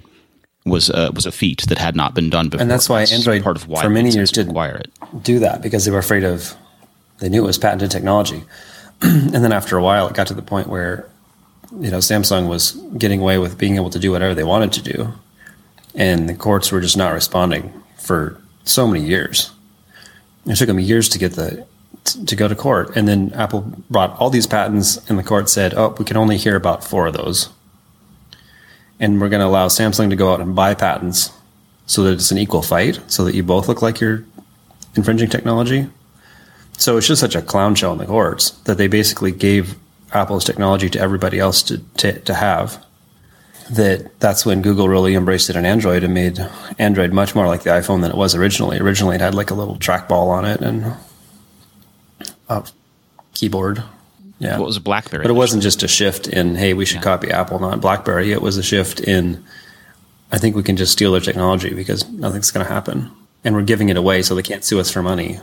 was 0.64 0.90
uh, 0.90 1.11
was 1.12 1.27
a 1.27 1.33
feat 1.33 1.64
that 1.68 1.77
had 1.77 1.96
not 1.96 2.14
been 2.14 2.31
done 2.31 2.49
before. 2.49 2.62
And 2.62 2.70
that's 2.70 2.88
why 2.88 3.03
Android 3.03 3.42
part 3.42 3.57
of 3.57 3.66
why 3.66 3.83
for 3.83 3.90
many 3.90 4.11
years 4.11 4.31
didn't 4.31 4.51
acquire 4.51 4.77
it. 4.77 4.92
do 5.25 5.40
that 5.40 5.61
because 5.61 5.85
they 5.85 5.90
were 5.90 5.99
afraid 5.99 6.22
of 6.22 6.55
they 7.18 7.29
knew 7.29 7.42
it 7.42 7.46
was 7.46 7.59
patented 7.59 7.90
technology. 7.90 8.44
and 9.03 9.35
then 9.35 9.53
after 9.53 9.77
a 9.77 9.83
while, 9.83 10.07
it 10.07 10.14
got 10.14 10.29
to 10.29 10.35
the 10.35 10.40
point 10.42 10.68
where 10.68 11.09
you 11.81 11.90
know 11.90 11.99
Samsung 11.99 12.49
was 12.49 12.72
getting 12.96 13.20
away 13.20 13.38
with 13.38 13.59
being 13.59 13.75
able 13.75 13.90
to 13.90 13.99
do 13.99 14.12
whatever 14.12 14.37
they 14.37 14.44
wanted 14.44 14.72
to 14.75 14.83
do, 14.83 15.12
and 15.96 16.29
the 16.29 16.35
courts 16.35 16.70
were 16.70 16.81
just 16.81 16.96
not 16.96 17.12
responding 17.12 17.72
for 17.99 18.40
so 18.62 18.87
many 18.87 19.05
years. 19.05 19.51
It 20.46 20.55
took 20.55 20.68
them 20.68 20.79
years 20.79 21.09
to 21.09 21.18
get 21.18 21.33
the 21.33 21.66
to 22.07 22.37
go 22.37 22.49
to 22.49 22.55
court. 22.55 22.97
And 22.97 23.07
then 23.07 23.33
Apple 23.35 23.73
brought 23.90 24.19
all 24.19 24.31
these 24.31 24.47
patents, 24.47 24.99
and 25.09 25.19
the 25.19 25.23
court 25.23 25.49
said, 25.49 25.75
"Oh, 25.75 25.95
we 25.99 26.05
can 26.05 26.16
only 26.16 26.37
hear 26.37 26.57
about 26.57 26.85
four 26.85 27.07
of 27.07 27.14
those." 27.14 27.51
And 28.99 29.21
we're 29.21 29.29
going 29.29 29.40
to 29.40 29.47
allow 29.47 29.69
Samsung 29.69 30.11
to 30.11 30.16
go 30.16 30.33
out 30.33 30.40
and 30.40 30.55
buy 30.55 30.75
patents 30.75 31.31
so 31.87 32.03
that 32.03 32.14
it's 32.14 32.31
an 32.31 32.38
equal 32.38 32.62
fight, 32.62 33.01
so 33.07 33.25
that 33.25 33.35
you 33.35 33.42
both 33.42 33.69
look 33.69 33.83
like 33.83 34.01
you're 34.01 34.25
infringing 34.95 35.29
technology. 35.29 35.88
So 36.79 36.97
it's 36.97 37.07
just 37.07 37.21
such 37.21 37.35
a 37.35 37.42
clown 37.42 37.75
show 37.75 37.92
in 37.92 37.99
the 37.99 38.07
courts 38.07 38.51
that 38.64 38.79
they 38.79 38.87
basically 38.87 39.33
gave 39.33 39.77
Apple's 40.12 40.45
technology 40.45 40.90
to 40.90 41.01
everybody 41.01 41.38
else 41.38 41.62
to, 41.64 41.79
to, 41.99 42.19
to 42.21 42.35
have. 42.35 42.85
That 43.71 44.21
that's 44.21 44.47
when 44.47 44.62
Google 44.62 44.88
really 44.88 45.14
embraced 45.14 45.51
it 45.51 45.57
on 45.57 45.64
Android 45.64 46.05
and 46.05 46.14
made 46.14 46.38
Android 46.79 47.12
much 47.12 47.35
more 47.35 47.49
like 47.49 47.64
the 47.64 47.71
iPhone 47.71 48.01
than 48.01 48.12
it 48.12 48.16
was 48.16 48.35
originally. 48.35 48.79
Originally, 48.79 49.16
it 49.16 49.21
had 49.21 49.35
like 49.35 49.51
a 49.51 49.55
little 49.55 49.77
trackball 49.77 50.29
on 50.29 50.45
it 50.45 50.61
and 50.61 50.95
uh, 52.48 52.62
keyboard. 53.35 53.82
Yeah. 54.38 54.59
What 54.59 54.66
was 54.66 54.76
a 54.76 54.80
BlackBerry? 54.80 55.22
But 55.22 55.30
it 55.30 55.35
wasn't 55.35 55.62
just 55.62 55.82
a 55.82 55.88
shift 55.88 56.28
in, 56.28 56.56
hey, 56.56 56.74
we 56.74 56.85
should 56.85 56.96
yeah. 56.96 57.02
copy 57.02 57.30
Apple, 57.30 57.59
not 57.59 57.80
BlackBerry. 57.80 58.32
It 58.32 58.42
was 58.42 58.59
a 58.59 58.62
shift 58.62 59.00
in, 59.00 59.42
I 60.30 60.38
think 60.38 60.56
we 60.56 60.62
can 60.62 60.76
just 60.76 60.92
steal 60.92 61.12
their 61.12 61.20
technology 61.20 61.72
because 61.72 62.09
nothing's 62.11 62.50
going 62.50 62.66
to 62.66 62.72
happen. 62.72 63.11
And 63.44 63.54
we're 63.54 63.62
giving 63.62 63.88
it 63.88 63.96
away 63.96 64.22
so 64.22 64.35
they 64.35 64.42
can't 64.42 64.64
sue 64.64 64.80
us 64.80 64.90
for 64.90 65.02
money. 65.02 65.40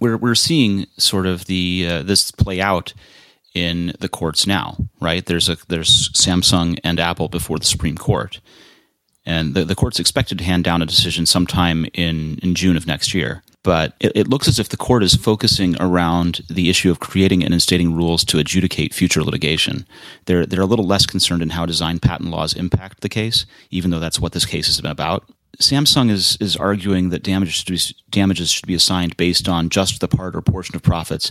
We're, 0.00 0.16
we're 0.16 0.34
seeing 0.34 0.86
sort 0.96 1.26
of 1.26 1.46
the 1.46 1.86
uh, 1.88 2.02
this 2.02 2.30
play 2.30 2.60
out 2.60 2.92
in 3.54 3.92
the 3.98 4.08
courts 4.08 4.46
now, 4.46 4.76
right? 5.00 5.24
There's 5.24 5.48
a 5.48 5.56
there's 5.68 6.10
Samsung 6.10 6.78
and 6.84 7.00
Apple 7.00 7.28
before 7.28 7.58
the 7.58 7.64
Supreme 7.64 7.96
Court, 7.96 8.40
and 9.26 9.54
the, 9.54 9.64
the 9.64 9.74
court's 9.74 9.98
expected 9.98 10.38
to 10.38 10.44
hand 10.44 10.64
down 10.64 10.82
a 10.82 10.86
decision 10.86 11.26
sometime 11.26 11.86
in, 11.94 12.38
in 12.42 12.54
June 12.54 12.76
of 12.76 12.86
next 12.86 13.14
year. 13.14 13.42
But 13.68 13.92
it, 14.00 14.12
it, 14.14 14.28
looks 14.28 14.48
as 14.48 14.58
if 14.58 14.70
the 14.70 14.78
court 14.78 15.02
is 15.02 15.14
focusing 15.14 15.76
around 15.78 16.40
the 16.48 16.70
issue 16.70 16.90
of 16.90 17.00
creating 17.00 17.44
and 17.44 17.52
instating 17.52 17.94
rules 17.94 18.24
to 18.24 18.38
adjudicate 18.38 18.94
future 18.94 19.22
litigation. 19.22 19.86
They're 20.24 20.46
they're 20.46 20.62
a 20.62 20.72
little 20.72 20.86
less 20.86 21.04
concerned 21.04 21.42
in 21.42 21.50
how 21.50 21.66
design 21.66 21.98
patent 21.98 22.30
laws 22.30 22.54
impact 22.54 23.02
the 23.02 23.10
case, 23.10 23.44
even 23.70 23.90
though 23.90 23.98
that's 24.00 24.18
what 24.18 24.32
this 24.32 24.46
case 24.46 24.68
has 24.68 24.80
been 24.80 24.90
about. 24.90 25.28
Samsung 25.58 26.08
is 26.08 26.38
is 26.40 26.56
arguing 26.56 27.10
that 27.10 27.22
damages 27.22 27.56
should 27.56 27.66
be, 27.66 27.78
damages 28.08 28.50
should 28.50 28.66
be 28.66 28.74
assigned 28.74 29.18
based 29.18 29.50
on 29.50 29.68
just 29.68 30.00
the 30.00 30.08
part 30.08 30.34
or 30.34 30.40
portion 30.40 30.74
of 30.74 30.82
profits 30.82 31.30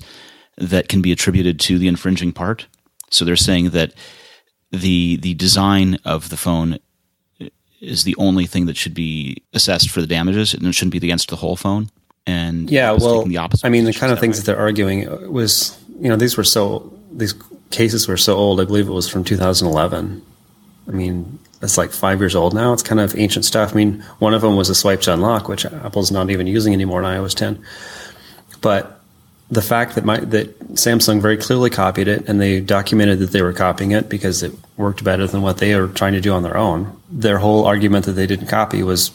that 0.59 0.89
can 0.89 1.01
be 1.01 1.11
attributed 1.11 1.59
to 1.61 1.79
the 1.79 1.87
infringing 1.87 2.33
part. 2.33 2.67
So 3.09 3.25
they're 3.25 3.35
saying 3.35 3.71
that 3.71 3.95
the 4.69 5.15
the 5.15 5.33
design 5.33 5.97
of 6.05 6.29
the 6.29 6.37
phone 6.37 6.77
is 7.81 8.03
the 8.03 8.15
only 8.19 8.45
thing 8.45 8.67
that 8.67 8.77
should 8.77 8.93
be 8.93 9.41
assessed 9.55 9.89
for 9.89 10.01
the 10.01 10.07
damages, 10.07 10.53
and 10.53 10.67
it 10.67 10.73
shouldn't 10.73 10.91
be 10.91 10.99
against 10.99 11.29
the 11.29 11.37
whole 11.37 11.55
phone. 11.55 11.89
And 12.27 12.69
yeah, 12.69 12.91
well, 12.91 13.23
the 13.23 13.37
opposite. 13.37 13.65
I 13.65 13.69
mean, 13.69 13.85
the 13.85 13.93
kind 13.93 14.11
of 14.11 14.19
things 14.19 14.37
that, 14.37 14.45
that 14.45 14.51
they're 14.51 14.61
arguing 14.61 15.31
was, 15.31 15.81
you 15.99 16.09
know, 16.09 16.17
these 16.17 16.35
were 16.35 16.43
so 16.43 16.93
these 17.11 17.33
cases 17.71 18.07
were 18.07 18.17
so 18.17 18.35
old. 18.35 18.59
I 18.59 18.65
believe 18.65 18.87
it 18.87 18.91
was 18.91 19.09
from 19.09 19.23
2011. 19.23 20.21
I 20.87 20.91
mean, 20.91 21.39
it's 21.61 21.77
like 21.77 21.91
five 21.91 22.19
years 22.19 22.35
old 22.35 22.53
now. 22.53 22.73
It's 22.73 22.83
kind 22.83 22.99
of 22.99 23.17
ancient 23.17 23.45
stuff. 23.45 23.71
I 23.71 23.75
mean, 23.75 24.01
one 24.19 24.33
of 24.33 24.41
them 24.41 24.57
was 24.57 24.69
a 24.69 24.75
swipe 24.75 25.01
to 25.01 25.13
unlock, 25.13 25.47
which 25.47 25.65
Apple's 25.65 26.11
not 26.11 26.29
even 26.29 26.47
using 26.47 26.73
anymore 26.73 26.99
in 26.99 27.05
iOS 27.05 27.33
10. 27.33 27.63
But 28.59 28.99
the 29.49 29.61
fact 29.61 29.95
that 29.95 30.03
my 30.03 30.19
that 30.19 30.59
Samsung 30.73 31.21
very 31.21 31.37
clearly 31.37 31.69
copied 31.69 32.09
it 32.09 32.27
and 32.27 32.41
they 32.41 32.59
documented 32.59 33.19
that 33.19 33.31
they 33.31 33.41
were 33.41 33.53
copying 33.53 33.91
it 33.91 34.09
because 34.09 34.43
it 34.43 34.51
worked 34.75 35.03
better 35.03 35.25
than 35.27 35.41
what 35.41 35.59
they 35.59 35.79
were 35.79 35.87
trying 35.87 36.13
to 36.13 36.21
do 36.21 36.33
on 36.33 36.43
their 36.43 36.57
own. 36.57 36.99
Their 37.09 37.37
whole 37.37 37.65
argument 37.65 38.05
that 38.05 38.13
they 38.13 38.27
didn't 38.27 38.47
copy 38.47 38.83
was 38.83 39.11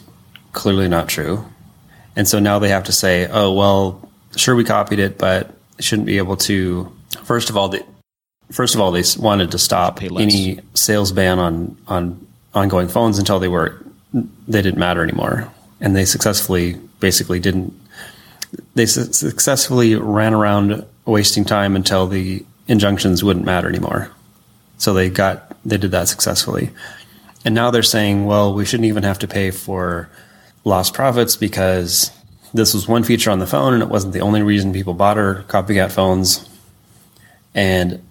clearly 0.51 0.87
not 0.87 1.07
true. 1.07 1.45
And 2.15 2.27
so 2.27 2.39
now 2.39 2.59
they 2.59 2.69
have 2.69 2.83
to 2.85 2.91
say, 2.91 3.27
"Oh, 3.29 3.53
well, 3.53 4.09
sure 4.35 4.55
we 4.55 4.63
copied 4.63 4.99
it, 4.99 5.17
but 5.17 5.51
shouldn't 5.79 6.05
be 6.05 6.17
able 6.17 6.37
to 6.37 6.91
first 7.23 7.49
of 7.49 7.57
all, 7.57 7.69
they, 7.69 7.81
first 8.51 8.75
of 8.75 8.81
all 8.81 8.91
they 8.91 9.03
wanted 9.17 9.51
to 9.51 9.57
stop 9.57 10.01
any 10.01 10.59
sales 10.73 11.11
ban 11.11 11.39
on 11.39 11.77
on 11.87 12.27
ongoing 12.53 12.87
phones 12.87 13.19
until 13.19 13.39
they 13.39 13.47
were 13.47 13.83
they 14.13 14.61
didn't 14.61 14.79
matter 14.79 15.03
anymore. 15.03 15.51
And 15.81 15.95
they 15.95 16.05
successfully 16.05 16.79
basically 16.99 17.39
didn't 17.39 17.73
they 18.75 18.85
su- 18.85 19.11
successfully 19.11 19.95
ran 19.95 20.33
around 20.33 20.85
wasting 21.05 21.43
time 21.43 21.75
until 21.75 22.07
the 22.07 22.45
injunctions 22.67 23.23
wouldn't 23.23 23.45
matter 23.45 23.67
anymore. 23.67 24.11
So 24.77 24.93
they 24.93 25.09
got 25.09 25.55
they 25.65 25.77
did 25.77 25.91
that 25.91 26.07
successfully. 26.07 26.69
And 27.45 27.53
now 27.53 27.71
they're 27.71 27.83
saying, 27.83 28.25
well, 28.25 28.53
we 28.53 28.63
shouldn't 28.63 28.87
even 28.87 29.03
have 29.03 29.19
to 29.19 29.27
pay 29.27 29.51
for 29.51 30.09
lost 30.63 30.93
profits 30.93 31.35
because 31.35 32.11
this 32.53 32.73
was 32.73 32.87
one 32.87 33.03
feature 33.03 33.31
on 33.31 33.39
the 33.39 33.47
phone 33.47 33.73
and 33.73 33.83
it 33.83 33.89
wasn't 33.89 34.13
the 34.13 34.21
only 34.21 34.41
reason 34.41 34.73
people 34.73 34.93
bought 34.93 35.17
our 35.17 35.43
copycat 35.43 35.91
phones. 35.91 36.47
And 37.53 38.01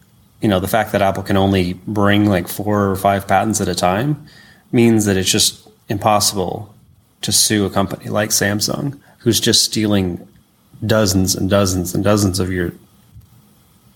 you 0.40 0.48
know, 0.48 0.58
the 0.58 0.68
fact 0.68 0.92
that 0.92 1.02
Apple 1.02 1.22
can 1.22 1.36
only 1.36 1.74
bring 1.74 2.26
like 2.26 2.48
four 2.48 2.90
or 2.90 2.96
five 2.96 3.28
patents 3.28 3.60
at 3.60 3.68
a 3.68 3.74
time 3.74 4.26
means 4.72 5.04
that 5.04 5.16
it's 5.16 5.30
just 5.30 5.68
impossible 5.88 6.74
to 7.22 7.30
sue 7.30 7.64
a 7.64 7.70
company 7.70 8.08
like 8.08 8.30
Samsung 8.30 8.98
who's 9.18 9.38
just 9.38 9.64
stealing 9.64 10.26
dozens 10.84 11.36
and 11.36 11.48
dozens 11.48 11.94
and 11.94 12.02
dozens 12.02 12.40
of 12.40 12.50
your 12.50 12.72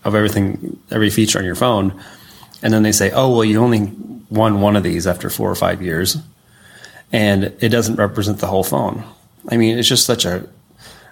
of 0.05 0.15
everything 0.15 0.79
every 0.89 1.09
feature 1.09 1.37
on 1.37 1.43
your 1.43 1.55
phone 1.55 2.01
and 2.61 2.73
then 2.73 2.83
they 2.83 2.93
say 2.93 3.11
oh 3.11 3.29
well 3.29 3.43
you 3.43 3.61
only 3.61 3.91
won 4.29 4.61
one 4.61 4.77
of 4.77 4.83
these 4.83 5.05
after 5.05 5.29
four 5.29 5.51
or 5.51 5.55
five 5.55 5.81
years 5.81 6.17
and 7.11 7.45
it 7.59 7.69
doesn't 7.69 7.95
represent 7.95 8.39
the 8.39 8.47
whole 8.47 8.63
phone. 8.63 9.03
I 9.49 9.57
mean 9.57 9.77
it's 9.77 9.87
just 9.87 10.05
such 10.05 10.25
a 10.25 10.47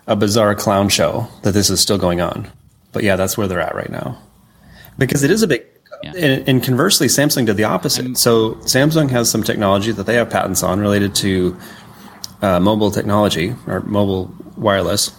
a 0.08 0.16
bizarre 0.16 0.54
clown 0.54 0.90
show 0.90 1.28
that 1.42 1.54
this 1.54 1.70
is 1.70 1.80
still 1.80 1.98
going 1.98 2.22
on. 2.22 2.48
But 2.92 3.04
yeah 3.04 3.16
that's 3.16 3.38
where 3.38 3.48
they're 3.48 3.62
at 3.62 3.76
right 3.76 3.90
now. 3.90 4.18
Because 4.98 5.24
it 5.24 5.32
is 5.32 5.44
a 5.44 5.48
big 5.48 5.66
yeah. 6.04 6.14
and, 6.16 6.50
and, 6.50 6.64
conversely 6.64 7.08
samsung 7.08 7.46
did 7.46 7.58
the 7.58 7.64
opposite. 7.64 8.06
I'm, 8.06 8.16
so 8.16 8.56
samsung 8.56 9.10
has 9.12 9.30
some 9.30 9.44
technology 9.44 9.92
that 9.92 10.06
they 10.06 10.16
have 10.16 10.30
patents 10.30 10.64
on 10.64 10.80
related 10.80 11.16
to 11.16 11.58
uh, 12.42 12.60
mobile 12.60 12.92
technology 12.92 13.56
or 13.68 13.82
mobile 13.82 14.34
wireless. 14.58 15.12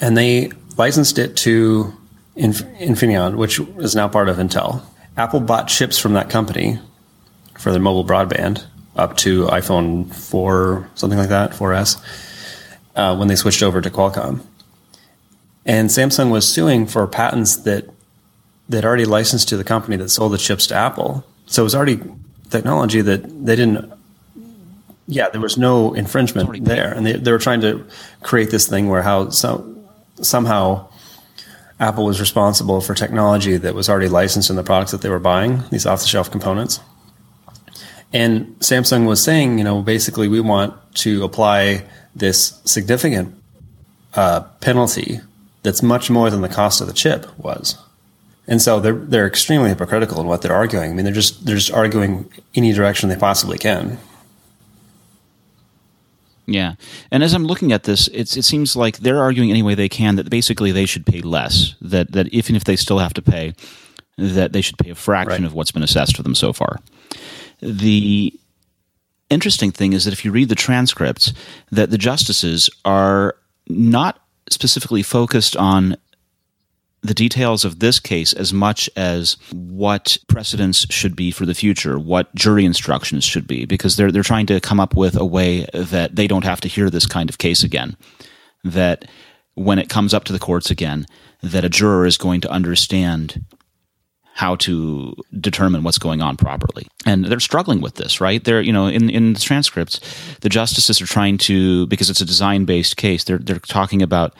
And 0.00 0.16
they 0.16 0.50
licensed 0.76 1.18
it 1.18 1.36
to 1.38 1.92
Inf- 2.34 2.64
Infineon, 2.78 3.36
which 3.36 3.60
is 3.78 3.94
now 3.94 4.08
part 4.08 4.28
of 4.28 4.36
Intel. 4.36 4.82
Apple 5.16 5.40
bought 5.40 5.68
chips 5.68 5.98
from 5.98 6.12
that 6.12 6.28
company 6.28 6.78
for 7.58 7.70
their 7.70 7.80
mobile 7.80 8.04
broadband 8.04 8.64
up 8.96 9.16
to 9.18 9.44
iPhone 9.46 10.12
4, 10.14 10.90
something 10.94 11.18
like 11.18 11.28
that, 11.28 11.52
4S, 11.52 12.00
uh, 12.94 13.16
when 13.16 13.28
they 13.28 13.36
switched 13.36 13.62
over 13.62 13.80
to 13.80 13.90
Qualcomm. 13.90 14.40
And 15.64 15.90
Samsung 15.90 16.30
was 16.30 16.48
suing 16.48 16.86
for 16.86 17.06
patents 17.06 17.56
that 17.58 17.88
they'd 18.68 18.84
already 18.84 19.04
licensed 19.04 19.48
to 19.48 19.56
the 19.56 19.64
company 19.64 19.96
that 19.96 20.08
sold 20.08 20.32
the 20.32 20.38
chips 20.38 20.66
to 20.68 20.74
Apple. 20.74 21.24
So 21.46 21.62
it 21.62 21.64
was 21.64 21.74
already 21.74 22.00
technology 22.50 23.00
that 23.00 23.44
they 23.44 23.56
didn't 23.56 23.92
yeah, 25.08 25.28
there 25.28 25.40
was 25.40 25.56
no 25.56 25.94
infringement 25.94 26.64
there, 26.64 26.92
and 26.92 27.06
they, 27.06 27.12
they 27.12 27.30
were 27.30 27.38
trying 27.38 27.60
to 27.60 27.86
create 28.22 28.50
this 28.50 28.66
thing 28.66 28.88
where 28.88 29.02
how 29.02 29.30
so, 29.30 29.74
somehow 30.20 30.88
Apple 31.78 32.04
was 32.04 32.18
responsible 32.20 32.80
for 32.80 32.94
technology 32.94 33.56
that 33.56 33.74
was 33.74 33.88
already 33.88 34.08
licensed 34.08 34.50
in 34.50 34.56
the 34.56 34.64
products 34.64 34.90
that 34.90 35.02
they 35.02 35.08
were 35.08 35.20
buying, 35.20 35.62
these 35.70 35.86
off 35.86 36.00
the 36.00 36.08
shelf 36.08 36.30
components. 36.30 36.80
And 38.12 38.58
Samsung 38.60 39.06
was 39.06 39.22
saying, 39.22 39.58
you 39.58 39.64
know, 39.64 39.82
basically 39.82 40.28
we 40.28 40.40
want 40.40 40.74
to 40.96 41.24
apply 41.24 41.84
this 42.14 42.60
significant 42.64 43.34
uh, 44.14 44.40
penalty 44.60 45.20
that's 45.62 45.82
much 45.82 46.08
more 46.08 46.30
than 46.30 46.40
the 46.40 46.48
cost 46.48 46.80
of 46.80 46.86
the 46.86 46.92
chip 46.92 47.26
was. 47.38 47.76
And 48.48 48.62
so 48.62 48.78
they're 48.78 48.94
they're 48.94 49.26
extremely 49.26 49.68
hypocritical 49.68 50.20
in 50.20 50.28
what 50.28 50.42
they're 50.42 50.54
arguing. 50.54 50.92
I 50.92 50.94
mean, 50.94 51.04
they're 51.04 51.12
just 51.12 51.44
they're 51.44 51.56
just 51.56 51.72
arguing 51.72 52.30
any 52.54 52.72
direction 52.72 53.08
they 53.08 53.16
possibly 53.16 53.58
can. 53.58 53.98
Yeah, 56.46 56.74
and 57.10 57.24
as 57.24 57.34
I'm 57.34 57.44
looking 57.44 57.72
at 57.72 57.82
this, 57.82 58.06
it 58.08 58.28
seems 58.28 58.76
like 58.76 58.98
they're 58.98 59.20
arguing 59.20 59.50
any 59.50 59.64
way 59.64 59.74
they 59.74 59.88
can 59.88 60.14
that 60.14 60.30
basically 60.30 60.70
they 60.70 60.86
should 60.86 61.04
pay 61.04 61.20
less. 61.22 61.74
That 61.80 62.12
that 62.12 62.28
even 62.28 62.54
if 62.54 62.62
they 62.62 62.76
still 62.76 63.00
have 63.00 63.14
to 63.14 63.22
pay, 63.22 63.52
that 64.16 64.52
they 64.52 64.60
should 64.60 64.78
pay 64.78 64.90
a 64.90 64.94
fraction 64.94 65.42
right. 65.42 65.46
of 65.46 65.54
what's 65.54 65.72
been 65.72 65.82
assessed 65.82 66.16
for 66.16 66.22
them 66.22 66.36
so 66.36 66.52
far. 66.52 66.78
The 67.60 68.32
interesting 69.30 69.70
thing 69.70 69.92
is 69.92 70.04
that 70.04 70.12
if 70.12 70.24
you 70.24 70.30
read 70.30 70.48
the 70.48 70.54
transcripts, 70.54 71.32
that 71.70 71.90
the 71.90 71.98
justices 71.98 72.70
are 72.84 73.36
not 73.68 74.20
specifically 74.50 75.02
focused 75.02 75.56
on 75.56 75.96
the 77.02 77.14
details 77.14 77.64
of 77.64 77.78
this 77.78 78.00
case 78.00 78.32
as 78.32 78.52
much 78.52 78.90
as 78.96 79.36
what 79.52 80.18
precedents 80.28 80.86
should 80.90 81.14
be 81.14 81.30
for 81.30 81.46
the 81.46 81.54
future, 81.54 81.98
what 81.98 82.34
jury 82.34 82.64
instructions 82.64 83.24
should 83.24 83.46
be, 83.46 83.64
because 83.64 83.96
they're 83.96 84.10
they're 84.10 84.22
trying 84.22 84.46
to 84.46 84.60
come 84.60 84.80
up 84.80 84.96
with 84.96 85.16
a 85.16 85.24
way 85.24 85.66
that 85.72 86.16
they 86.16 86.26
don't 86.26 86.44
have 86.44 86.60
to 86.60 86.68
hear 86.68 86.90
this 86.90 87.06
kind 87.06 87.30
of 87.30 87.38
case 87.38 87.62
again. 87.62 87.96
That 88.64 89.06
when 89.54 89.78
it 89.78 89.88
comes 89.88 90.12
up 90.14 90.24
to 90.24 90.32
the 90.32 90.38
courts 90.38 90.70
again, 90.70 91.06
that 91.42 91.64
a 91.64 91.68
juror 91.68 92.06
is 92.06 92.18
going 92.18 92.40
to 92.42 92.50
understand 92.50 93.44
how 94.36 94.54
to 94.54 95.16
determine 95.40 95.82
what's 95.82 95.96
going 95.96 96.20
on 96.20 96.36
properly. 96.36 96.86
And 97.06 97.24
they're 97.24 97.40
struggling 97.40 97.80
with 97.80 97.94
this, 97.94 98.20
right? 98.20 98.44
They're, 98.44 98.60
you 98.60 98.72
know, 98.72 98.86
in, 98.86 99.08
in 99.08 99.32
the 99.32 99.40
transcripts, 99.40 99.98
the 100.42 100.50
justices 100.50 101.00
are 101.00 101.06
trying 101.06 101.38
to, 101.38 101.86
because 101.86 102.10
it's 102.10 102.20
a 102.20 102.26
design 102.26 102.66
based 102.66 102.98
case, 102.98 103.24
they're, 103.24 103.38
they're 103.38 103.58
talking 103.58 104.02
about 104.02 104.34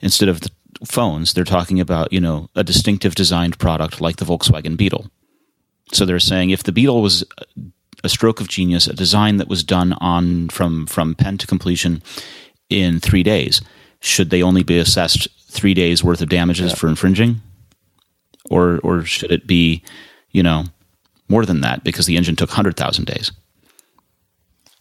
instead 0.00 0.28
of 0.28 0.42
the 0.42 0.50
phones, 0.84 1.32
they're 1.32 1.42
talking 1.42 1.80
about, 1.80 2.12
you 2.12 2.20
know, 2.20 2.50
a 2.54 2.62
distinctive 2.62 3.16
designed 3.16 3.58
product 3.58 4.00
like 4.00 4.18
the 4.18 4.24
Volkswagen 4.24 4.76
Beetle. 4.76 5.10
So 5.92 6.06
they're 6.06 6.20
saying 6.20 6.50
if 6.50 6.62
the 6.62 6.70
Beetle 6.70 7.02
was 7.02 7.24
a 8.04 8.08
stroke 8.08 8.40
of 8.40 8.46
genius, 8.46 8.86
a 8.86 8.94
design 8.94 9.38
that 9.38 9.48
was 9.48 9.64
done 9.64 9.94
on 9.94 10.50
from 10.50 10.86
from 10.86 11.16
pen 11.16 11.36
to 11.38 11.48
completion 11.48 12.00
in 12.68 13.00
three 13.00 13.24
days, 13.24 13.60
should 13.98 14.30
they 14.30 14.42
only 14.42 14.62
be 14.62 14.78
assessed 14.78 15.26
three 15.50 15.74
days 15.74 16.04
worth 16.04 16.22
of 16.22 16.28
damages 16.28 16.70
yeah. 16.70 16.76
for 16.76 16.88
infringing, 16.88 17.40
or 18.50 18.78
or 18.82 19.04
should 19.04 19.30
it 19.30 19.46
be, 19.46 19.82
you 20.30 20.42
know, 20.42 20.64
more 21.28 21.46
than 21.46 21.60
that 21.60 21.84
because 21.84 22.06
the 22.06 22.16
engine 22.16 22.36
took 22.36 22.50
hundred 22.50 22.76
thousand 22.76 23.06
days? 23.06 23.32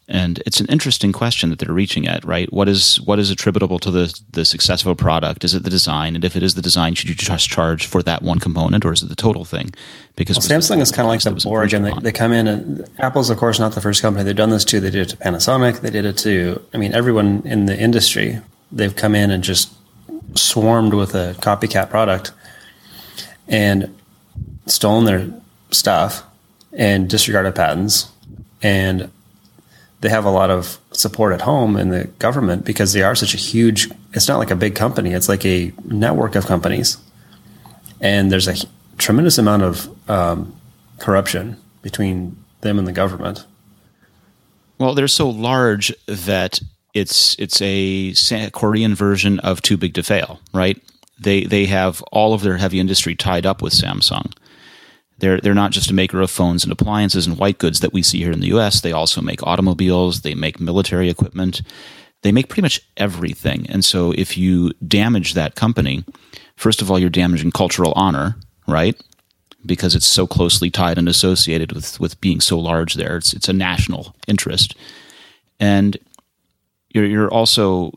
And 0.08 0.44
it's 0.46 0.60
an 0.60 0.66
interesting 0.66 1.14
question 1.14 1.52
that 1.52 1.60
they're 1.60 1.74
reaching 1.74 2.06
at, 2.06 2.26
right? 2.26 2.52
What 2.52 2.68
is 2.68 3.00
what 3.02 3.18
is 3.18 3.32
attributable 3.32 3.80
to 3.80 3.90
the 3.90 4.22
the 4.32 4.44
success 4.44 4.82
of 4.82 4.88
a 4.88 4.96
product? 4.96 5.46
Is 5.46 5.54
it 5.54 5.64
the 5.64 5.70
design? 5.70 6.16
And 6.16 6.26
if 6.26 6.36
it 6.36 6.44
is 6.44 6.56
the 6.56 6.62
design, 6.62 6.96
should 6.96 7.08
you 7.08 7.16
just 7.16 7.48
charge 7.48 7.86
for 7.86 8.04
that 8.04 8.22
one 8.22 8.40
component, 8.40 8.84
or 8.84 8.92
is 8.92 9.02
it 9.02 9.08
the 9.08 9.16
total 9.16 9.46
thing? 9.46 9.72
Because 10.18 10.38
well, 10.38 10.60
Samsung 10.60 10.82
is 10.82 10.92
kind 10.92 11.06
of 11.06 11.10
like 11.10 11.22
the 11.22 11.78
and 11.78 11.86
they, 11.86 11.94
they 12.02 12.12
come 12.12 12.34
in 12.34 12.48
and 12.48 12.90
Apple's, 13.00 13.30
of 13.30 13.38
course, 13.38 13.58
not 13.58 13.72
the 13.72 13.80
first 13.80 14.02
company. 14.02 14.26
They've 14.26 14.36
done 14.36 14.50
this 14.50 14.66
to. 14.66 14.82
They 14.82 14.92
did 14.92 15.08
it 15.08 15.10
to 15.12 15.18
Panasonic. 15.18 15.80
They 15.80 15.90
did 15.90 16.04
it 16.04 16.18
to, 16.20 16.62
I 16.74 16.78
mean, 16.78 16.94
everyone 16.94 17.42
in 17.46 17.68
the 17.68 17.80
industry. 17.80 18.42
They've 18.70 18.96
come 18.96 19.16
in 19.16 19.32
and 19.32 19.42
just 19.42 19.72
swarmed 20.36 20.94
with 20.94 21.16
a 21.16 21.36
copycat 21.40 21.90
product 21.90 22.34
and 23.52 23.96
stolen 24.66 25.06
their 25.06 25.30
stuff 25.70 26.24
and 26.74 27.08
disregarded 27.08 27.54
patents 27.54 28.10
and 28.64 29.12
they 30.02 30.10
have 30.10 30.26
a 30.26 30.30
lot 30.30 30.50
of 30.50 30.80
support 30.92 31.34
at 31.34 31.42
home 31.42 31.78
in 31.78 31.90
the 31.90 32.06
government 32.20 32.66
because 32.66 32.94
they 32.94 33.04
are 33.04 33.16
such 33.16 33.34
a 33.34 33.38
huge. 33.38 33.90
It's 34.14 34.28
not 34.28 34.40
like 34.40 34.52
a 34.52 34.56
big 34.56 34.76
company; 34.76 35.14
it's 35.14 35.30
like 35.30 35.46
a 35.46 35.72
network 35.86 36.36
of 36.36 36.46
companies, 36.46 36.98
and 38.00 38.32
there's 38.32 38.48
a 38.48 38.56
tremendous 38.98 39.38
amount 39.38 39.64
of 39.64 40.10
um, 40.10 40.60
corruption 41.00 41.58
between 41.82 42.36
them 42.62 42.78
and 42.80 42.88
the 42.88 42.92
government. 42.92 43.46
Well, 44.80 44.96
they're 44.96 45.08
so 45.08 45.30
large 45.30 45.94
that 46.08 46.60
it's 46.96 47.36
it's 47.38 47.62
a 47.62 48.14
Korean 48.52 48.96
version 48.96 49.40
of 49.40 49.62
Too 49.62 49.78
Big 49.78 49.94
to 49.94 50.04
Fail, 50.04 50.40
right? 50.52 50.82
They 51.22 51.44
they 51.44 51.66
have 51.68 52.02
all 52.12 52.34
of 52.34 52.42
their 52.42 52.58
heavy 52.58 52.80
industry 52.80 53.16
tied 53.16 53.46
up 53.46 53.62
with 53.62 53.74
Samsung. 53.74 54.34
They're 55.20 55.40
they're 55.40 55.54
not 55.54 55.72
just 55.72 55.92
a 55.92 55.94
maker 55.94 56.20
of 56.20 56.32
phones 56.32 56.64
and 56.64 56.72
appliances 56.72 57.28
and 57.28 57.38
white 57.38 57.60
goods 57.60 57.80
that 57.80 57.94
we 57.94 58.02
see 58.02 58.18
here 58.20 58.32
in 58.32 58.40
the 58.40 58.48
U.S. 58.48 58.82
They 58.82 58.92
also 58.92 59.22
make 59.22 59.44
automobiles. 59.44 60.22
They 60.22 60.34
make 60.34 60.60
military 60.60 61.10
equipment. 61.10 61.62
They 62.24 62.32
make 62.32 62.50
pretty 62.50 62.64
much 62.64 62.82
everything. 62.98 63.68
And 63.70 63.86
so, 63.86 64.12
if 64.12 64.36
you 64.36 64.74
damage 64.86 65.34
that 65.36 65.56
company, 65.56 66.04
first 66.56 66.82
of 66.82 66.90
all, 66.90 66.98
you're 66.98 67.10
damaging 67.10 67.52
cultural 67.52 67.94
honor, 67.96 68.36
right? 68.68 69.00
Because 69.64 69.94
it's 69.94 70.08
so 70.08 70.26
closely 70.26 70.72
tied 70.72 70.98
and 70.98 71.08
associated 71.08 71.72
with 71.72 72.00
with 72.00 72.20
being 72.20 72.42
so 72.42 72.58
large. 72.58 72.96
There, 72.96 73.18
it's 73.18 73.32
it's 73.34 73.50
a 73.50 73.54
national 73.54 74.16
interest, 74.28 74.76
and 75.60 75.98
you're 76.90 77.06
you're 77.06 77.32
also 77.32 77.92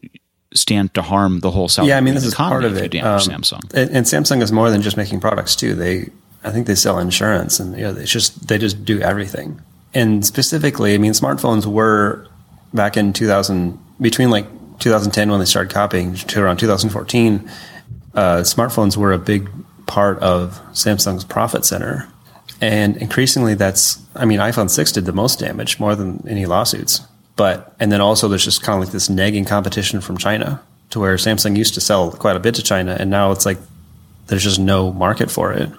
stand 0.55 0.95
to 0.95 1.03
harm 1.03 1.41
the 1.41 1.51
whole 1.51 1.69
South. 1.69 1.87
Yeah, 1.87 1.97
I 1.97 2.01
mean 2.01 2.15
this 2.15 2.25
is 2.25 2.35
part 2.35 2.65
of 2.65 2.77
it. 2.77 2.95
Um, 2.97 3.21
Samsung 3.21 3.63
and, 3.75 3.91
and, 3.91 4.07
Samsung 4.07 4.43
is 4.43 4.53
more 4.53 4.71
than 4.71 4.83
just 4.83 4.97
making 4.97 5.21
products 5.21 5.57
too. 5.57 5.75
They, 5.75 6.11
I 6.43 6.51
think 6.51 6.67
they 6.67 6.75
sell 6.75 6.99
insurance, 6.99 7.61
and 7.61 7.77
you 7.77 7.83
know, 7.83 7.95
it's 7.97 8.11
just 8.11 8.49
they 8.49 8.59
just 8.59 8.85
do 8.85 9.01
everything. 9.01 9.61
And 9.93 10.25
specifically, 10.25 10.95
I 10.95 10.99
mean, 10.99 11.13
smartphones 11.13 11.67
were 11.67 12.27
back 12.73 12.97
in 12.97 13.13
2000 13.13 13.79
between 14.01 14.31
like 14.31 14.47
2010 14.81 15.31
when 15.31 15.39
they 15.39 15.47
started 15.47 15.73
copying 15.73 16.15
to 16.15 16.43
around 16.43 16.59
2014. 16.59 17.51
Uh, 18.15 18.39
smartphones 18.39 18.97
were 18.97 19.13
a 19.13 19.19
big 19.19 19.49
part 19.87 20.19
of 20.19 20.61
Samsung's 20.73 21.25
profit 21.25 21.65
center. 21.65 22.09
And 22.61 22.97
increasingly, 22.97 23.55
that's, 23.55 24.01
I 24.15 24.25
mean, 24.25 24.39
iPhone 24.39 24.71
6 24.71 24.93
did 24.93 25.05
the 25.05 25.13
most 25.13 25.39
damage, 25.39 25.79
more 25.79 25.95
than 25.95 26.25
any 26.29 26.47
lawsuits. 26.47 27.01
But 27.37 27.75
and 27.81 27.91
then 27.91 28.01
also 28.01 28.29
there's 28.29 28.45
just 28.45 28.63
kind 28.63 28.81
of 28.81 28.87
like 28.87 28.93
this 28.93 29.09
nagging 29.09 29.45
competition 29.45 30.01
from 30.01 30.17
China 30.17 30.63
to 30.91 31.01
where 31.01 31.17
Samsung 31.17 31.57
used 31.57 31.75
to 31.75 31.81
sell 31.81 32.13
quite 32.13 32.37
a 32.37 32.41
bit 32.41 32.55
to 32.57 32.63
China, 32.63 32.97
and 32.99 33.11
now 33.11 33.33
it's 33.33 33.45
like 33.45 33.59
there's 34.27 34.45
just 34.45 34.61
no 34.61 34.93
market 34.93 35.31
for 35.31 35.53
it 35.53 35.71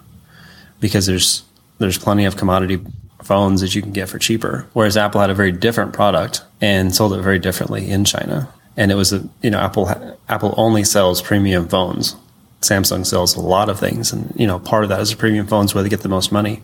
because 0.80 1.06
there's 1.06 1.44
there's 1.78 1.98
plenty 1.98 2.26
of 2.26 2.38
commodity 2.38 2.80
phones 3.24 3.62
that 3.62 3.74
you 3.74 3.82
can 3.82 3.92
get 3.92 4.10
for 4.10 4.20
cheaper. 4.20 4.68
Whereas 4.74 4.98
Apple 4.98 5.22
had 5.22 5.30
a 5.30 5.34
very 5.34 5.52
different 5.52 5.94
product 5.94 6.44
and 6.62 6.94
sold 6.94 7.14
it 7.14 7.22
very 7.22 7.40
differently 7.40 7.90
in 7.90 8.06
China. 8.06 8.50
And 8.78 8.92
it 8.92 8.96
was 8.96 9.14
a 9.14 9.28
you 9.42 9.50
know 9.50 9.60
Apple 9.60 9.90
Apple 10.28 10.54
only 10.58 10.84
sells 10.84 11.22
premium 11.22 11.68
phones. 11.68 12.16
Samsung 12.62 13.06
sells 13.06 13.36
a 13.36 13.42
lot 13.42 13.70
of 13.70 13.80
things, 13.80 14.12
and 14.12 14.34
you 14.36 14.48
know 14.48 14.60
part 14.60 14.84
of 14.84 14.90
that 14.90 15.00
is 15.00 15.12
the 15.12 15.18
premium 15.18 15.48
phones 15.48 15.74
where 15.74 15.84
they 15.84 15.90
get 15.90 16.02
the 16.02 16.10
most 16.10 16.32
money. 16.32 16.62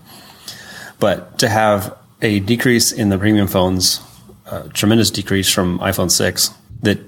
But 0.99 1.39
to 1.39 1.49
have 1.49 1.97
a 2.21 2.41
decrease 2.41 2.91
in 2.91 3.10
the 3.10 3.17
premium 3.17 3.47
phones 3.47 4.01
a 4.52 4.70
tremendous 4.70 5.10
decrease 5.10 5.52
from 5.52 5.80
iPhone 5.80 6.12
6 6.12 6.52
that 6.84 7.00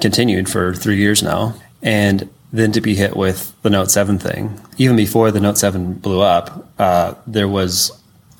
continued 0.00 0.48
for 0.48 0.74
three 0.74 0.96
years 0.96 1.22
now. 1.22 1.54
And 1.82 2.28
then 2.52 2.72
to 2.72 2.80
be 2.80 2.94
hit 2.94 3.16
with 3.16 3.54
the 3.62 3.70
Note 3.70 3.90
7 3.90 4.18
thing, 4.18 4.60
even 4.78 4.96
before 4.96 5.30
the 5.30 5.40
Note 5.40 5.58
7 5.58 5.94
blew 5.94 6.20
up, 6.20 6.66
uh, 6.78 7.14
there 7.26 7.48
was 7.48 7.92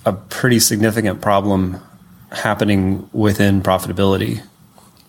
a 0.05 0.13
pretty 0.13 0.59
significant 0.59 1.21
problem 1.21 1.81
happening 2.33 3.09
within 3.13 3.63
profitability 3.63 4.43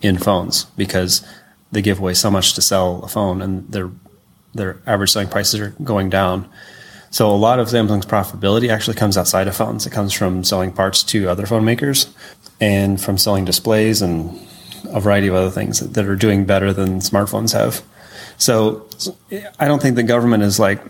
in 0.02 0.18
phones 0.18 0.66
because 0.78 1.26
they 1.72 1.82
give 1.82 2.00
away 2.00 2.14
so 2.14 2.32
much 2.32 2.54
to 2.54 2.62
sell 2.62 3.04
a 3.04 3.08
phone 3.08 3.42
and 3.42 3.70
their 3.72 3.90
their 4.54 4.80
average 4.88 5.12
selling 5.12 5.28
prices 5.28 5.60
are 5.60 5.76
going 5.84 6.10
down. 6.10 6.50
So 7.12 7.30
a 7.30 7.36
lot 7.36 7.60
of 7.60 7.68
Samsung's 7.68 8.06
profitability 8.06 8.70
actually 8.70 8.96
comes 8.96 9.18
outside 9.18 9.48
of 9.48 9.56
phones. 9.56 9.86
It 9.86 9.92
comes 9.92 10.14
from 10.14 10.44
selling 10.44 10.72
parts 10.72 11.04
to 11.06 11.28
other 11.28 11.46
phone 11.46 11.66
makers 11.66 12.14
and 12.62 13.02
from 13.02 13.18
selling 13.18 13.46
displays 13.46 14.02
and 14.02 14.40
a 14.90 15.00
variety 15.00 15.28
of 15.28 15.34
other 15.34 15.50
things 15.50 15.80
that 15.80 16.06
are 16.06 16.16
doing 16.16 16.46
better 16.46 16.72
than 16.72 17.00
smartphones 17.00 17.54
have. 17.54 17.82
So 18.38 18.88
I 19.60 19.68
don't 19.68 19.82
think 19.82 19.96
the 19.96 20.04
government 20.04 20.44
is 20.44 20.60
like 20.60 20.82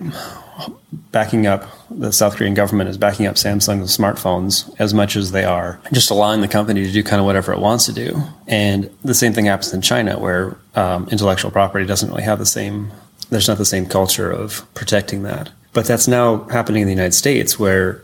backing 1.12 1.47
up 1.47 1.65
the 1.89 2.12
South 2.12 2.36
Korean 2.36 2.53
government 2.53 2.89
is 2.89 2.97
backing 2.97 3.25
up 3.25 3.36
Samsung's 3.36 3.95
smartphones 3.95 4.73
as 4.79 4.93
much 4.93 5.15
as 5.15 5.32
they 5.32 5.43
are 5.43 5.79
just 5.91 6.12
allowing 6.12 6.41
the 6.41 6.47
company 6.47 6.86
to 6.86 6.91
do 6.91 7.03
kind 7.03 7.19
of 7.19 7.25
whatever 7.25 7.51
it 7.53 7.60
wants 7.60 7.86
to 7.86 7.93
do. 7.93 8.21
And 8.47 8.89
the 9.03 9.13
same 9.13 9.34
thing 9.34 9.45
happens 9.45 9.73
in 9.73 9.82
China, 9.82 10.19
where 10.19 10.58
um, 10.75 11.08
intellectual 11.10 11.51
property 11.51 11.86
doesn't 11.86 12.10
really 12.10 12.23
have 12.23 12.39
the 12.39 12.45
same. 12.45 12.91
There's 13.29 13.47
not 13.47 13.58
the 13.58 13.65
same 13.65 13.86
culture 13.86 14.32
of 14.32 14.65
protecting 14.73 15.23
that. 15.23 15.49
But 15.73 15.86
that's 15.86 16.08
now 16.08 16.43
happening 16.45 16.82
in 16.82 16.88
the 16.88 16.93
United 16.93 17.13
States, 17.13 17.60
where 17.60 18.03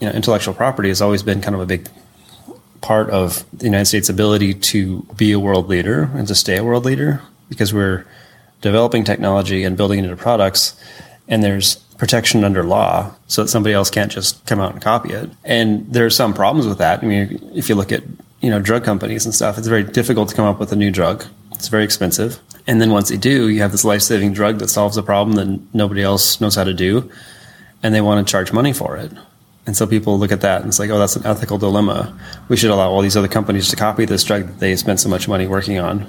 you 0.00 0.08
know 0.08 0.12
intellectual 0.12 0.54
property 0.54 0.88
has 0.88 1.00
always 1.00 1.22
been 1.22 1.40
kind 1.40 1.54
of 1.54 1.60
a 1.60 1.66
big 1.66 1.88
part 2.80 3.08
of 3.10 3.44
the 3.56 3.64
United 3.64 3.86
States' 3.86 4.08
ability 4.08 4.54
to 4.54 5.02
be 5.16 5.32
a 5.32 5.40
world 5.40 5.68
leader 5.68 6.10
and 6.14 6.28
to 6.28 6.34
stay 6.34 6.56
a 6.58 6.64
world 6.64 6.84
leader 6.84 7.22
because 7.48 7.72
we're 7.72 8.04
developing 8.60 9.04
technology 9.04 9.64
and 9.64 9.76
building 9.76 9.98
it 10.00 10.04
into 10.04 10.16
products, 10.16 10.74
and 11.28 11.42
there's 11.42 11.76
protection 11.98 12.44
under 12.44 12.64
law 12.64 13.14
so 13.28 13.42
that 13.42 13.48
somebody 13.48 13.72
else 13.72 13.88
can't 13.88 14.10
just 14.10 14.44
come 14.46 14.60
out 14.60 14.72
and 14.72 14.82
copy 14.82 15.12
it. 15.12 15.30
And 15.44 15.90
there 15.92 16.04
are 16.04 16.10
some 16.10 16.34
problems 16.34 16.66
with 16.66 16.78
that. 16.78 17.02
I 17.02 17.06
mean, 17.06 17.40
if 17.54 17.68
you 17.68 17.74
look 17.74 17.92
at 17.92 18.02
you 18.40 18.50
know 18.50 18.60
drug 18.60 18.84
companies 18.84 19.24
and 19.24 19.34
stuff, 19.34 19.56
it's 19.56 19.68
very 19.68 19.84
difficult 19.84 20.28
to 20.30 20.34
come 20.34 20.46
up 20.46 20.58
with 20.58 20.72
a 20.72 20.76
new 20.76 20.90
drug. 20.90 21.24
It's 21.52 21.68
very 21.68 21.84
expensive. 21.84 22.40
And 22.66 22.80
then 22.80 22.90
once 22.90 23.10
they 23.10 23.16
do, 23.16 23.48
you 23.48 23.60
have 23.60 23.72
this 23.72 23.84
life-saving 23.84 24.32
drug 24.32 24.58
that 24.58 24.68
solves 24.68 24.96
a 24.96 25.02
problem 25.02 25.36
that 25.36 25.74
nobody 25.74 26.02
else 26.02 26.40
knows 26.40 26.54
how 26.54 26.64
to 26.64 26.72
do, 26.72 27.10
and 27.82 27.94
they 27.94 28.00
want 28.00 28.26
to 28.26 28.30
charge 28.30 28.52
money 28.52 28.72
for 28.72 28.96
it. 28.96 29.12
And 29.66 29.76
so 29.76 29.86
people 29.86 30.18
look 30.18 30.32
at 30.32 30.42
that 30.42 30.60
and 30.60 30.68
it's 30.68 30.78
like, 30.78 30.90
oh, 30.90 30.98
that's 30.98 31.16
an 31.16 31.24
ethical 31.24 31.58
dilemma. 31.58 32.18
We 32.48 32.56
should 32.56 32.70
allow 32.70 32.90
all 32.90 33.00
these 33.00 33.16
other 33.16 33.28
companies 33.28 33.68
to 33.70 33.76
copy 33.76 34.04
this 34.04 34.24
drug 34.24 34.46
that 34.46 34.58
they 34.60 34.76
spent 34.76 35.00
so 35.00 35.08
much 35.08 35.26
money 35.26 35.46
working 35.46 35.78
on. 35.78 36.06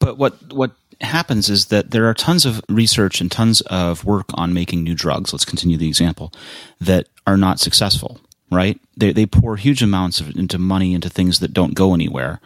But 0.00 0.18
what 0.18 0.52
what 0.52 0.72
happens 1.00 1.48
is 1.48 1.66
that 1.66 1.92
there 1.92 2.08
are 2.08 2.14
tons 2.14 2.44
of 2.44 2.60
research 2.68 3.20
and 3.20 3.30
tons 3.30 3.60
of 3.62 4.04
work 4.04 4.26
on 4.34 4.52
making 4.52 4.82
new 4.82 4.94
drugs. 4.94 5.32
Let's 5.32 5.44
continue 5.44 5.76
the 5.76 5.88
example 5.88 6.32
that 6.80 7.06
are 7.26 7.36
not 7.36 7.60
successful. 7.60 8.20
Right? 8.50 8.80
They 8.96 9.12
they 9.12 9.26
pour 9.26 9.56
huge 9.56 9.82
amounts 9.82 10.20
of 10.20 10.34
into 10.36 10.58
money 10.58 10.94
into 10.94 11.08
things 11.08 11.38
that 11.38 11.54
don't 11.54 11.74
go 11.74 11.94
anywhere. 11.94 12.40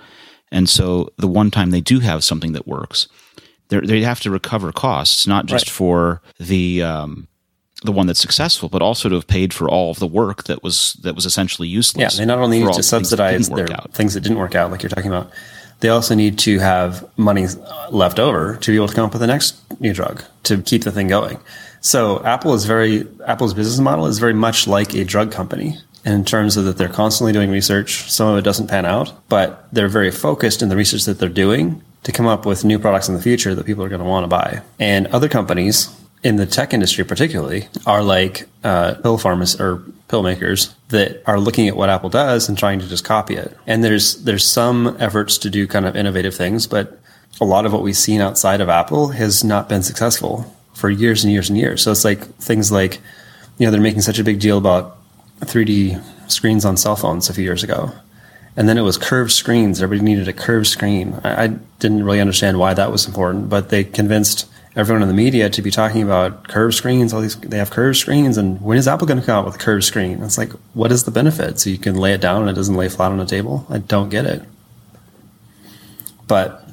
And 0.50 0.68
so 0.68 1.10
the 1.16 1.28
one 1.28 1.50
time 1.50 1.70
they 1.70 1.80
do 1.80 2.00
have 2.00 2.24
something 2.24 2.52
that 2.52 2.66
works, 2.66 3.08
they 3.68 4.02
have 4.02 4.20
to 4.20 4.30
recover 4.30 4.72
costs, 4.72 5.26
not 5.26 5.46
just 5.46 5.66
right. 5.66 5.72
for 5.72 6.22
the 6.38 6.82
um, 6.82 7.28
the 7.84 7.92
one 7.92 8.06
that's 8.06 8.20
successful, 8.20 8.68
but 8.68 8.82
also 8.82 9.08
to 9.08 9.14
have 9.14 9.26
paid 9.26 9.54
for 9.54 9.68
all 9.68 9.90
of 9.90 9.98
the 9.98 10.06
work 10.06 10.44
that 10.44 10.62
was 10.62 10.94
that 11.02 11.14
was 11.14 11.26
essentially 11.26 11.68
useless. 11.68 12.14
Yeah, 12.14 12.22
they 12.22 12.26
not 12.26 12.38
only 12.38 12.60
need 12.60 12.72
to 12.72 12.82
subsidize 12.82 13.48
their 13.48 13.70
out. 13.72 13.92
things 13.92 14.14
that 14.14 14.20
didn't 14.20 14.38
work 14.38 14.54
out, 14.54 14.70
like 14.70 14.82
you're 14.82 14.90
talking 14.90 15.10
about, 15.10 15.30
they 15.80 15.88
also 15.88 16.14
need 16.14 16.38
to 16.40 16.58
have 16.58 17.08
money 17.16 17.46
left 17.90 18.18
over 18.18 18.56
to 18.56 18.70
be 18.70 18.76
able 18.76 18.88
to 18.88 18.94
come 18.94 19.04
up 19.04 19.12
with 19.12 19.20
the 19.20 19.26
next 19.26 19.56
new 19.80 19.92
drug 19.92 20.24
to 20.44 20.60
keep 20.62 20.82
the 20.82 20.92
thing 20.92 21.08
going. 21.08 21.38
So 21.80 22.24
Apple 22.24 22.54
is 22.54 22.64
very 22.64 23.06
Apple's 23.26 23.54
business 23.54 23.78
model 23.78 24.06
is 24.06 24.18
very 24.18 24.34
much 24.34 24.66
like 24.66 24.94
a 24.94 25.04
drug 25.04 25.30
company 25.30 25.78
in 26.08 26.24
terms 26.24 26.56
of 26.56 26.64
that 26.64 26.78
they're 26.78 26.88
constantly 26.88 27.32
doing 27.32 27.50
research. 27.50 28.10
Some 28.10 28.28
of 28.28 28.38
it 28.38 28.42
doesn't 28.42 28.68
pan 28.68 28.86
out, 28.86 29.12
but 29.28 29.68
they're 29.72 29.88
very 29.88 30.10
focused 30.10 30.62
in 30.62 30.68
the 30.68 30.76
research 30.76 31.04
that 31.04 31.18
they're 31.18 31.28
doing 31.28 31.82
to 32.04 32.12
come 32.12 32.26
up 32.26 32.46
with 32.46 32.64
new 32.64 32.78
products 32.78 33.08
in 33.08 33.14
the 33.14 33.22
future 33.22 33.54
that 33.54 33.66
people 33.66 33.84
are 33.84 33.88
going 33.88 34.00
to 34.00 34.08
want 34.08 34.24
to 34.24 34.28
buy. 34.28 34.62
And 34.78 35.06
other 35.08 35.28
companies 35.28 35.94
in 36.22 36.36
the 36.36 36.46
tech 36.46 36.72
industry 36.72 37.04
particularly 37.04 37.68
are 37.86 38.02
like 38.02 38.48
uh, 38.64 38.94
pill 38.94 39.18
pharmacists 39.18 39.60
or 39.60 39.82
pill 40.08 40.22
makers 40.22 40.74
that 40.88 41.22
are 41.26 41.38
looking 41.38 41.68
at 41.68 41.76
what 41.76 41.90
Apple 41.90 42.10
does 42.10 42.48
and 42.48 42.56
trying 42.56 42.80
to 42.80 42.88
just 42.88 43.04
copy 43.04 43.36
it. 43.36 43.56
And 43.66 43.84
there's 43.84 44.24
there's 44.24 44.46
some 44.46 44.96
efforts 44.98 45.38
to 45.38 45.50
do 45.50 45.66
kind 45.66 45.86
of 45.86 45.94
innovative 45.94 46.34
things, 46.34 46.66
but 46.66 46.98
a 47.40 47.44
lot 47.44 47.66
of 47.66 47.72
what 47.72 47.82
we've 47.82 47.96
seen 47.96 48.20
outside 48.20 48.60
of 48.60 48.68
Apple 48.68 49.08
has 49.08 49.44
not 49.44 49.68
been 49.68 49.82
successful 49.82 50.52
for 50.74 50.90
years 50.90 51.22
and 51.22 51.32
years 51.32 51.50
and 51.50 51.58
years. 51.58 51.82
So 51.82 51.90
it's 51.92 52.04
like 52.04 52.24
things 52.36 52.72
like, 52.72 53.00
you 53.58 53.66
know, 53.66 53.70
they're 53.70 53.80
making 53.80 54.00
such 54.00 54.18
a 54.18 54.24
big 54.24 54.40
deal 54.40 54.58
about 54.58 54.97
3D 55.40 56.02
screens 56.30 56.64
on 56.64 56.76
cell 56.76 56.96
phones 56.96 57.28
a 57.28 57.34
few 57.34 57.44
years 57.44 57.62
ago. 57.62 57.92
And 58.56 58.68
then 58.68 58.76
it 58.76 58.82
was 58.82 58.98
curved 58.98 59.30
screens. 59.30 59.80
Everybody 59.80 60.04
needed 60.04 60.26
a 60.26 60.32
curved 60.32 60.66
screen. 60.66 61.20
I, 61.22 61.44
I 61.44 61.46
didn't 61.78 62.04
really 62.04 62.20
understand 62.20 62.58
why 62.58 62.74
that 62.74 62.90
was 62.90 63.06
important, 63.06 63.48
but 63.48 63.68
they 63.68 63.84
convinced 63.84 64.48
everyone 64.74 65.02
in 65.02 65.08
the 65.08 65.14
media 65.14 65.48
to 65.50 65.62
be 65.62 65.70
talking 65.70 66.02
about 66.02 66.48
curved 66.48 66.74
screens. 66.74 67.12
All 67.12 67.20
these 67.20 67.36
they 67.36 67.58
have 67.58 67.70
curved 67.70 67.98
screens, 67.98 68.36
and 68.36 68.60
when 68.60 68.76
is 68.76 68.88
Apple 68.88 69.06
going 69.06 69.20
to 69.20 69.24
come 69.26 69.38
out 69.38 69.44
with 69.44 69.54
a 69.54 69.58
curved 69.58 69.84
screen? 69.84 70.22
It's 70.22 70.38
like, 70.38 70.50
what 70.74 70.90
is 70.90 71.04
the 71.04 71.10
benefit? 71.10 71.60
So 71.60 71.70
you 71.70 71.78
can 71.78 71.94
lay 71.94 72.14
it 72.14 72.20
down 72.20 72.42
and 72.42 72.50
it 72.50 72.54
doesn't 72.54 72.74
lay 72.74 72.88
flat 72.88 73.12
on 73.12 73.20
a 73.20 73.26
table. 73.26 73.66
I 73.70 73.78
don't 73.78 74.08
get 74.08 74.26
it. 74.26 74.42
But 76.26 76.68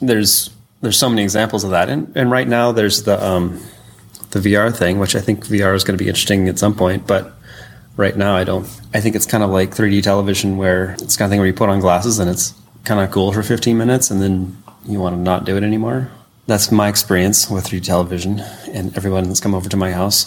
there's 0.00 0.50
there's 0.80 0.98
so 0.98 1.08
many 1.08 1.22
examples 1.22 1.64
of 1.64 1.70
that, 1.70 1.88
and 1.88 2.12
and 2.16 2.30
right 2.30 2.46
now 2.46 2.72
there's 2.72 3.02
the 3.02 3.24
um, 3.24 3.60
the 4.30 4.40
VR 4.40 4.74
thing, 4.74 4.98
which 4.98 5.16
I 5.16 5.20
think 5.20 5.46
VR 5.46 5.74
is 5.74 5.84
going 5.84 5.96
to 5.96 6.02
be 6.02 6.08
interesting 6.08 6.48
at 6.48 6.58
some 6.58 6.74
point. 6.74 7.06
But 7.06 7.32
right 7.98 8.16
now. 8.16 8.34
I 8.34 8.44
don't. 8.44 8.64
I 8.94 9.00
think 9.02 9.14
it's 9.14 9.26
kind 9.26 9.44
of 9.44 9.50
like 9.50 9.72
3D 9.72 10.02
television, 10.02 10.56
where 10.56 10.92
it's 11.02 11.18
kind 11.18 11.26
of 11.26 11.30
thing 11.30 11.40
where 11.40 11.46
you 11.46 11.52
put 11.52 11.68
on 11.68 11.80
glasses 11.80 12.18
and 12.18 12.30
it's 12.30 12.54
kind 12.84 13.00
of 13.00 13.10
cool 13.10 13.30
for 13.34 13.42
15 13.42 13.76
minutes, 13.76 14.10
and 14.10 14.22
then 14.22 14.56
you 14.86 14.98
want 14.98 15.14
to 15.14 15.20
not 15.20 15.44
do 15.44 15.58
it 15.58 15.62
anymore. 15.62 16.10
That's 16.46 16.72
my 16.72 16.88
experience 16.88 17.50
with 17.50 17.66
3D 17.66 17.84
television, 17.84 18.40
and 18.68 18.96
everyone 18.96 19.24
that's 19.24 19.40
come 19.40 19.54
over 19.54 19.68
to 19.68 19.76
my 19.76 19.92
house, 19.92 20.24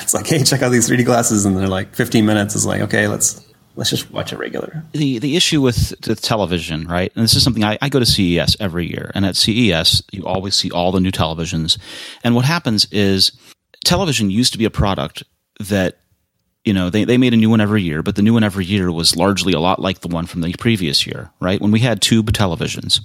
it's 0.02 0.12
like, 0.12 0.26
hey, 0.26 0.42
check 0.42 0.62
out 0.62 0.70
these 0.70 0.90
3D 0.90 1.04
glasses, 1.04 1.44
and 1.44 1.56
they're 1.56 1.68
like 1.68 1.94
15 1.94 2.26
minutes 2.26 2.56
is 2.56 2.66
like, 2.66 2.80
okay, 2.80 3.06
let's 3.06 3.40
let's 3.76 3.90
just 3.90 4.10
watch 4.10 4.32
it 4.32 4.38
regular. 4.38 4.84
The 4.92 5.18
the 5.18 5.36
issue 5.36 5.60
with 5.60 6.00
the 6.00 6.14
television, 6.14 6.86
right? 6.86 7.12
And 7.14 7.24
this 7.24 7.34
is 7.34 7.42
something 7.42 7.64
I, 7.64 7.78
I 7.80 7.88
go 7.88 7.98
to 7.98 8.06
CES 8.06 8.56
every 8.60 8.88
year, 8.88 9.10
and 9.14 9.24
at 9.26 9.36
CES 9.36 10.02
you 10.12 10.24
always 10.24 10.54
see 10.54 10.70
all 10.70 10.92
the 10.92 11.00
new 11.00 11.12
televisions, 11.12 11.78
and 12.22 12.34
what 12.34 12.44
happens 12.44 12.86
is 12.90 13.32
television 13.84 14.30
used 14.30 14.52
to 14.52 14.58
be 14.58 14.64
a 14.64 14.70
product 14.70 15.22
that 15.60 15.98
you 16.64 16.72
know 16.72 16.90
they, 16.90 17.04
they 17.04 17.18
made 17.18 17.34
a 17.34 17.36
new 17.36 17.50
one 17.50 17.60
every 17.60 17.82
year 17.82 18.02
but 18.02 18.16
the 18.16 18.22
new 18.22 18.32
one 18.32 18.42
every 18.42 18.64
year 18.64 18.90
was 18.90 19.14
largely 19.14 19.52
a 19.52 19.60
lot 19.60 19.78
like 19.78 20.00
the 20.00 20.08
one 20.08 20.26
from 20.26 20.40
the 20.40 20.52
previous 20.58 21.06
year 21.06 21.30
right 21.38 21.60
when 21.60 21.70
we 21.70 21.80
had 21.80 22.00
tube 22.00 22.32
televisions 22.32 23.00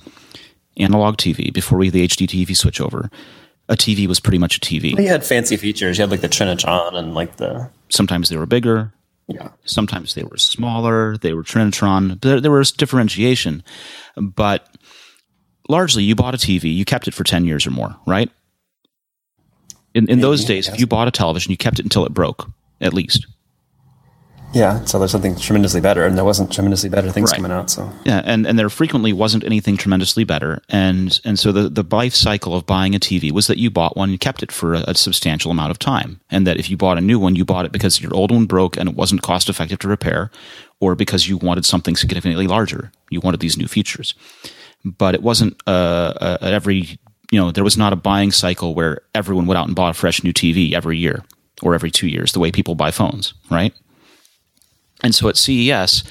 analog 0.77 1.17
tv 1.17 1.53
before 1.53 1.77
we 1.77 1.87
had 1.87 1.93
the 1.93 2.07
hd 2.07 2.27
tv 2.27 2.55
switch 2.55 2.79
over 2.79 3.11
a 3.67 3.75
tv 3.75 4.07
was 4.07 4.19
pretty 4.19 4.37
much 4.37 4.57
a 4.57 4.59
tv 4.61 4.97
You 4.97 5.07
had 5.09 5.25
fancy 5.25 5.57
features. 5.57 5.97
You 5.97 6.03
had 6.03 6.11
like 6.11 6.21
the 6.21 6.29
Trinitron 6.29 6.95
and 6.95 7.13
like 7.13 7.35
the 7.35 7.69
sometimes 7.89 8.29
they 8.29 8.37
were 8.37 8.45
bigger 8.47 8.93
yeah. 9.29 9.49
sometimes 9.63 10.15
they 10.15 10.23
were 10.23 10.37
smaller 10.37 11.17
they 11.17 11.33
were 11.33 11.43
trinitron. 11.43 12.19
There, 12.21 12.41
there 12.41 12.51
was 12.51 12.71
differentiation 12.71 13.63
but 14.17 14.67
largely 15.67 16.03
you 16.03 16.15
bought 16.15 16.33
a 16.33 16.37
tv 16.37 16.73
you 16.75 16.85
kept 16.85 17.07
it 17.07 17.13
for 17.13 17.23
10 17.23 17.45
years 17.45 17.65
or 17.65 17.71
more 17.71 17.95
right? 18.05 18.29
In, 19.93 20.09
in 20.09 20.19
those 20.19 20.45
days 20.45 20.67
if 20.67 20.79
you 20.79 20.87
bought 20.87 21.07
a 21.07 21.11
television 21.11 21.51
you 21.51 21.57
kept 21.57 21.79
it 21.79 21.85
until 21.85 22.05
it 22.05 22.13
broke 22.13 22.49
at 22.81 22.93
least 22.93 23.27
Yeah. 24.53 24.83
So 24.85 24.97
there's 24.97 25.11
something 25.11 25.35
tremendously 25.35 25.79
better, 25.79 26.05
and 26.05 26.17
there 26.17 26.25
wasn't 26.25 26.51
tremendously 26.51 26.89
better 26.89 27.11
things 27.11 27.31
Right. 27.31 27.37
coming 27.37 27.51
out. 27.51 27.69
So 27.69 27.91
Yeah, 28.03 28.21
and, 28.25 28.47
and 28.47 28.57
there 28.57 28.69
frequently 28.69 29.13
wasn't 29.13 29.43
anything 29.43 29.77
tremendously 29.77 30.23
better, 30.23 30.61
and 30.69 31.19
and 31.23 31.37
so 31.37 31.51
the 31.51 31.69
the 31.69 31.83
life 31.95 32.15
cycle 32.15 32.55
of 32.55 32.65
buying 32.65 32.95
a 32.95 32.99
TV 32.99 33.31
was 33.31 33.45
that 33.47 33.57
you 33.59 33.69
bought 33.69 33.95
one 33.95 34.09
and 34.09 34.19
kept 34.19 34.41
it 34.41 34.51
for 34.51 34.73
a, 34.73 34.79
a 34.87 34.95
substantial 34.95 35.51
amount 35.51 35.71
of 35.71 35.77
time, 35.79 36.19
and 36.31 36.47
that 36.47 36.57
if 36.57 36.69
you 36.69 36.77
bought 36.77 36.97
a 36.97 37.01
new 37.01 37.19
one, 37.19 37.35
you 37.35 37.45
bought 37.45 37.65
it 37.65 37.71
because 37.71 38.01
your 38.01 38.13
old 38.15 38.31
one 38.31 38.45
broke 38.45 38.75
and 38.77 38.89
it 38.89 38.95
wasn't 38.95 39.21
cost 39.21 39.49
effective 39.49 39.77
to 39.79 39.87
repair, 39.87 40.31
or 40.79 40.95
because 40.95 41.27
you 41.29 41.37
wanted 41.37 41.65
something 41.65 41.95
significantly 41.95 42.47
larger, 42.47 42.91
you 43.11 43.19
wanted 43.19 43.39
these 43.41 43.57
new 43.57 43.67
features, 43.67 44.15
but 44.83 45.13
it 45.13 45.21
wasn't 45.21 45.61
uh, 45.67 46.13
uh, 46.19 46.37
at 46.41 46.53
every 46.53 46.97
you 47.31 47.39
know 47.39 47.51
there 47.51 47.63
was 47.63 47.77
not 47.77 47.93
a 47.93 47.95
buying 47.95 48.31
cycle 48.31 48.73
where 48.73 49.01
everyone 49.13 49.45
went 49.45 49.59
out 49.59 49.67
and 49.67 49.75
bought 49.75 49.91
a 49.91 49.93
fresh 49.93 50.23
new 50.23 50.33
TV 50.33 50.73
every 50.73 50.97
year 50.97 51.23
or 51.61 51.75
every 51.75 51.91
two 51.91 52.07
years 52.07 52.31
the 52.31 52.39
way 52.39 52.51
people 52.51 52.73
buy 52.73 52.89
phones, 52.89 53.35
right? 53.51 53.73
And 55.03 55.15
so 55.15 55.29
at 55.29 55.37
CES, 55.37 56.03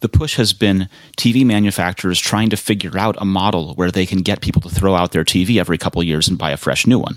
the 0.00 0.08
push 0.08 0.36
has 0.36 0.52
been 0.52 0.88
TV 1.16 1.46
manufacturers 1.46 2.20
trying 2.20 2.50
to 2.50 2.56
figure 2.56 2.98
out 2.98 3.16
a 3.18 3.24
model 3.24 3.74
where 3.74 3.90
they 3.90 4.04
can 4.04 4.20
get 4.20 4.42
people 4.42 4.60
to 4.62 4.68
throw 4.68 4.94
out 4.94 5.12
their 5.12 5.24
TV 5.24 5.58
every 5.58 5.78
couple 5.78 6.00
of 6.00 6.06
years 6.06 6.28
and 6.28 6.36
buy 6.36 6.50
a 6.50 6.56
fresh 6.56 6.86
new 6.86 6.98
one. 6.98 7.16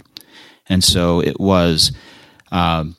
And 0.70 0.84
so 0.84 1.22
it 1.22 1.40
was 1.40 1.92
um, 2.52 2.96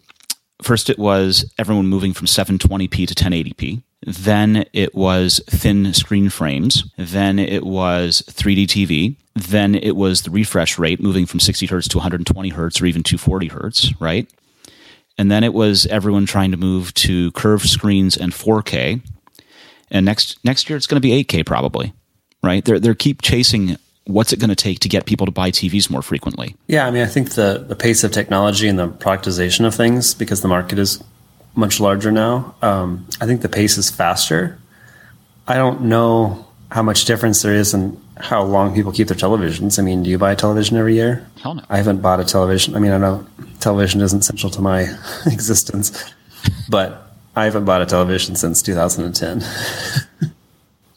first 0.62 0.90
it 0.90 0.98
was 0.98 1.50
everyone 1.58 1.86
moving 1.86 2.12
from 2.12 2.26
720p 2.26 3.06
to 3.06 3.14
1080p. 3.14 3.82
Then 4.02 4.64
it 4.72 4.94
was 4.94 5.40
thin 5.46 5.92
screen 5.92 6.30
frames. 6.30 6.84
Then 6.96 7.38
it 7.38 7.64
was 7.64 8.22
3D 8.28 8.66
TV. 8.66 9.16
Then 9.34 9.74
it 9.74 9.96
was 9.96 10.22
the 10.22 10.30
refresh 10.30 10.78
rate 10.78 11.00
moving 11.00 11.26
from 11.26 11.40
60 11.40 11.66
hertz 11.66 11.88
to 11.88 11.98
120 11.98 12.50
hertz 12.50 12.80
or 12.80 12.86
even 12.86 13.02
240 13.02 13.48
hertz, 13.48 14.00
right? 14.00 14.30
And 15.18 15.30
then 15.30 15.44
it 15.44 15.52
was 15.52 15.84
everyone 15.86 16.24
trying 16.24 16.52
to 16.52 16.56
move 16.56 16.94
to 16.94 17.32
curved 17.32 17.68
screens 17.68 18.16
and 18.16 18.32
4K. 18.32 19.02
And 19.90 20.06
next 20.06 20.42
next 20.44 20.70
year 20.70 20.76
it's 20.76 20.86
going 20.86 21.00
to 21.00 21.06
be 21.06 21.24
8K 21.24 21.44
probably, 21.44 21.92
right? 22.42 22.64
They're 22.64 22.78
they 22.78 22.94
keep 22.94 23.20
chasing 23.20 23.76
what's 24.04 24.32
it 24.32 24.38
going 24.38 24.48
to 24.50 24.56
take 24.56 24.78
to 24.80 24.88
get 24.88 25.04
people 25.04 25.26
to 25.26 25.32
buy 25.32 25.50
TVs 25.50 25.90
more 25.90 26.00
frequently. 26.00 26.56
yeah, 26.66 26.86
I 26.86 26.90
mean, 26.90 27.02
I 27.02 27.06
think 27.06 27.30
the 27.30 27.64
the 27.66 27.76
pace 27.76 28.04
of 28.04 28.12
technology 28.12 28.68
and 28.68 28.78
the 28.78 28.88
productization 28.88 29.66
of 29.66 29.74
things, 29.74 30.14
because 30.14 30.40
the 30.40 30.48
market 30.48 30.78
is 30.78 31.02
much 31.54 31.80
larger 31.80 32.12
now. 32.12 32.54
Um, 32.62 33.06
I 33.20 33.26
think 33.26 33.42
the 33.42 33.48
pace 33.48 33.76
is 33.76 33.90
faster. 33.90 34.58
I 35.46 35.56
don't 35.56 35.82
know 35.82 36.46
how 36.70 36.82
much 36.82 37.06
difference 37.06 37.42
there 37.42 37.54
is 37.54 37.74
in 37.74 38.00
how 38.20 38.42
long 38.42 38.74
people 38.74 38.92
keep 38.92 39.08
their 39.08 39.16
televisions. 39.16 39.78
I 39.78 39.82
mean, 39.82 40.02
do 40.02 40.10
you 40.10 40.18
buy 40.18 40.32
a 40.32 40.36
television 40.36 40.76
every 40.76 40.94
year? 40.94 41.26
Hell 41.42 41.54
no. 41.54 41.64
I 41.68 41.76
haven't 41.76 42.00
bought 42.00 42.20
a 42.20 42.24
television. 42.24 42.74
I 42.76 42.78
mean, 42.78 42.92
I 42.92 42.98
know 42.98 43.26
television 43.60 44.00
isn't 44.00 44.22
central 44.22 44.50
to 44.50 44.60
my 44.60 44.82
existence, 45.26 46.12
but 46.68 47.12
I 47.36 47.44
haven't 47.44 47.64
bought 47.64 47.82
a 47.82 47.86
television 47.86 48.36
since 48.36 48.62
2010. 48.62 49.42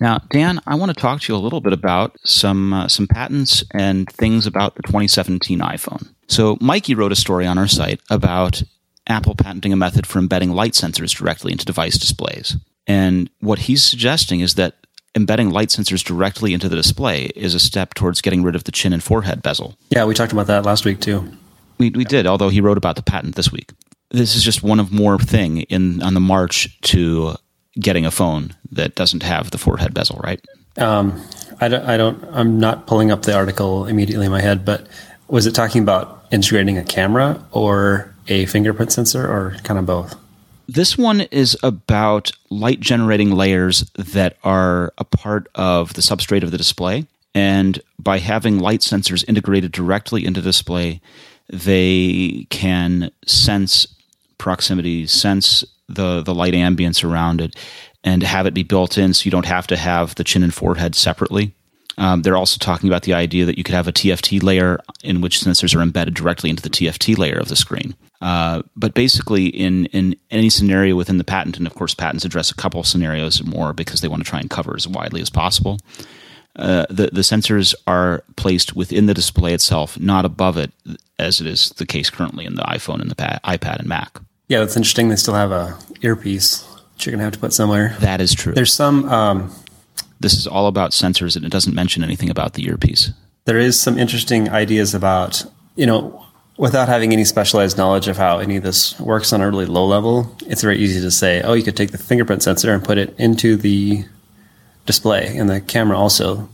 Now, 0.01 0.17
Dan, 0.31 0.59
I 0.65 0.73
want 0.73 0.89
to 0.89 0.99
talk 0.99 1.21
to 1.21 1.31
you 1.31 1.37
a 1.37 1.39
little 1.39 1.61
bit 1.61 1.73
about 1.73 2.17
some 2.25 2.73
uh, 2.73 2.87
some 2.87 3.07
patents 3.07 3.63
and 3.71 4.09
things 4.09 4.47
about 4.47 4.73
the 4.73 4.81
2017 4.81 5.59
iPhone. 5.59 6.11
So, 6.27 6.57
Mikey 6.59 6.95
wrote 6.95 7.11
a 7.11 7.15
story 7.15 7.45
on 7.45 7.59
our 7.59 7.67
site 7.67 8.01
about 8.09 8.63
Apple 9.05 9.35
patenting 9.35 9.71
a 9.71 9.75
method 9.75 10.07
for 10.07 10.17
embedding 10.17 10.53
light 10.53 10.73
sensors 10.73 11.15
directly 11.15 11.51
into 11.51 11.65
device 11.65 11.99
displays. 11.99 12.57
And 12.87 13.29
what 13.41 13.59
he's 13.59 13.83
suggesting 13.83 14.39
is 14.39 14.55
that 14.55 14.80
embedding 15.15 15.49
light 15.49 15.69
sensors 15.69 16.03
directly 16.03 16.53
into 16.53 16.69
the 16.69 16.75
display 16.75 17.25
is 17.35 17.53
a 17.53 17.59
step 17.59 17.93
towards 17.93 18.21
getting 18.21 18.43
rid 18.43 18.55
of 18.55 18.63
the 18.63 18.71
chin 18.71 18.93
and 18.93 19.03
forehead 19.03 19.41
bezel. 19.41 19.77
yeah, 19.89 20.05
we 20.05 20.13
talked 20.13 20.31
about 20.31 20.47
that 20.47 20.65
last 20.65 20.85
week 20.85 20.99
too. 20.99 21.29
We, 21.77 21.89
we 21.89 22.05
did, 22.05 22.27
although 22.27 22.49
he 22.49 22.61
wrote 22.61 22.77
about 22.77 22.95
the 22.95 23.01
patent 23.01 23.35
this 23.35 23.51
week. 23.51 23.71
This 24.11 24.35
is 24.35 24.43
just 24.43 24.61
one 24.61 24.79
of 24.79 24.91
more 24.91 25.17
thing 25.17 25.61
in 25.63 26.01
on 26.03 26.13
the 26.13 26.19
march 26.19 26.79
to 26.81 27.35
getting 27.79 28.05
a 28.05 28.11
phone 28.11 28.55
that 28.71 28.95
doesn't 28.95 29.23
have 29.23 29.51
the 29.51 29.57
forehead 29.57 29.93
bezel, 29.93 30.19
right? 30.23 30.45
Um, 30.77 31.21
I 31.59 31.67
don't, 31.67 31.85
I 31.85 31.97
don't, 31.97 32.23
I'm 32.31 32.59
not 32.59 32.87
pulling 32.87 33.11
up 33.11 33.23
the 33.23 33.35
article 33.35 33.85
immediately 33.85 34.25
in 34.25 34.31
my 34.31 34.41
head, 34.41 34.65
but 34.65 34.87
was 35.27 35.45
it 35.45 35.53
talking 35.53 35.81
about 35.81 36.25
integrating 36.31 36.77
a 36.77 36.83
camera 36.83 37.43
or 37.51 38.13
a 38.27 38.45
fingerprint 38.45 38.91
sensor 38.91 39.25
or 39.25 39.55
kind 39.63 39.79
of 39.79 39.85
both? 39.85 40.15
This 40.73 40.97
one 40.97 41.19
is 41.19 41.57
about 41.63 42.31
light 42.49 42.79
generating 42.79 43.31
layers 43.31 43.81
that 43.95 44.37
are 44.41 44.93
a 44.97 45.03
part 45.03 45.49
of 45.53 45.95
the 45.95 46.01
substrate 46.01 46.43
of 46.43 46.51
the 46.51 46.57
display. 46.57 47.07
And 47.35 47.81
by 47.99 48.19
having 48.19 48.57
light 48.57 48.79
sensors 48.79 49.27
integrated 49.27 49.73
directly 49.73 50.25
into 50.25 50.41
display, 50.41 51.01
they 51.49 52.47
can 52.49 53.11
sense 53.25 53.85
proximity, 54.37 55.07
sense 55.07 55.65
the, 55.89 56.21
the 56.21 56.33
light 56.33 56.53
ambience 56.53 57.03
around 57.03 57.41
it, 57.41 57.57
and 58.05 58.23
have 58.23 58.45
it 58.45 58.53
be 58.53 58.63
built 58.63 58.97
in 58.97 59.13
so 59.13 59.25
you 59.25 59.31
don't 59.31 59.45
have 59.45 59.67
to 59.67 59.75
have 59.75 60.15
the 60.15 60.23
chin 60.23 60.41
and 60.41 60.53
forehead 60.53 60.95
separately. 60.95 61.53
Um, 61.97 62.21
they're 62.21 62.37
also 62.37 62.57
talking 62.57 62.87
about 62.87 63.03
the 63.03 63.13
idea 63.13 63.43
that 63.43 63.57
you 63.57 63.65
could 63.65 63.75
have 63.75 63.89
a 63.89 63.91
TFT 63.91 64.41
layer 64.41 64.79
in 65.03 65.19
which 65.19 65.41
sensors 65.41 65.75
are 65.75 65.81
embedded 65.81 66.13
directly 66.13 66.49
into 66.49 66.63
the 66.63 66.69
TFT 66.69 67.17
layer 67.17 67.35
of 67.35 67.49
the 67.49 67.57
screen. 67.57 67.93
Uh, 68.21 68.61
but 68.75 68.93
basically, 68.93 69.47
in 69.47 69.85
in 69.87 70.15
any 70.29 70.49
scenario 70.49 70.95
within 70.95 71.17
the 71.17 71.23
patent, 71.23 71.57
and 71.57 71.65
of 71.65 71.73
course, 71.73 71.93
patents 71.95 72.23
address 72.23 72.51
a 72.51 72.55
couple 72.55 72.83
scenarios 72.83 73.43
more 73.43 73.73
because 73.73 74.01
they 74.01 74.07
want 74.07 74.23
to 74.23 74.29
try 74.29 74.39
and 74.39 74.49
cover 74.49 74.75
as 74.75 74.87
widely 74.87 75.21
as 75.21 75.29
possible. 75.29 75.79
Uh, 76.55 76.85
the 76.89 77.09
the 77.11 77.21
sensors 77.21 77.73
are 77.87 78.23
placed 78.35 78.75
within 78.75 79.05
the 79.07 79.13
display 79.13 79.53
itself, 79.53 79.99
not 79.99 80.25
above 80.25 80.57
it, 80.57 80.71
as 81.17 81.41
it 81.41 81.47
is 81.47 81.69
the 81.77 81.85
case 81.85 82.09
currently 82.09 82.45
in 82.45 82.55
the 82.55 82.63
iPhone 82.63 83.01
and 83.01 83.09
the 83.09 83.15
pa- 83.15 83.39
iPad 83.43 83.79
and 83.79 83.87
Mac. 83.87 84.19
Yeah, 84.49 84.59
that's 84.59 84.75
interesting. 84.75 85.09
They 85.09 85.15
still 85.15 85.33
have 85.33 85.51
a 85.51 85.77
earpiece 86.01 86.59
that 86.97 87.05
you're 87.05 87.11
gonna 87.11 87.23
have 87.23 87.33
to 87.33 87.39
put 87.39 87.53
somewhere. 87.53 87.95
That 88.01 88.19
is 88.21 88.33
true. 88.35 88.53
There's 88.53 88.73
some, 88.73 89.05
um, 89.09 89.51
this 90.19 90.33
is 90.33 90.45
all 90.45 90.67
about 90.67 90.91
sensors, 90.91 91.35
and 91.37 91.45
it 91.45 91.51
doesn't 91.51 91.73
mention 91.73 92.03
anything 92.03 92.29
about 92.29 92.53
the 92.53 92.65
earpiece. 92.65 93.11
there 93.45 93.57
is 93.57 93.79
some 93.79 93.97
interesting 93.97 94.49
ideas 94.49 94.93
about, 94.93 95.43
you 95.75 95.85
know, 95.87 96.23
without 96.61 96.87
having 96.87 97.11
any 97.11 97.25
specialized 97.25 97.75
knowledge 97.75 98.07
of 98.07 98.17
how 98.17 98.37
any 98.37 98.55
of 98.55 98.61
this 98.61 98.97
works 98.99 99.33
on 99.33 99.41
a 99.41 99.49
really 99.49 99.65
low 99.65 99.83
level, 99.83 100.31
it's 100.45 100.61
very 100.61 100.77
easy 100.77 101.01
to 101.01 101.09
say, 101.09 101.41
oh, 101.41 101.53
you 101.53 101.63
could 101.63 101.75
take 101.75 101.89
the 101.89 101.97
fingerprint 101.97 102.43
sensor 102.43 102.71
and 102.71 102.83
put 102.83 102.99
it 102.99 103.15
into 103.17 103.55
the 103.55 104.05
display 104.85 105.35
and 105.35 105.49
the 105.49 105.59
camera 105.59 105.97
also. 105.97 106.47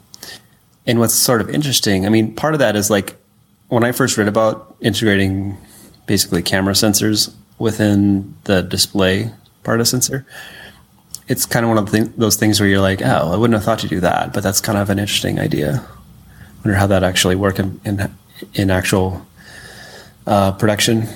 And 0.86 1.00
what's 1.00 1.14
sort 1.14 1.42
of 1.42 1.50
interesting, 1.50 2.06
I 2.06 2.10
mean, 2.10 2.34
part 2.34 2.54
of 2.54 2.60
that 2.60 2.78
is 2.78 2.90
like 2.90 3.18
when 3.68 3.84
I 3.84 3.92
first 3.92 4.18
read 4.18 4.30
about 4.30 4.78
integrating 4.80 5.58
basically 6.06 6.42
camera 6.42 6.74
sensors 6.74 7.34
within 7.60 8.34
the 8.46 8.62
display 8.62 9.30
part 9.64 9.82
of 9.82 9.90
sensor, 9.90 10.26
it's 11.28 11.46
kind 11.46 11.66
of 11.66 11.70
one 11.70 11.78
of 11.78 11.92
the 11.92 12.10
those 12.16 12.38
things 12.38 12.62
where 12.62 12.70
you're 12.70 12.80
like, 12.80 13.02
oh, 13.02 13.34
I 13.34 13.36
wouldn't 13.36 13.56
have 13.56 13.66
thought 13.66 13.80
to 13.80 13.90
do 13.90 14.00
that, 14.00 14.32
but 14.32 14.42
that's 14.42 14.62
kind 14.62 14.78
of 14.78 14.90
an 14.90 15.00
interesting 15.00 15.38
idea. 15.38 15.86
I 15.86 16.56
Wonder 16.60 16.80
how 16.80 16.88
that 16.88 17.04
actually 17.04 17.36
work 17.36 17.60
in 17.60 17.82
in, 17.84 18.10
in 18.54 18.72
actual 18.72 19.28
production. 20.52 21.08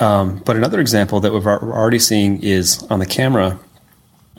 Um, 0.00 0.42
but 0.44 0.56
another 0.56 0.80
example 0.80 1.20
that 1.20 1.32
we're 1.32 1.40
already 1.46 1.98
seeing 1.98 2.42
is 2.42 2.82
on 2.90 2.98
the 2.98 3.06
camera. 3.06 3.58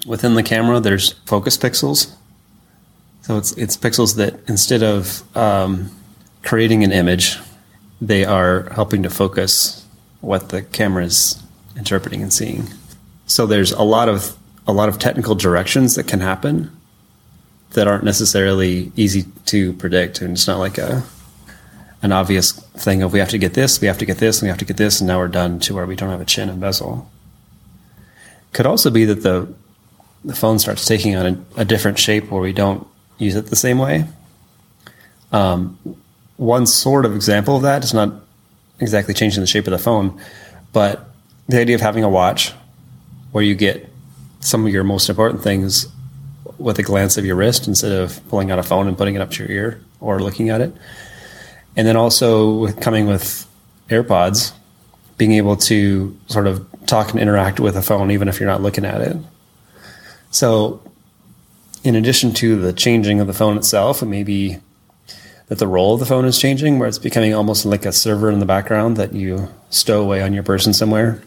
Within 0.06 0.36
the 0.36 0.44
camera, 0.44 0.80
there's 0.80 1.14
focus 1.26 1.58
pixels. 1.58 2.14
So 3.22 3.38
it's 3.38 3.52
it's 3.54 3.78
pixels 3.78 4.16
that 4.16 4.40
instead 4.48 4.84
of 4.84 5.24
um, 5.38 5.92
creating 6.44 6.84
an 6.84 6.92
image, 6.92 7.38
they 8.02 8.26
are 8.26 8.70
helping 8.72 9.04
to 9.04 9.10
focus 9.10 9.86
what 10.22 10.50
the 10.50 10.62
camera 10.62 11.06
is 11.06 11.42
interpreting 11.78 12.22
and 12.22 12.34
seeing. 12.34 12.68
So 13.26 13.46
there's 13.46 13.72
a 13.72 13.84
lot 13.84 14.10
of 14.10 14.36
a 14.68 14.74
lot 14.74 14.90
of 14.90 15.00
technical 15.00 15.36
directions 15.36 15.96
that 15.96 16.08
can 16.08 16.20
happen 16.20 16.76
that 17.72 17.88
aren't 17.88 18.04
necessarily 18.04 18.92
easy 18.96 19.26
to 19.46 19.74
predict, 19.74 20.22
and 20.22 20.34
it's 20.34 20.48
not 20.48 20.60
like 20.60 20.78
a 20.78 21.04
an 22.02 22.12
obvious 22.12 22.52
thing 22.52 23.02
of 23.02 23.14
we 23.14 23.20
have 23.20 23.30
to 23.30 23.38
get 23.38 23.54
this, 23.54 23.82
we 23.82 23.88
have 23.88 23.98
to 23.98 24.06
get 24.06 24.18
this, 24.18 24.40
and 24.40 24.48
we 24.48 24.50
have 24.50 24.58
to 24.60 24.66
get 24.66 24.78
this, 24.78 25.02
and 25.02 25.08
now 25.08 25.20
we're 25.20 25.28
done 25.28 25.60
to 25.60 25.74
where 25.74 25.86
we 25.86 25.96
don't 25.96 26.10
have 26.10 26.22
a 26.22 26.26
chin 26.26 26.50
and 26.50 26.60
bezel. 26.60 27.10
Could 28.54 28.66
also 28.66 28.90
be 28.90 29.06
that 29.06 29.24
the 29.24 29.54
the 30.24 30.36
phone 30.36 30.60
starts 30.60 30.86
taking 30.86 31.16
on 31.16 31.26
a, 31.26 31.62
a 31.62 31.66
different 31.66 31.98
shape 31.98 32.30
where 32.30 32.42
we 32.42 32.52
don't 32.52 32.86
use 33.18 33.36
it 33.36 33.46
the 33.46 33.56
same 33.56 33.78
way. 33.78 34.06
Um, 35.32 35.78
one 36.36 36.66
sort 36.66 37.06
of 37.06 37.16
example 37.16 37.56
of 37.56 37.62
that 37.62 37.84
is 37.84 37.94
not 37.94 38.14
exactly 38.80 39.14
changing 39.14 39.42
the 39.42 39.48
shape 39.48 39.68
of 39.68 39.72
the 39.72 39.78
phone, 39.78 40.20
but 40.74 41.10
the 41.48 41.60
idea 41.60 41.76
of 41.76 41.82
having 41.82 42.04
a 42.04 42.10
watch 42.10 42.54
where 43.32 43.44
you 43.44 43.56
get 43.56 43.90
some 44.40 44.66
of 44.66 44.74
your 44.74 44.84
most 44.84 45.10
important 45.10 45.44
things 45.44 45.88
with 46.58 46.80
a 46.80 46.84
glance 46.84 47.18
of 47.18 47.26
your 47.26 47.36
wrist 47.36 47.68
instead 47.68 47.92
of 47.92 48.20
pulling 48.30 48.52
out 48.52 48.60
a 48.60 48.64
phone 48.64 48.88
and 48.88 48.98
putting 48.98 49.16
it 49.16 49.22
up 49.22 49.32
to 49.32 49.44
your 49.44 49.52
ear 49.52 49.82
or 50.00 50.20
looking 50.20 50.50
at 50.50 50.62
it. 50.62 50.74
And 51.76 51.88
then 51.88 51.96
also 51.96 52.54
with 52.54 52.82
coming 52.82 53.08
with 53.08 53.48
AirPods, 53.90 54.54
being 55.18 55.34
able 55.34 55.56
to 55.58 56.18
sort 56.28 56.48
of 56.48 56.66
talk 56.86 57.12
and 57.12 57.20
interact 57.20 57.60
with 57.60 57.76
a 57.76 57.82
phone 57.82 58.12
even 58.12 58.28
if 58.28 58.40
you're 58.40 58.50
not 58.50 58.62
looking 58.62 58.86
at 58.86 59.02
it. 59.02 59.18
So 60.32 60.82
in 61.84 61.96
addition 61.96 62.34
to 62.36 62.60
the 62.60 62.74
changing 62.74 63.20
of 63.20 63.28
the 63.28 63.34
phone 63.34 63.58
itself, 63.58 64.02
it 64.02 64.08
may 64.08 64.24
be 64.24 64.58
that 65.48 65.58
the 65.58 65.68
role 65.68 65.96
of 65.96 66.00
the 66.00 66.06
phone 66.06 66.26
is 66.26 66.38
changing, 66.38 66.78
where 66.78 66.88
it's 66.88 67.00
becoming 67.00 67.34
almost 67.34 67.66
like 67.66 67.86
a 67.86 67.92
server 67.92 68.30
in 68.30 68.40
the 68.40 68.46
background 68.46 68.98
that 68.98 69.14
you 69.14 69.50
stow 69.70 70.02
away 70.02 70.22
on 70.22 70.34
your 70.34 70.44
person 70.44 70.74
somewhere, 70.74 71.22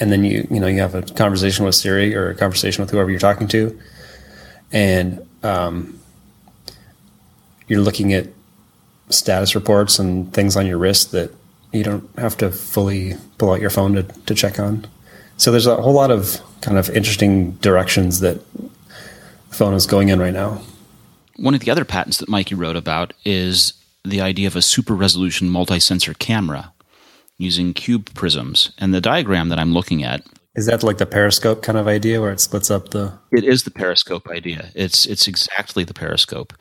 and 0.00 0.10
then 0.10 0.24
you 0.24 0.46
you 0.50 0.58
know 0.60 0.66
you 0.66 0.80
have 0.80 0.94
a 0.94 1.02
conversation 1.02 1.64
with 1.64 1.74
Siri 1.74 2.14
or 2.14 2.30
a 2.30 2.34
conversation 2.34 2.82
with 2.82 2.90
whoever 2.90 3.10
you're 3.10 3.20
talking 3.20 3.46
to, 3.48 3.78
and 4.72 5.26
um, 5.42 6.00
you're 7.66 7.82
looking 7.82 8.14
at 8.14 8.28
status 9.10 9.54
reports 9.54 9.98
and 9.98 10.32
things 10.32 10.56
on 10.56 10.66
your 10.66 10.78
wrist 10.78 11.12
that 11.12 11.30
you 11.72 11.84
don't 11.84 12.08
have 12.18 12.36
to 12.38 12.50
fully 12.50 13.14
pull 13.38 13.52
out 13.52 13.60
your 13.60 13.70
phone 13.70 13.94
to, 13.94 14.02
to 14.02 14.34
check 14.34 14.58
on. 14.58 14.86
So 15.36 15.50
there's 15.50 15.66
a 15.66 15.76
whole 15.76 15.92
lot 15.92 16.10
of 16.10 16.40
kind 16.60 16.78
of 16.78 16.90
interesting 16.90 17.52
directions 17.52 18.20
that 18.20 18.40
the 18.54 19.54
phone 19.54 19.74
is 19.74 19.86
going 19.86 20.08
in 20.08 20.18
right 20.18 20.32
now. 20.32 20.60
One 21.36 21.54
of 21.54 21.60
the 21.60 21.70
other 21.70 21.84
patents 21.84 22.18
that 22.18 22.28
Mikey 22.28 22.54
wrote 22.54 22.76
about 22.76 23.12
is 23.24 23.72
the 24.04 24.20
idea 24.20 24.48
of 24.48 24.56
a 24.56 24.62
super 24.62 24.94
resolution 24.94 25.48
multi 25.48 25.78
sensor 25.78 26.14
camera 26.14 26.72
using 27.36 27.72
cube 27.72 28.12
prisms. 28.14 28.72
And 28.78 28.92
the 28.92 29.00
diagram 29.00 29.48
that 29.50 29.58
I'm 29.58 29.72
looking 29.72 30.02
at 30.02 30.22
is 30.56 30.66
that 30.66 30.82
like 30.82 30.98
the 30.98 31.06
periscope 31.06 31.62
kind 31.62 31.78
of 31.78 31.86
idea 31.86 32.20
where 32.20 32.32
it 32.32 32.40
splits 32.40 32.68
up 32.70 32.88
the 32.88 33.16
It 33.30 33.44
is 33.44 33.62
the 33.62 33.70
periscope 33.70 34.28
idea. 34.28 34.70
It's 34.74 35.06
it's 35.06 35.28
exactly 35.28 35.84
the 35.84 35.94
periscope 35.94 36.52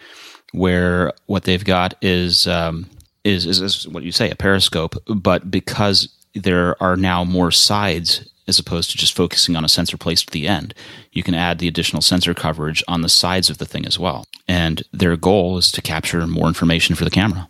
where 0.54 1.14
what 1.26 1.44
they've 1.44 1.66
got 1.66 1.96
is 2.02 2.48
um, 2.48 2.90
is, 3.24 3.46
is 3.46 3.62
is 3.62 3.88
what 3.88 4.04
you 4.04 4.12
say 4.12 4.30
a 4.30 4.36
periscope, 4.36 4.96
but 5.08 5.50
because 5.52 6.10
there 6.34 6.82
are 6.82 6.96
now 6.96 7.24
more 7.24 7.52
sides 7.52 8.30
as 8.48 8.60
opposed 8.60 8.92
to 8.92 8.98
just 8.98 9.16
focusing 9.16 9.56
on 9.56 9.66
a 9.66 9.70
sensor 9.70 9.98
placed 9.98 10.30
at 10.30 10.32
the 10.32 10.48
end. 10.48 10.74
You 11.12 11.22
can 11.22 11.34
add 11.34 11.60
the 11.60 11.68
additional 11.68 12.02
sensor 12.02 12.34
coverage 12.34 12.84
on 12.88 13.02
the 13.02 13.10
sides 13.10 13.50
of 13.50 13.58
the 13.58 13.66
thing 13.66 13.86
as 13.86 14.00
well. 14.00 14.26
And 14.48 14.84
their 14.94 15.18
goal 15.18 15.58
is 15.58 15.72
to 15.74 15.82
capture 15.82 16.26
more 16.26 16.48
information 16.48 16.96
for 16.96 17.04
the 17.04 17.10
camera 17.10 17.48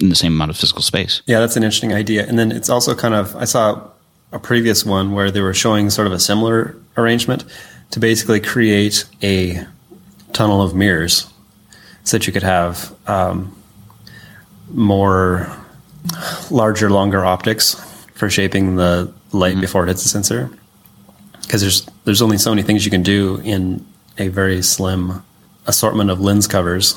in 0.00 0.10
the 0.10 0.14
same 0.14 0.34
amount 0.34 0.50
of 0.50 0.56
physical 0.56 0.82
space. 0.82 1.22
Yeah, 1.26 1.40
that's 1.40 1.56
an 1.56 1.64
interesting 1.64 1.92
idea. 1.92 2.24
And 2.26 2.38
then 2.38 2.52
it's 2.52 2.70
also 2.70 2.94
kind 2.94 3.14
of, 3.14 3.34
I 3.34 3.44
saw 3.44 3.90
a 4.30 4.38
previous 4.38 4.84
one 4.84 5.12
where 5.12 5.30
they 5.30 5.40
were 5.40 5.54
showing 5.54 5.90
sort 5.90 6.06
of 6.06 6.12
a 6.12 6.20
similar 6.20 6.76
arrangement 6.96 7.44
to 7.90 7.98
basically 7.98 8.38
create 8.38 9.06
a 9.22 9.66
tunnel 10.32 10.62
of 10.62 10.74
mirrors 10.74 11.26
so 12.08 12.16
that 12.16 12.26
you 12.26 12.32
could 12.32 12.42
have 12.42 12.90
um, 13.06 13.54
more 14.70 15.54
larger, 16.50 16.88
longer 16.88 17.22
optics 17.22 17.74
for 18.14 18.30
shaping 18.30 18.76
the 18.76 19.12
light 19.32 19.52
mm-hmm. 19.52 19.60
before 19.60 19.84
it 19.84 19.88
hits 19.88 20.04
the 20.04 20.08
sensor. 20.08 20.50
Because 21.42 21.60
there's 21.60 21.86
there's 22.04 22.22
only 22.22 22.38
so 22.38 22.50
many 22.50 22.62
things 22.62 22.86
you 22.86 22.90
can 22.90 23.02
do 23.02 23.42
in 23.44 23.86
a 24.16 24.28
very 24.28 24.62
slim 24.62 25.22
assortment 25.66 26.08
of 26.08 26.18
lens 26.18 26.46
covers 26.46 26.96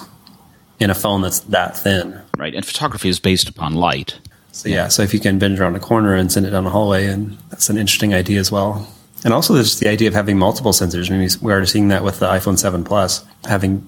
in 0.79 0.89
a 0.89 0.95
phone 0.95 1.21
that's 1.21 1.41
that 1.41 1.77
thin. 1.77 2.21
Right, 2.37 2.55
and 2.55 2.65
photography 2.65 3.09
is 3.09 3.19
based 3.19 3.49
upon 3.49 3.75
light. 3.75 4.17
So 4.53 4.69
yeah, 4.69 4.87
so 4.87 5.03
if 5.03 5.13
you 5.13 5.19
can 5.19 5.39
bend 5.39 5.59
around 5.59 5.75
a 5.75 5.81
corner 5.81 6.13
and 6.15 6.31
send 6.31 6.45
it 6.45 6.51
down 6.51 6.65
a 6.65 6.69
hallway, 6.69 7.07
and 7.07 7.37
that's 7.49 7.69
an 7.69 7.77
interesting 7.77 8.13
idea 8.13 8.39
as 8.39 8.49
well. 8.49 8.87
And 9.25 9.33
also, 9.33 9.53
there's 9.53 9.77
the 9.79 9.89
idea 9.89 10.07
of 10.07 10.13
having 10.13 10.37
multiple 10.37 10.71
sensors. 10.71 11.11
I 11.11 11.17
mean, 11.17 11.29
we're 11.41 11.51
already 11.51 11.67
seeing 11.67 11.89
that 11.89 12.05
with 12.05 12.19
the 12.19 12.27
iPhone 12.27 12.57
7 12.57 12.85
Plus, 12.85 13.25
having 13.43 13.87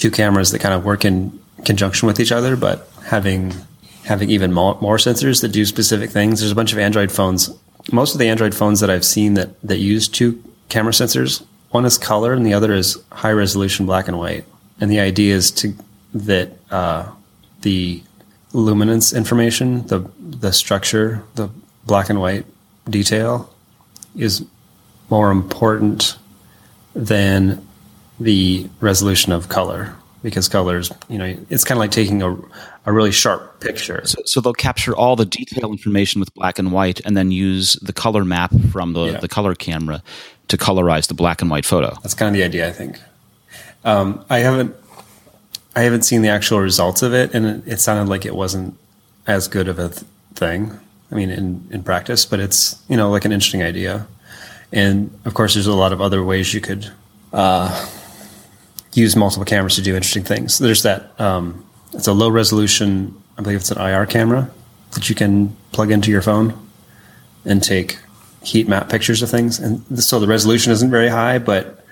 two 0.00 0.10
cameras 0.10 0.50
that 0.50 0.60
kind 0.60 0.74
of 0.74 0.84
work 0.84 1.04
in 1.04 1.38
conjunction 1.64 2.06
with 2.06 2.18
each 2.18 2.32
other, 2.32 2.56
but 2.56 2.88
having 3.04 3.54
having 4.04 4.30
even 4.30 4.52
more, 4.52 4.78
more 4.80 4.96
sensors 4.96 5.42
that 5.42 5.52
do 5.52 5.64
specific 5.64 6.10
things. 6.10 6.40
There's 6.40 6.52
a 6.52 6.54
bunch 6.54 6.72
of 6.72 6.78
Android 6.78 7.12
phones. 7.12 7.50
Most 7.92 8.14
of 8.14 8.18
the 8.18 8.28
Android 8.28 8.54
phones 8.54 8.80
that 8.80 8.90
I've 8.90 9.04
seen 9.04 9.34
that, 9.34 9.60
that 9.62 9.78
use 9.78 10.08
two 10.08 10.42
camera 10.68 10.92
sensors, 10.92 11.44
one 11.70 11.84
is 11.84 11.98
color 11.98 12.32
and 12.32 12.44
the 12.44 12.54
other 12.54 12.72
is 12.72 12.98
high 13.12 13.32
resolution 13.32 13.86
black 13.86 14.08
and 14.08 14.18
white. 14.18 14.44
And 14.80 14.90
the 14.90 15.00
idea 15.00 15.34
is 15.34 15.50
to 15.52 15.74
that 16.14 16.50
uh, 16.70 17.10
the 17.60 18.02
luminance 18.52 19.12
information, 19.12 19.86
the 19.86 20.10
the 20.18 20.52
structure, 20.52 21.22
the 21.34 21.50
black 21.86 22.08
and 22.10 22.20
white 22.20 22.46
detail 22.88 23.52
is 24.16 24.44
more 25.10 25.30
important 25.30 26.16
than 26.94 27.64
the 28.20 28.68
resolution 28.80 29.32
of 29.32 29.48
color 29.48 29.94
because 30.22 30.48
colors, 30.48 30.92
you 31.08 31.16
know, 31.18 31.34
it's 31.48 31.64
kind 31.64 31.78
of 31.78 31.80
like 31.80 31.90
taking 31.90 32.22
a, 32.22 32.36
a 32.84 32.92
really 32.92 33.10
sharp 33.10 33.60
picture. 33.60 34.02
So, 34.04 34.20
so, 34.26 34.40
they'll 34.40 34.52
capture 34.52 34.94
all 34.94 35.16
the 35.16 35.24
detail 35.24 35.70
information 35.72 36.20
with 36.20 36.32
black 36.34 36.58
and 36.58 36.72
white 36.72 37.00
and 37.06 37.16
then 37.16 37.30
use 37.30 37.74
the 37.74 37.94
color 37.94 38.24
map 38.24 38.52
from 38.70 38.92
the, 38.92 39.04
yeah. 39.06 39.20
the 39.20 39.28
color 39.28 39.54
camera 39.54 40.02
to 40.48 40.58
colorize 40.58 41.08
the 41.08 41.14
black 41.14 41.40
and 41.40 41.50
white 41.50 41.64
photo. 41.64 41.94
That's 42.02 42.14
kind 42.14 42.28
of 42.28 42.38
the 42.38 42.44
idea, 42.44 42.68
I 42.68 42.72
think. 42.72 43.00
Um, 43.84 44.24
I 44.28 44.40
haven't 44.40 44.76
I 45.74 45.82
haven't 45.82 46.02
seen 46.02 46.22
the 46.22 46.28
actual 46.28 46.60
results 46.60 47.02
of 47.02 47.14
it, 47.14 47.32
and 47.32 47.46
it, 47.46 47.72
it 47.74 47.80
sounded 47.80 48.10
like 48.10 48.26
it 48.26 48.34
wasn't 48.34 48.76
as 49.26 49.48
good 49.48 49.68
of 49.68 49.78
a 49.78 49.88
th- 49.88 50.02
thing. 50.34 50.78
I 51.10 51.14
mean, 51.14 51.30
in, 51.30 51.66
in 51.70 51.82
practice, 51.82 52.26
but 52.26 52.40
it's 52.40 52.80
you 52.88 52.96
know 52.96 53.10
like 53.10 53.24
an 53.24 53.32
interesting 53.32 53.62
idea, 53.62 54.06
and 54.72 55.16
of 55.24 55.34
course, 55.34 55.54
there's 55.54 55.66
a 55.66 55.74
lot 55.74 55.92
of 55.92 56.00
other 56.00 56.22
ways 56.22 56.52
you 56.52 56.60
could 56.60 56.90
uh, 57.32 57.88
use 58.92 59.16
multiple 59.16 59.44
cameras 59.44 59.76
to 59.76 59.82
do 59.82 59.94
interesting 59.94 60.24
things. 60.24 60.58
There's 60.58 60.82
that. 60.82 61.18
Um, 61.20 61.64
it's 61.92 62.06
a 62.06 62.12
low 62.12 62.28
resolution. 62.28 63.20
I 63.38 63.42
believe 63.42 63.58
it's 63.58 63.70
an 63.70 63.80
IR 63.80 64.06
camera 64.06 64.50
that 64.92 65.08
you 65.08 65.14
can 65.14 65.56
plug 65.72 65.90
into 65.90 66.10
your 66.10 66.22
phone 66.22 66.54
and 67.44 67.62
take 67.62 67.98
heat 68.42 68.68
map 68.68 68.88
pictures 68.88 69.22
of 69.22 69.30
things. 69.30 69.58
And 69.58 70.02
so 70.02 70.20
the 70.20 70.26
resolution 70.26 70.72
isn't 70.72 70.90
very 70.90 71.08
high, 71.08 71.38
but 71.38 71.84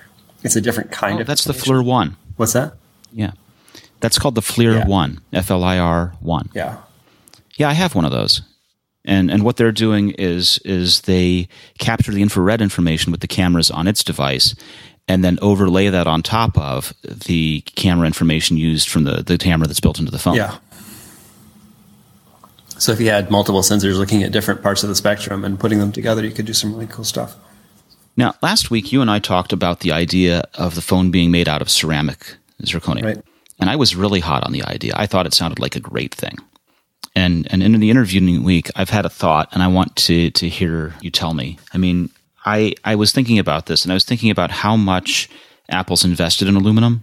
it's 0.43 0.57
a 0.57 0.61
different 0.61 0.91
kind 0.91 1.19
oh, 1.19 1.21
of. 1.23 1.27
That's 1.27 1.45
the 1.45 1.53
FLIR 1.53 1.85
one. 1.85 2.17
What's 2.37 2.53
that? 2.53 2.75
Yeah, 3.13 3.33
that's 4.01 4.19
called 4.19 4.35
the 4.35 4.41
FLIR 4.41 4.81
yeah. 4.81 4.87
one. 4.87 5.21
F 5.33 5.51
L 5.51 5.65
I 5.65 5.79
R 5.79 6.15
one. 6.21 6.51
Yeah. 6.55 6.79
Yeah, 7.57 7.69
I 7.69 7.73
have 7.73 7.95
one 7.95 8.05
of 8.05 8.13
those. 8.13 8.43
And 9.05 9.31
and 9.31 9.43
what 9.43 9.57
they're 9.57 9.73
doing 9.73 10.11
is 10.13 10.59
is 10.65 11.03
they 11.03 11.49
capture 11.79 12.13
the 12.13 12.23
infrared 12.23 12.61
information 12.61 13.11
with 13.11 13.21
the 13.21 13.27
cameras 13.27 13.71
on 13.71 13.89
its 13.89 14.05
device 14.05 14.55
and 15.09 15.25
then 15.25 15.39
overlay 15.41 15.89
that 15.89 16.07
on 16.07 16.23
top 16.23 16.57
of 16.59 16.93
the 17.03 17.63
camera 17.63 18.07
information 18.07 18.57
used 18.57 18.89
from 18.89 19.05
the, 19.05 19.23
the 19.23 19.39
camera 19.39 19.67
that's 19.67 19.81
built 19.81 19.99
into 19.99 20.13
the 20.13 20.19
phone. 20.19 20.35
Yeah. 20.35 20.59
So 22.79 22.93
if 22.93 23.01
you 23.01 23.11
had 23.11 23.31
multiple 23.31 23.63
sensors 23.63 23.97
looking 23.97 24.23
at 24.23 24.31
different 24.31 24.63
parts 24.63 24.83
of 24.85 24.89
the 24.89 24.95
spectrum 24.95 25.45
and 25.45 25.59
putting 25.59 25.79
them 25.81 25.91
together, 25.91 26.25
you 26.25 26.31
could 26.31 26.47
do 26.47 26.53
some 26.53 26.73
really 26.73 26.87
cool 26.87 27.05
stuff. 27.05 27.37
Now, 28.17 28.35
last 28.43 28.71
week 28.71 28.93
you 28.93 29.01
and 29.01 29.11
I 29.11 29.19
talked 29.19 29.53
about 29.53 29.81
the 29.81 29.93
idea 29.93 30.45
of 30.55 30.75
the 30.75 30.83
phone 30.83 31.11
being 31.11 31.31
made 31.31 31.49
out 31.49 31.63
of 31.63 31.71
ceramic 31.71 32.37
zirconia. 32.63 33.03
Right. 33.03 33.23
And 33.61 33.71
I 33.71 33.77
was 33.77 33.97
really 33.97 34.21
hot 34.21 34.45
on 34.45 34.53
the 34.53 34.63
idea. 34.63 34.93
I 34.95 35.07
thought 35.07 35.27
it 35.27 35.35
sounded 35.35 35.59
like 35.59 35.75
a 35.75 35.81
great 35.81 36.15
thing. 36.15 36.37
And 37.15 37.51
and 37.51 37.63
in 37.63 37.81
the 37.81 37.91
interviewing 37.91 38.45
week, 38.45 38.71
I've 38.77 38.91
had 38.91 39.05
a 39.05 39.09
thought 39.09 39.49
and 39.53 39.63
I 39.63 39.67
want 39.67 39.97
to 39.97 40.31
to 40.31 40.49
hear 40.49 40.95
you 41.01 41.11
tell 41.11 41.35
me. 41.35 41.59
I 41.73 41.79
mean, 41.79 42.11
I, 42.45 42.75
I 42.85 42.95
was 42.95 43.13
thinking 43.13 43.39
about 43.39 43.67
this 43.67 43.85
and 43.85 43.93
I 43.93 43.95
was 43.95 44.05
thinking 44.05 44.31
about 44.31 44.51
how 44.51 44.77
much 44.77 45.29
Apple's 45.69 46.05
invested 46.05 46.49
in 46.49 46.57
aluminum, 46.57 47.03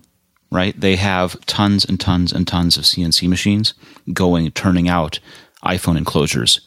right? 0.51 0.79
They 0.79 0.95
have 0.95 1.39
tons 1.45 1.85
and 1.85 1.99
tons 1.99 2.31
and 2.33 2.47
tons 2.47 2.77
of 2.77 2.83
CNC 2.83 3.27
machines 3.27 3.73
going, 4.13 4.49
turning 4.51 4.89
out 4.89 5.19
iPhone 5.63 5.97
enclosures 5.97 6.61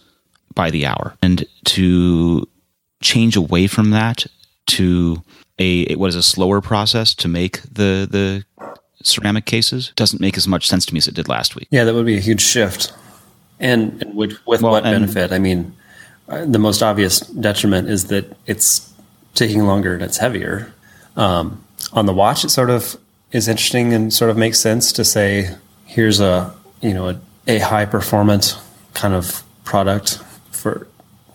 by 0.55 0.71
the 0.71 0.87
hour. 0.87 1.17
And 1.23 1.47
to 1.67 2.49
change 3.01 3.37
away 3.37 3.67
from 3.67 3.91
that 3.91 4.27
to 4.67 5.23
a, 5.59 5.95
what 5.95 6.09
is 6.09 6.17
a 6.17 6.23
slower 6.23 6.61
process 6.61 7.15
to 7.15 7.29
make 7.29 7.63
the, 7.63 8.07
the 8.11 8.45
ceramic 9.03 9.45
cases 9.45 9.93
doesn't 9.97 10.21
make 10.21 10.37
as 10.37 10.47
much 10.47 10.69
sense 10.69 10.87
to 10.87 10.95
me 10.95 10.99
as 10.99 11.09
it 11.09 11.15
did 11.15 11.29
last 11.29 11.57
week. 11.57 11.69
Yeah, 11.71 11.85
that 11.85 11.95
would 11.95 12.07
be 12.07 12.17
a 12.17 12.21
huge 12.21 12.43
shift. 12.43 12.93
And, 13.61 14.03
and 14.03 14.15
with, 14.15 14.39
with 14.47 14.63
well, 14.63 14.73
what 14.73 14.85
benefit? 14.85 15.33
I 15.33 15.39
mean, 15.39 15.75
the 16.29 16.59
most 16.59 16.83
obvious 16.83 17.21
detriment 17.21 17.89
is 17.89 18.09
that 18.09 18.37
it's 18.47 18.93
taking 19.35 19.65
longer 19.65 19.95
and 19.95 20.03
it's 20.03 20.19
heavier. 20.19 20.73
Um, 21.17 21.65
on 21.93 22.07
the 22.07 22.13
watch, 22.13 22.45
it 22.45 22.51
sort 22.51 22.71
of 22.71 22.97
is 23.33 23.49
interesting 23.49 23.93
and 23.93 24.13
sort 24.13 24.31
of 24.31 24.37
makes 24.37 24.59
sense 24.59 24.93
to 24.93 25.05
say, 25.05 25.55
here's 25.87 26.21
a 26.21 26.55
you 26.81 26.95
know 26.95 27.09
a, 27.09 27.21
a 27.47 27.59
high 27.59 27.85
performance 27.85 28.57
kind 28.95 29.15
of 29.15 29.43
product 29.65 30.23
for 30.51 30.87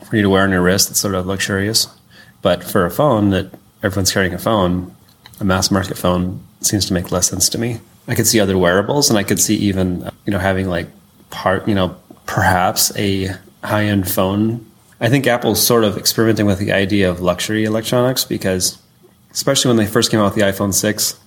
for 0.03 0.15
you 0.15 0.21
to 0.21 0.29
wear 0.29 0.43
on 0.43 0.51
your 0.51 0.61
wrist. 0.61 0.89
It's 0.89 0.99
sort 0.99 1.15
of 1.15 1.25
luxurious, 1.25 1.87
but 2.41 2.63
for 2.63 2.85
a 2.85 2.91
phone 2.91 3.31
that 3.31 3.51
everyone's 3.81 4.11
carrying 4.11 4.33
a 4.33 4.39
phone, 4.39 4.95
a 5.39 5.43
mass 5.43 5.71
market 5.71 5.97
phone 5.97 6.43
seems 6.61 6.85
to 6.85 6.93
make 6.93 7.11
less 7.11 7.29
sense 7.29 7.49
to 7.49 7.57
me. 7.57 7.79
I 8.07 8.15
could 8.15 8.27
see 8.27 8.39
other 8.39 8.57
wearables, 8.57 9.09
and 9.09 9.17
I 9.17 9.23
could 9.23 9.39
see 9.39 9.55
even 9.55 10.09
you 10.25 10.31
know 10.31 10.39
having 10.39 10.67
like 10.69 10.87
part 11.29 11.67
you 11.67 11.75
know 11.75 11.95
perhaps 12.25 12.95
a 12.97 13.35
high 13.63 13.85
end 13.85 14.09
phone. 14.11 14.65
I 14.99 15.09
think 15.09 15.27
Apple's 15.27 15.65
sort 15.65 15.83
of 15.83 15.97
experimenting 15.97 16.45
with 16.45 16.59
the 16.59 16.71
idea 16.71 17.09
of 17.09 17.19
luxury 17.19 17.65
electronics 17.65 18.23
because, 18.23 18.77
especially 19.31 19.69
when 19.69 19.77
they 19.77 19.85
first 19.85 20.11
came 20.11 20.19
out 20.19 20.25
with 20.25 20.35
the 20.35 20.41
iPhone 20.41 20.73
six, 20.73 21.19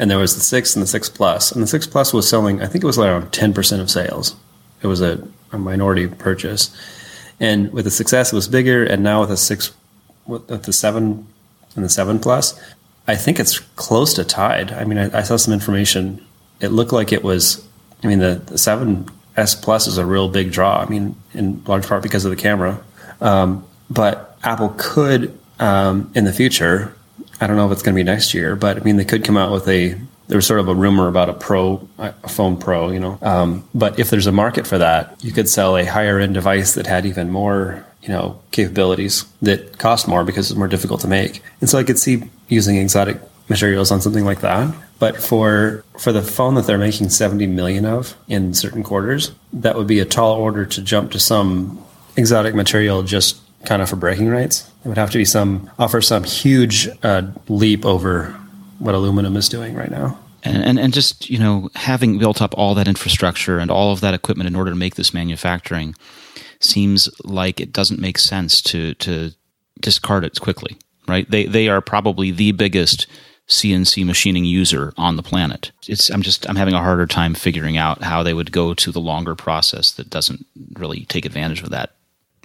and 0.00 0.10
there 0.10 0.18
was 0.18 0.34
the 0.34 0.40
six 0.40 0.74
and 0.74 0.82
the 0.82 0.86
six 0.86 1.08
plus, 1.08 1.52
and 1.52 1.62
the 1.62 1.66
six 1.66 1.86
plus 1.86 2.12
was 2.12 2.28
selling. 2.28 2.60
I 2.60 2.66
think 2.66 2.82
it 2.82 2.86
was 2.86 2.98
around 2.98 3.32
ten 3.32 3.54
percent 3.54 3.80
of 3.80 3.90
sales. 3.90 4.34
It 4.82 4.86
was 4.86 5.00
a, 5.00 5.26
a 5.52 5.58
minority 5.58 6.08
purchase, 6.08 6.76
and 7.38 7.72
with 7.72 7.84
the 7.84 7.90
success, 7.90 8.32
it 8.32 8.36
was 8.36 8.48
bigger. 8.48 8.84
And 8.84 9.02
now 9.02 9.20
with 9.20 9.28
the 9.28 9.36
six, 9.36 9.70
with 10.26 10.64
the 10.64 10.72
seven 10.72 11.26
and 11.76 11.84
the 11.84 11.88
seven 11.88 12.18
plus, 12.18 12.60
I 13.06 13.14
think 13.14 13.38
it's 13.38 13.60
close 13.76 14.14
to 14.14 14.24
tied. 14.24 14.72
I 14.72 14.84
mean, 14.84 14.98
I, 14.98 15.18
I 15.18 15.22
saw 15.22 15.36
some 15.36 15.54
information. 15.54 16.24
It 16.60 16.68
looked 16.68 16.92
like 16.92 17.12
it 17.12 17.22
was. 17.22 17.64
I 18.02 18.06
mean, 18.06 18.18
the, 18.18 18.42
the 18.46 18.58
seven 18.58 19.08
S 19.38 19.54
plus 19.54 19.86
is 19.86 19.98
a 19.98 20.04
real 20.04 20.28
big 20.28 20.52
draw. 20.52 20.80
I 20.80 20.86
mean, 20.86 21.14
in 21.32 21.62
large 21.64 21.86
part 21.86 22.02
because 22.02 22.24
of 22.24 22.30
the 22.30 22.36
camera. 22.36 22.82
Um, 23.20 23.64
but 23.88 24.36
Apple 24.42 24.74
could, 24.76 25.38
um, 25.58 26.10
in 26.14 26.24
the 26.24 26.32
future, 26.32 26.94
I 27.40 27.46
don't 27.46 27.56
know 27.56 27.66
if 27.66 27.72
it's 27.72 27.82
going 27.82 27.94
to 27.94 27.98
be 27.98 28.04
next 28.04 28.34
year, 28.34 28.56
but 28.56 28.76
I 28.76 28.80
mean, 28.80 28.96
they 28.96 29.04
could 29.04 29.24
come 29.24 29.36
out 29.36 29.52
with 29.52 29.68
a. 29.68 29.98
There 30.26 30.36
was 30.36 30.46
sort 30.46 30.60
of 30.60 30.68
a 30.68 30.74
rumor 30.74 31.08
about 31.08 31.30
a 31.30 31.32
Pro, 31.32 31.88
a 31.96 32.28
phone 32.28 32.58
Pro, 32.58 32.90
you 32.90 33.00
know. 33.00 33.18
Um, 33.22 33.66
but 33.74 33.98
if 33.98 34.10
there's 34.10 34.26
a 34.26 34.32
market 34.32 34.66
for 34.66 34.76
that, 34.76 35.16
you 35.24 35.32
could 35.32 35.48
sell 35.48 35.74
a 35.74 35.86
higher 35.86 36.18
end 36.18 36.34
device 36.34 36.74
that 36.74 36.86
had 36.86 37.06
even 37.06 37.30
more, 37.30 37.86
you 38.02 38.10
know, 38.10 38.38
capabilities 38.50 39.24
that 39.40 39.78
cost 39.78 40.06
more 40.06 40.24
because 40.24 40.50
it's 40.50 40.58
more 40.58 40.68
difficult 40.68 41.00
to 41.00 41.08
make. 41.08 41.42
And 41.62 41.70
so 41.70 41.78
I 41.78 41.84
could 41.84 41.98
see 41.98 42.24
using 42.48 42.76
exotic 42.76 43.16
materials 43.48 43.90
on 43.90 44.02
something 44.02 44.26
like 44.26 44.42
that. 44.42 44.74
But 44.98 45.22
for 45.22 45.84
for 45.98 46.12
the 46.12 46.22
phone 46.22 46.54
that 46.54 46.66
they're 46.66 46.78
making 46.78 47.10
70 47.10 47.46
million 47.46 47.84
of 47.84 48.16
in 48.26 48.54
certain 48.54 48.82
quarters, 48.82 49.32
that 49.52 49.76
would 49.76 49.86
be 49.86 50.00
a 50.00 50.04
tall 50.04 50.36
order 50.36 50.66
to 50.66 50.82
jump 50.82 51.12
to 51.12 51.20
some 51.20 51.84
exotic 52.16 52.54
material 52.54 53.02
just 53.02 53.40
kind 53.64 53.82
of 53.82 53.88
for 53.88 53.96
breaking 53.96 54.28
rights. 54.28 54.70
It 54.84 54.88
would 54.88 54.98
have 54.98 55.10
to 55.12 55.18
be 55.18 55.24
some 55.24 55.70
offer 55.78 56.00
some 56.00 56.24
huge 56.24 56.88
uh, 57.02 57.22
leap 57.48 57.84
over 57.84 58.36
what 58.78 58.94
aluminum 58.94 59.36
is 59.36 59.48
doing 59.48 59.74
right 59.74 59.90
now. 59.90 60.18
And, 60.44 60.64
and 60.64 60.78
and 60.78 60.92
just 60.92 61.28
you 61.30 61.38
know 61.38 61.68
having 61.74 62.18
built 62.18 62.40
up 62.40 62.54
all 62.56 62.74
that 62.74 62.88
infrastructure 62.88 63.58
and 63.58 63.70
all 63.70 63.92
of 63.92 64.00
that 64.00 64.14
equipment 64.14 64.48
in 64.48 64.56
order 64.56 64.70
to 64.70 64.76
make 64.76 64.94
this 64.94 65.12
manufacturing 65.12 65.94
seems 66.60 67.08
like 67.24 67.60
it 67.60 67.72
doesn't 67.72 68.00
make 68.00 68.18
sense 68.18 68.62
to 68.62 68.94
to 68.94 69.32
discard 69.80 70.24
it 70.24 70.40
quickly 70.40 70.76
right 71.06 71.30
they 71.30 71.44
they 71.44 71.68
are 71.68 71.80
probably 71.80 72.30
the 72.30 72.52
biggest 72.52 73.06
CNC 73.48 74.04
machining 74.04 74.44
user 74.44 74.92
on 74.96 75.16
the 75.16 75.22
planet. 75.22 75.72
It's 75.86 76.10
I'm 76.10 76.22
just 76.22 76.48
I'm 76.48 76.56
having 76.56 76.74
a 76.74 76.82
harder 76.82 77.06
time 77.06 77.34
figuring 77.34 77.76
out 77.76 78.02
how 78.02 78.22
they 78.22 78.34
would 78.34 78.52
go 78.52 78.74
to 78.74 78.92
the 78.92 79.00
longer 79.00 79.34
process 79.34 79.92
that 79.92 80.10
doesn't 80.10 80.46
really 80.74 81.06
take 81.06 81.24
advantage 81.24 81.62
of 81.62 81.70
that 81.70 81.92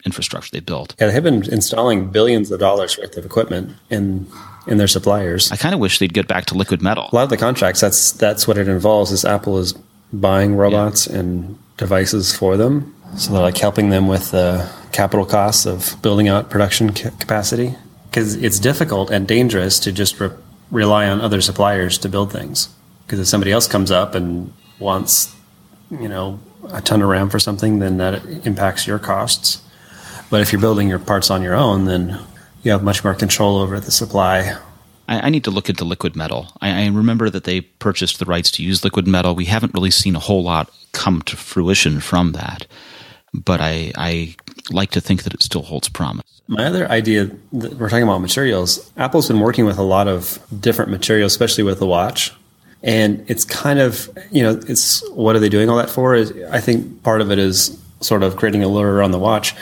infrastructure 0.05 0.49
they 0.51 0.59
built. 0.59 0.95
Yeah, 0.99 1.07
they 1.07 1.13
have 1.13 1.23
been 1.23 1.49
installing 1.51 2.09
billions 2.09 2.51
of 2.51 2.59
dollars 2.59 2.97
worth 2.97 3.17
of 3.17 3.25
equipment 3.25 3.75
in 3.89 4.27
in 4.65 4.77
their 4.77 4.87
suppliers. 4.87 5.51
I 5.51 5.57
kind 5.57 5.73
of 5.73 5.81
wish 5.81 5.99
they'd 5.99 6.13
get 6.13 6.27
back 6.27 6.45
to 6.47 6.55
liquid 6.55 6.81
metal. 6.81 7.09
A 7.11 7.15
lot 7.15 7.23
of 7.23 7.29
the 7.29 7.37
contracts 7.37 7.81
that's 7.81 8.13
that's 8.13 8.47
what 8.47 8.57
it 8.57 8.67
involves 8.67 9.11
is 9.11 9.25
Apple 9.25 9.57
is 9.59 9.73
buying 10.13 10.55
robots 10.55 11.07
yeah. 11.07 11.19
and 11.19 11.59
devices 11.77 12.33
for 12.35 12.55
them. 12.55 12.95
So 13.17 13.33
they're 13.33 13.41
like 13.41 13.57
helping 13.57 13.89
them 13.89 14.07
with 14.07 14.31
the 14.31 14.71
capital 14.91 15.25
costs 15.25 15.65
of 15.65 16.01
building 16.01 16.29
out 16.29 16.49
production 16.49 16.91
capacity 16.93 17.75
because 18.09 18.35
it's 18.35 18.59
difficult 18.59 19.09
and 19.09 19.27
dangerous 19.27 19.79
to 19.79 19.91
just 19.91 20.19
re- 20.19 20.31
rely 20.73 21.07
on 21.07 21.21
other 21.21 21.39
suppliers 21.39 21.97
to 21.99 22.09
build 22.09 22.31
things. 22.31 22.69
Because 23.05 23.19
if 23.19 23.27
somebody 23.27 23.51
else 23.51 23.67
comes 23.67 23.91
up 23.91 24.15
and 24.15 24.51
wants, 24.79 25.33
you 25.91 26.09
know, 26.09 26.39
a 26.71 26.81
ton 26.81 27.01
of 27.01 27.09
RAM 27.09 27.29
for 27.29 27.39
something, 27.39 27.79
then 27.79 27.97
that 27.97 28.25
impacts 28.45 28.87
your 28.87 28.99
costs. 28.99 29.61
But 30.29 30.41
if 30.41 30.51
you're 30.51 30.61
building 30.61 30.89
your 30.89 30.99
parts 30.99 31.29
on 31.29 31.41
your 31.41 31.53
own, 31.53 31.85
then 31.85 32.19
you 32.63 32.71
have 32.71 32.83
much 32.83 33.03
more 33.03 33.13
control 33.13 33.57
over 33.57 33.79
the 33.79 33.91
supply. 33.91 34.57
I, 35.07 35.27
I 35.27 35.29
need 35.29 35.43
to 35.43 35.51
look 35.51 35.69
into 35.69 35.85
liquid 35.85 36.15
metal. 36.15 36.47
I, 36.61 36.85
I 36.85 36.87
remember 36.87 37.29
that 37.29 37.43
they 37.43 37.61
purchased 37.61 38.19
the 38.19 38.25
rights 38.25 38.49
to 38.51 38.63
use 38.63 38.83
liquid 38.83 39.07
metal. 39.07 39.35
We 39.35 39.45
haven't 39.45 39.73
really 39.73 39.91
seen 39.91 40.15
a 40.15 40.19
whole 40.19 40.43
lot 40.43 40.71
come 40.91 41.21
to 41.23 41.37
fruition 41.37 41.99
from 41.99 42.31
that, 42.31 42.65
but 43.33 43.59
I, 43.61 43.91
I 43.95 44.35
like 44.69 44.91
to 44.91 45.01
think 45.01 45.23
that 45.23 45.33
it 45.33 45.43
still 45.43 45.63
holds 45.63 45.89
promise. 45.89 46.23
My 46.47 46.65
other 46.65 46.89
idea, 46.89 47.31
we're 47.51 47.89
talking 47.89 48.03
about 48.03 48.19
materials. 48.19 48.91
Apple's 48.97 49.27
been 49.27 49.39
working 49.39 49.65
with 49.65 49.77
a 49.77 49.83
lot 49.83 50.07
of 50.07 50.39
different 50.59 50.91
materials, 50.91 51.31
especially 51.31 51.63
with 51.63 51.79
the 51.79 51.87
watch. 51.87 52.33
And 52.83 53.23
it's 53.29 53.45
kind 53.45 53.79
of, 53.79 54.09
you 54.29 54.43
know, 54.43 54.59
it's 54.67 55.09
what 55.11 55.35
are 55.35 55.39
they 55.39 55.47
doing 55.47 55.69
all 55.69 55.77
that 55.77 55.89
for? 55.89 56.15
I 56.15 56.59
think 56.59 57.01
part 57.03 57.21
of 57.21 57.31
it 57.31 57.39
is 57.39 57.79
sort 58.01 58.23
of 58.23 58.35
creating 58.35 58.61
a 58.61 58.67
lure 58.67 59.01
on 59.01 59.11
the 59.11 59.19
watch 59.19 59.55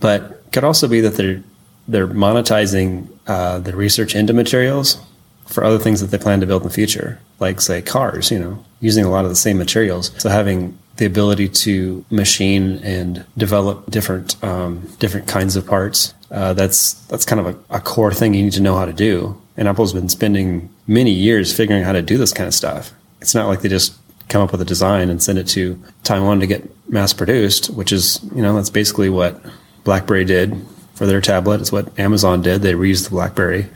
but 0.00 0.50
could 0.52 0.64
also 0.64 0.88
be 0.88 1.00
that 1.00 1.14
they're 1.14 1.42
they're 1.88 2.08
monetizing 2.08 3.08
uh, 3.26 3.58
the 3.60 3.76
research 3.76 4.14
into 4.14 4.32
materials 4.32 4.98
for 5.46 5.62
other 5.62 5.78
things 5.78 6.00
that 6.00 6.08
they 6.08 6.18
plan 6.18 6.40
to 6.40 6.46
build 6.46 6.62
in 6.62 6.68
the 6.68 6.74
future, 6.74 7.20
like 7.38 7.60
say 7.60 7.80
cars. 7.80 8.30
You 8.30 8.38
know, 8.38 8.64
using 8.80 9.04
a 9.04 9.10
lot 9.10 9.24
of 9.24 9.30
the 9.30 9.36
same 9.36 9.58
materials. 9.58 10.10
So 10.18 10.28
having 10.28 10.76
the 10.96 11.06
ability 11.06 11.48
to 11.48 12.04
machine 12.10 12.78
and 12.82 13.24
develop 13.36 13.90
different 13.90 14.42
um, 14.42 14.88
different 14.98 15.28
kinds 15.28 15.56
of 15.56 15.66
parts. 15.66 16.14
Uh, 16.30 16.52
that's 16.54 16.94
that's 17.06 17.24
kind 17.24 17.40
of 17.40 17.46
a, 17.46 17.76
a, 17.76 17.80
core 17.80 18.12
thing 18.12 18.34
you 18.34 18.42
need 18.42 18.52
to 18.52 18.62
know 18.62 18.76
how 18.76 18.84
to 18.84 18.92
do. 18.92 19.40
And 19.56 19.68
Apple's 19.68 19.92
been 19.92 20.08
spending 20.08 20.68
many 20.86 21.12
years 21.12 21.54
figuring 21.54 21.82
out 21.82 21.86
how 21.86 21.92
to 21.92 22.02
do 22.02 22.18
this 22.18 22.32
kind 22.32 22.46
of 22.46 22.54
stuff. 22.54 22.92
It's 23.20 23.34
not 23.34 23.46
like 23.46 23.60
they 23.60 23.68
just 23.68 23.94
come 24.28 24.42
up 24.42 24.52
with 24.52 24.60
a 24.60 24.64
design 24.64 25.08
and 25.08 25.22
send 25.22 25.38
it 25.38 25.46
to 25.48 25.80
Taiwan 26.02 26.40
to 26.40 26.46
get 26.46 26.68
mass 26.90 27.12
produced, 27.12 27.68
which 27.70 27.92
is 27.92 28.20
you 28.34 28.42
know 28.42 28.54
that's 28.54 28.70
basically 28.70 29.10
what 29.10 29.40
BlackBerry 29.84 30.24
did 30.24 30.56
for 30.94 31.06
their 31.06 31.20
tablet. 31.20 31.60
It's 31.60 31.72
what 31.72 31.96
Amazon 31.98 32.42
did. 32.42 32.62
They 32.62 32.72
reused 32.72 33.04
the 33.04 33.10
BlackBerry. 33.10 33.66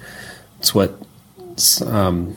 It's 0.59 0.75
what 0.75 0.99
um, 1.87 2.37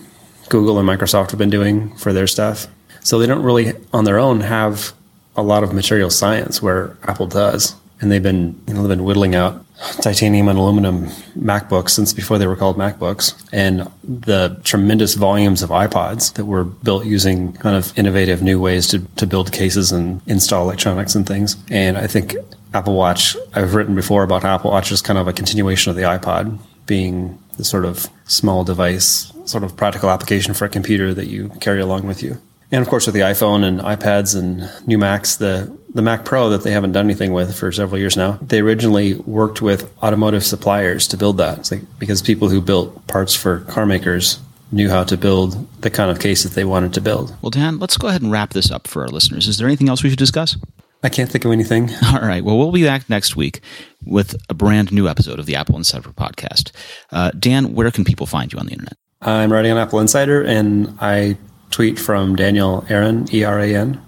Google 0.50 0.78
and 0.78 0.88
Microsoft 0.88 1.32
have 1.32 1.40
been 1.40 1.50
doing 1.50 1.96
for 1.96 2.14
their 2.14 2.28
stuff. 2.28 2.68
So 3.04 3.20
they 3.20 3.28
don't 3.28 3.44
really, 3.44 3.74
on 3.92 4.06
their 4.06 4.20
own, 4.20 4.42
have 4.42 4.94
a 5.36 5.42
lot 5.42 5.64
of 5.64 5.74
material 5.74 6.10
science 6.10 6.62
where 6.62 6.98
Apple 7.04 7.28
does. 7.28 7.76
And 8.02 8.12
they've 8.12 8.24
been, 8.24 8.62
you 8.68 8.74
know, 8.74 8.82
they've 8.82 8.98
been 8.98 9.06
whittling 9.06 9.36
out 9.36 9.64
titanium 10.02 10.48
and 10.48 10.58
aluminum 10.58 11.08
MacBooks 11.38 11.92
since 11.92 12.14
before 12.14 12.38
they 12.38 12.48
were 12.48 12.56
called 12.56 12.78
MacBooks, 12.78 13.34
and 13.52 13.90
the 14.04 14.60
tremendous 14.64 15.16
volumes 15.16 15.62
of 15.62 15.70
iPods 15.70 16.34
that 16.34 16.46
were 16.46 16.64
built 16.64 17.06
using 17.06 17.54
kind 17.54 17.76
of 17.76 17.98
innovative 17.98 18.42
new 18.42 18.60
ways 18.60 18.88
to, 18.90 19.00
to 19.18 19.28
build 19.28 19.52
cases 19.52 19.92
and 19.92 20.22
install 20.28 20.64
electronics 20.64 21.16
and 21.16 21.28
things. 21.28 21.58
And 21.70 21.98
I 21.98 22.08
think 22.08 22.36
Apple 22.74 22.96
Watch, 22.96 23.36
I've 23.54 23.76
written 23.76 23.96
before 23.96 24.24
about 24.24 24.46
Apple 24.46 24.72
Watch 24.72 24.92
is 24.92 25.02
kind 25.02 25.20
of 25.20 25.28
a 25.28 25.34
continuation 25.34 25.90
of 25.90 25.96
the 25.96 26.04
iPod, 26.04 26.60
being 26.86 27.40
the 27.58 27.64
sort 27.64 27.86
of 27.86 28.10
small 28.26 28.64
device, 28.64 29.32
sort 29.46 29.64
of 29.64 29.76
practical 29.76 30.10
application 30.10 30.54
for 30.54 30.66
a 30.66 30.70
computer 30.70 31.14
that 31.14 31.28
you 31.28 31.50
carry 31.62 31.82
along 31.82 32.08
with 32.08 32.24
you. 32.24 32.40
And 32.74 32.82
of 32.82 32.90
course, 32.90 33.06
with 33.06 33.14
the 33.14 33.22
iPhone 33.22 33.64
and 33.64 33.80
iPads 33.80 34.36
and 34.36 34.68
new 34.88 34.98
Macs, 34.98 35.36
the, 35.36 35.72
the 35.94 36.02
Mac 36.02 36.26
Pro 36.26 36.50
that 36.50 36.64
they 36.64 36.72
haven't 36.72 36.94
done 36.94 37.06
anything 37.06 37.32
with 37.32 37.56
for 37.56 37.72
several 37.72 38.00
years 38.00 38.18
now, 38.18 38.40
they 38.42 38.62
originally 38.62 39.14
worked 39.14 39.62
with 39.62 39.94
automotive 40.02 40.44
suppliers 40.44 41.08
to 41.10 41.18
build 41.18 41.38
that. 41.38 41.60
It's 41.60 41.72
like, 41.72 41.82
because 42.00 42.24
people 42.24 42.50
who 42.50 42.62
built 42.62 43.06
parts 43.06 43.36
for 43.36 43.60
car 43.60 43.86
makers 43.86 44.40
knew 44.72 44.90
how 44.90 45.04
to 45.04 45.16
build 45.16 45.68
the 45.84 45.92
kind 45.92 46.10
of 46.10 46.20
case 46.20 46.42
that 46.42 46.54
they 46.54 46.66
wanted 46.66 46.96
to 46.96 47.02
build. 47.02 47.36
Well, 47.44 47.52
Dan, 47.52 47.78
let's 47.78 47.96
go 47.96 48.08
ahead 48.08 48.24
and 48.24 48.32
wrap 48.32 48.54
this 48.54 48.72
up 48.72 48.88
for 48.88 49.04
our 49.04 49.10
listeners. 49.10 49.48
Is 49.48 49.60
there 49.60 49.68
anything 49.68 49.88
else 49.88 50.02
we 50.02 50.10
should 50.10 50.18
discuss? 50.18 50.58
I 51.04 51.10
can't 51.10 51.30
think 51.30 51.46
of 51.46 51.52
anything. 51.52 51.92
All 52.12 52.22
right. 52.22 52.44
Well, 52.44 52.58
we'll 52.58 52.72
be 52.72 52.86
back 52.86 53.08
next 53.08 53.36
week 53.36 53.62
with 54.04 54.36
a 54.50 54.56
brand 54.56 54.92
new 54.92 55.08
episode 55.08 55.38
of 55.38 55.46
the 55.46 55.54
AppleInsider 55.54 56.16
podcast. 56.16 56.72
Uh, 57.12 57.30
Dan, 57.38 57.76
where 57.76 57.92
can 57.92 58.04
people 58.04 58.26
find 58.26 58.52
you 58.52 58.58
on 58.58 58.66
the 58.66 58.72
internet? 58.72 58.98
I'm 59.22 59.54
writing 59.54 59.72
on 59.72 59.88
AppleInsider, 59.88 60.46
and 60.48 60.98
I 61.00 61.38
tweet 61.74 62.00
from 62.00 62.36
Daniel 62.36 62.86
Eran, 62.88 63.28
E 63.34 63.44
R 63.44 63.60
A 63.60 63.76
N, 63.76 64.02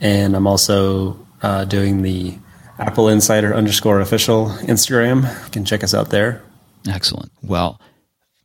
and 0.00 0.34
I'm 0.34 0.46
also 0.46 1.18
uh, 1.42 1.64
doing 1.64 2.02
the 2.02 2.36
AppleInsider 2.78 3.54
underscore 3.54 4.00
official 4.00 4.48
Instagram. 4.62 5.22
You 5.44 5.50
can 5.50 5.64
check 5.64 5.84
us 5.84 5.94
out 5.94 6.10
there. 6.10 6.42
Excellent. 6.88 7.30
Well, 7.42 7.80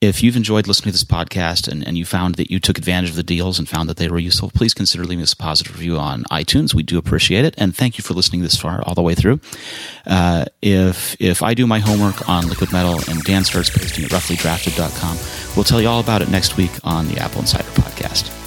if 0.01 0.21
you've 0.21 0.35
enjoyed 0.35 0.67
listening 0.67 0.91
to 0.91 0.91
this 0.91 1.03
podcast 1.05 1.71
and, 1.71 1.87
and 1.87 1.97
you 1.97 2.03
found 2.03 2.35
that 2.35 2.51
you 2.51 2.59
took 2.59 2.77
advantage 2.77 3.11
of 3.11 3.15
the 3.15 3.23
deals 3.23 3.57
and 3.57 3.69
found 3.69 3.87
that 3.87 3.95
they 3.95 4.09
were 4.09 4.19
useful, 4.19 4.51
please 4.53 4.73
consider 4.73 5.05
leaving 5.05 5.23
us 5.23 5.31
a 5.31 5.37
positive 5.37 5.73
review 5.73 5.97
on 5.97 6.23
iTunes. 6.25 6.73
We 6.73 6.83
do 6.83 6.97
appreciate 6.97 7.45
it. 7.45 7.55
And 7.57 7.73
thank 7.73 7.97
you 7.97 8.03
for 8.03 8.13
listening 8.13 8.41
this 8.41 8.57
far 8.57 8.83
all 8.85 8.95
the 8.95 9.01
way 9.01 9.15
through. 9.15 9.39
Uh, 10.05 10.45
if, 10.61 11.15
if 11.21 11.41
I 11.41 11.53
do 11.53 11.65
my 11.65 11.79
homework 11.79 12.27
on 12.27 12.49
liquid 12.49 12.73
metal 12.73 12.99
and 13.09 13.23
Dan 13.23 13.45
starts 13.45 13.69
posting 13.69 14.03
at 14.03 14.11
roughlydrafted.com, 14.11 15.55
we'll 15.55 15.63
tell 15.63 15.81
you 15.81 15.87
all 15.87 16.01
about 16.01 16.21
it 16.21 16.29
next 16.29 16.57
week 16.57 16.71
on 16.83 17.07
the 17.07 17.13
AppleInsider 17.15 17.73
podcast. 17.75 18.42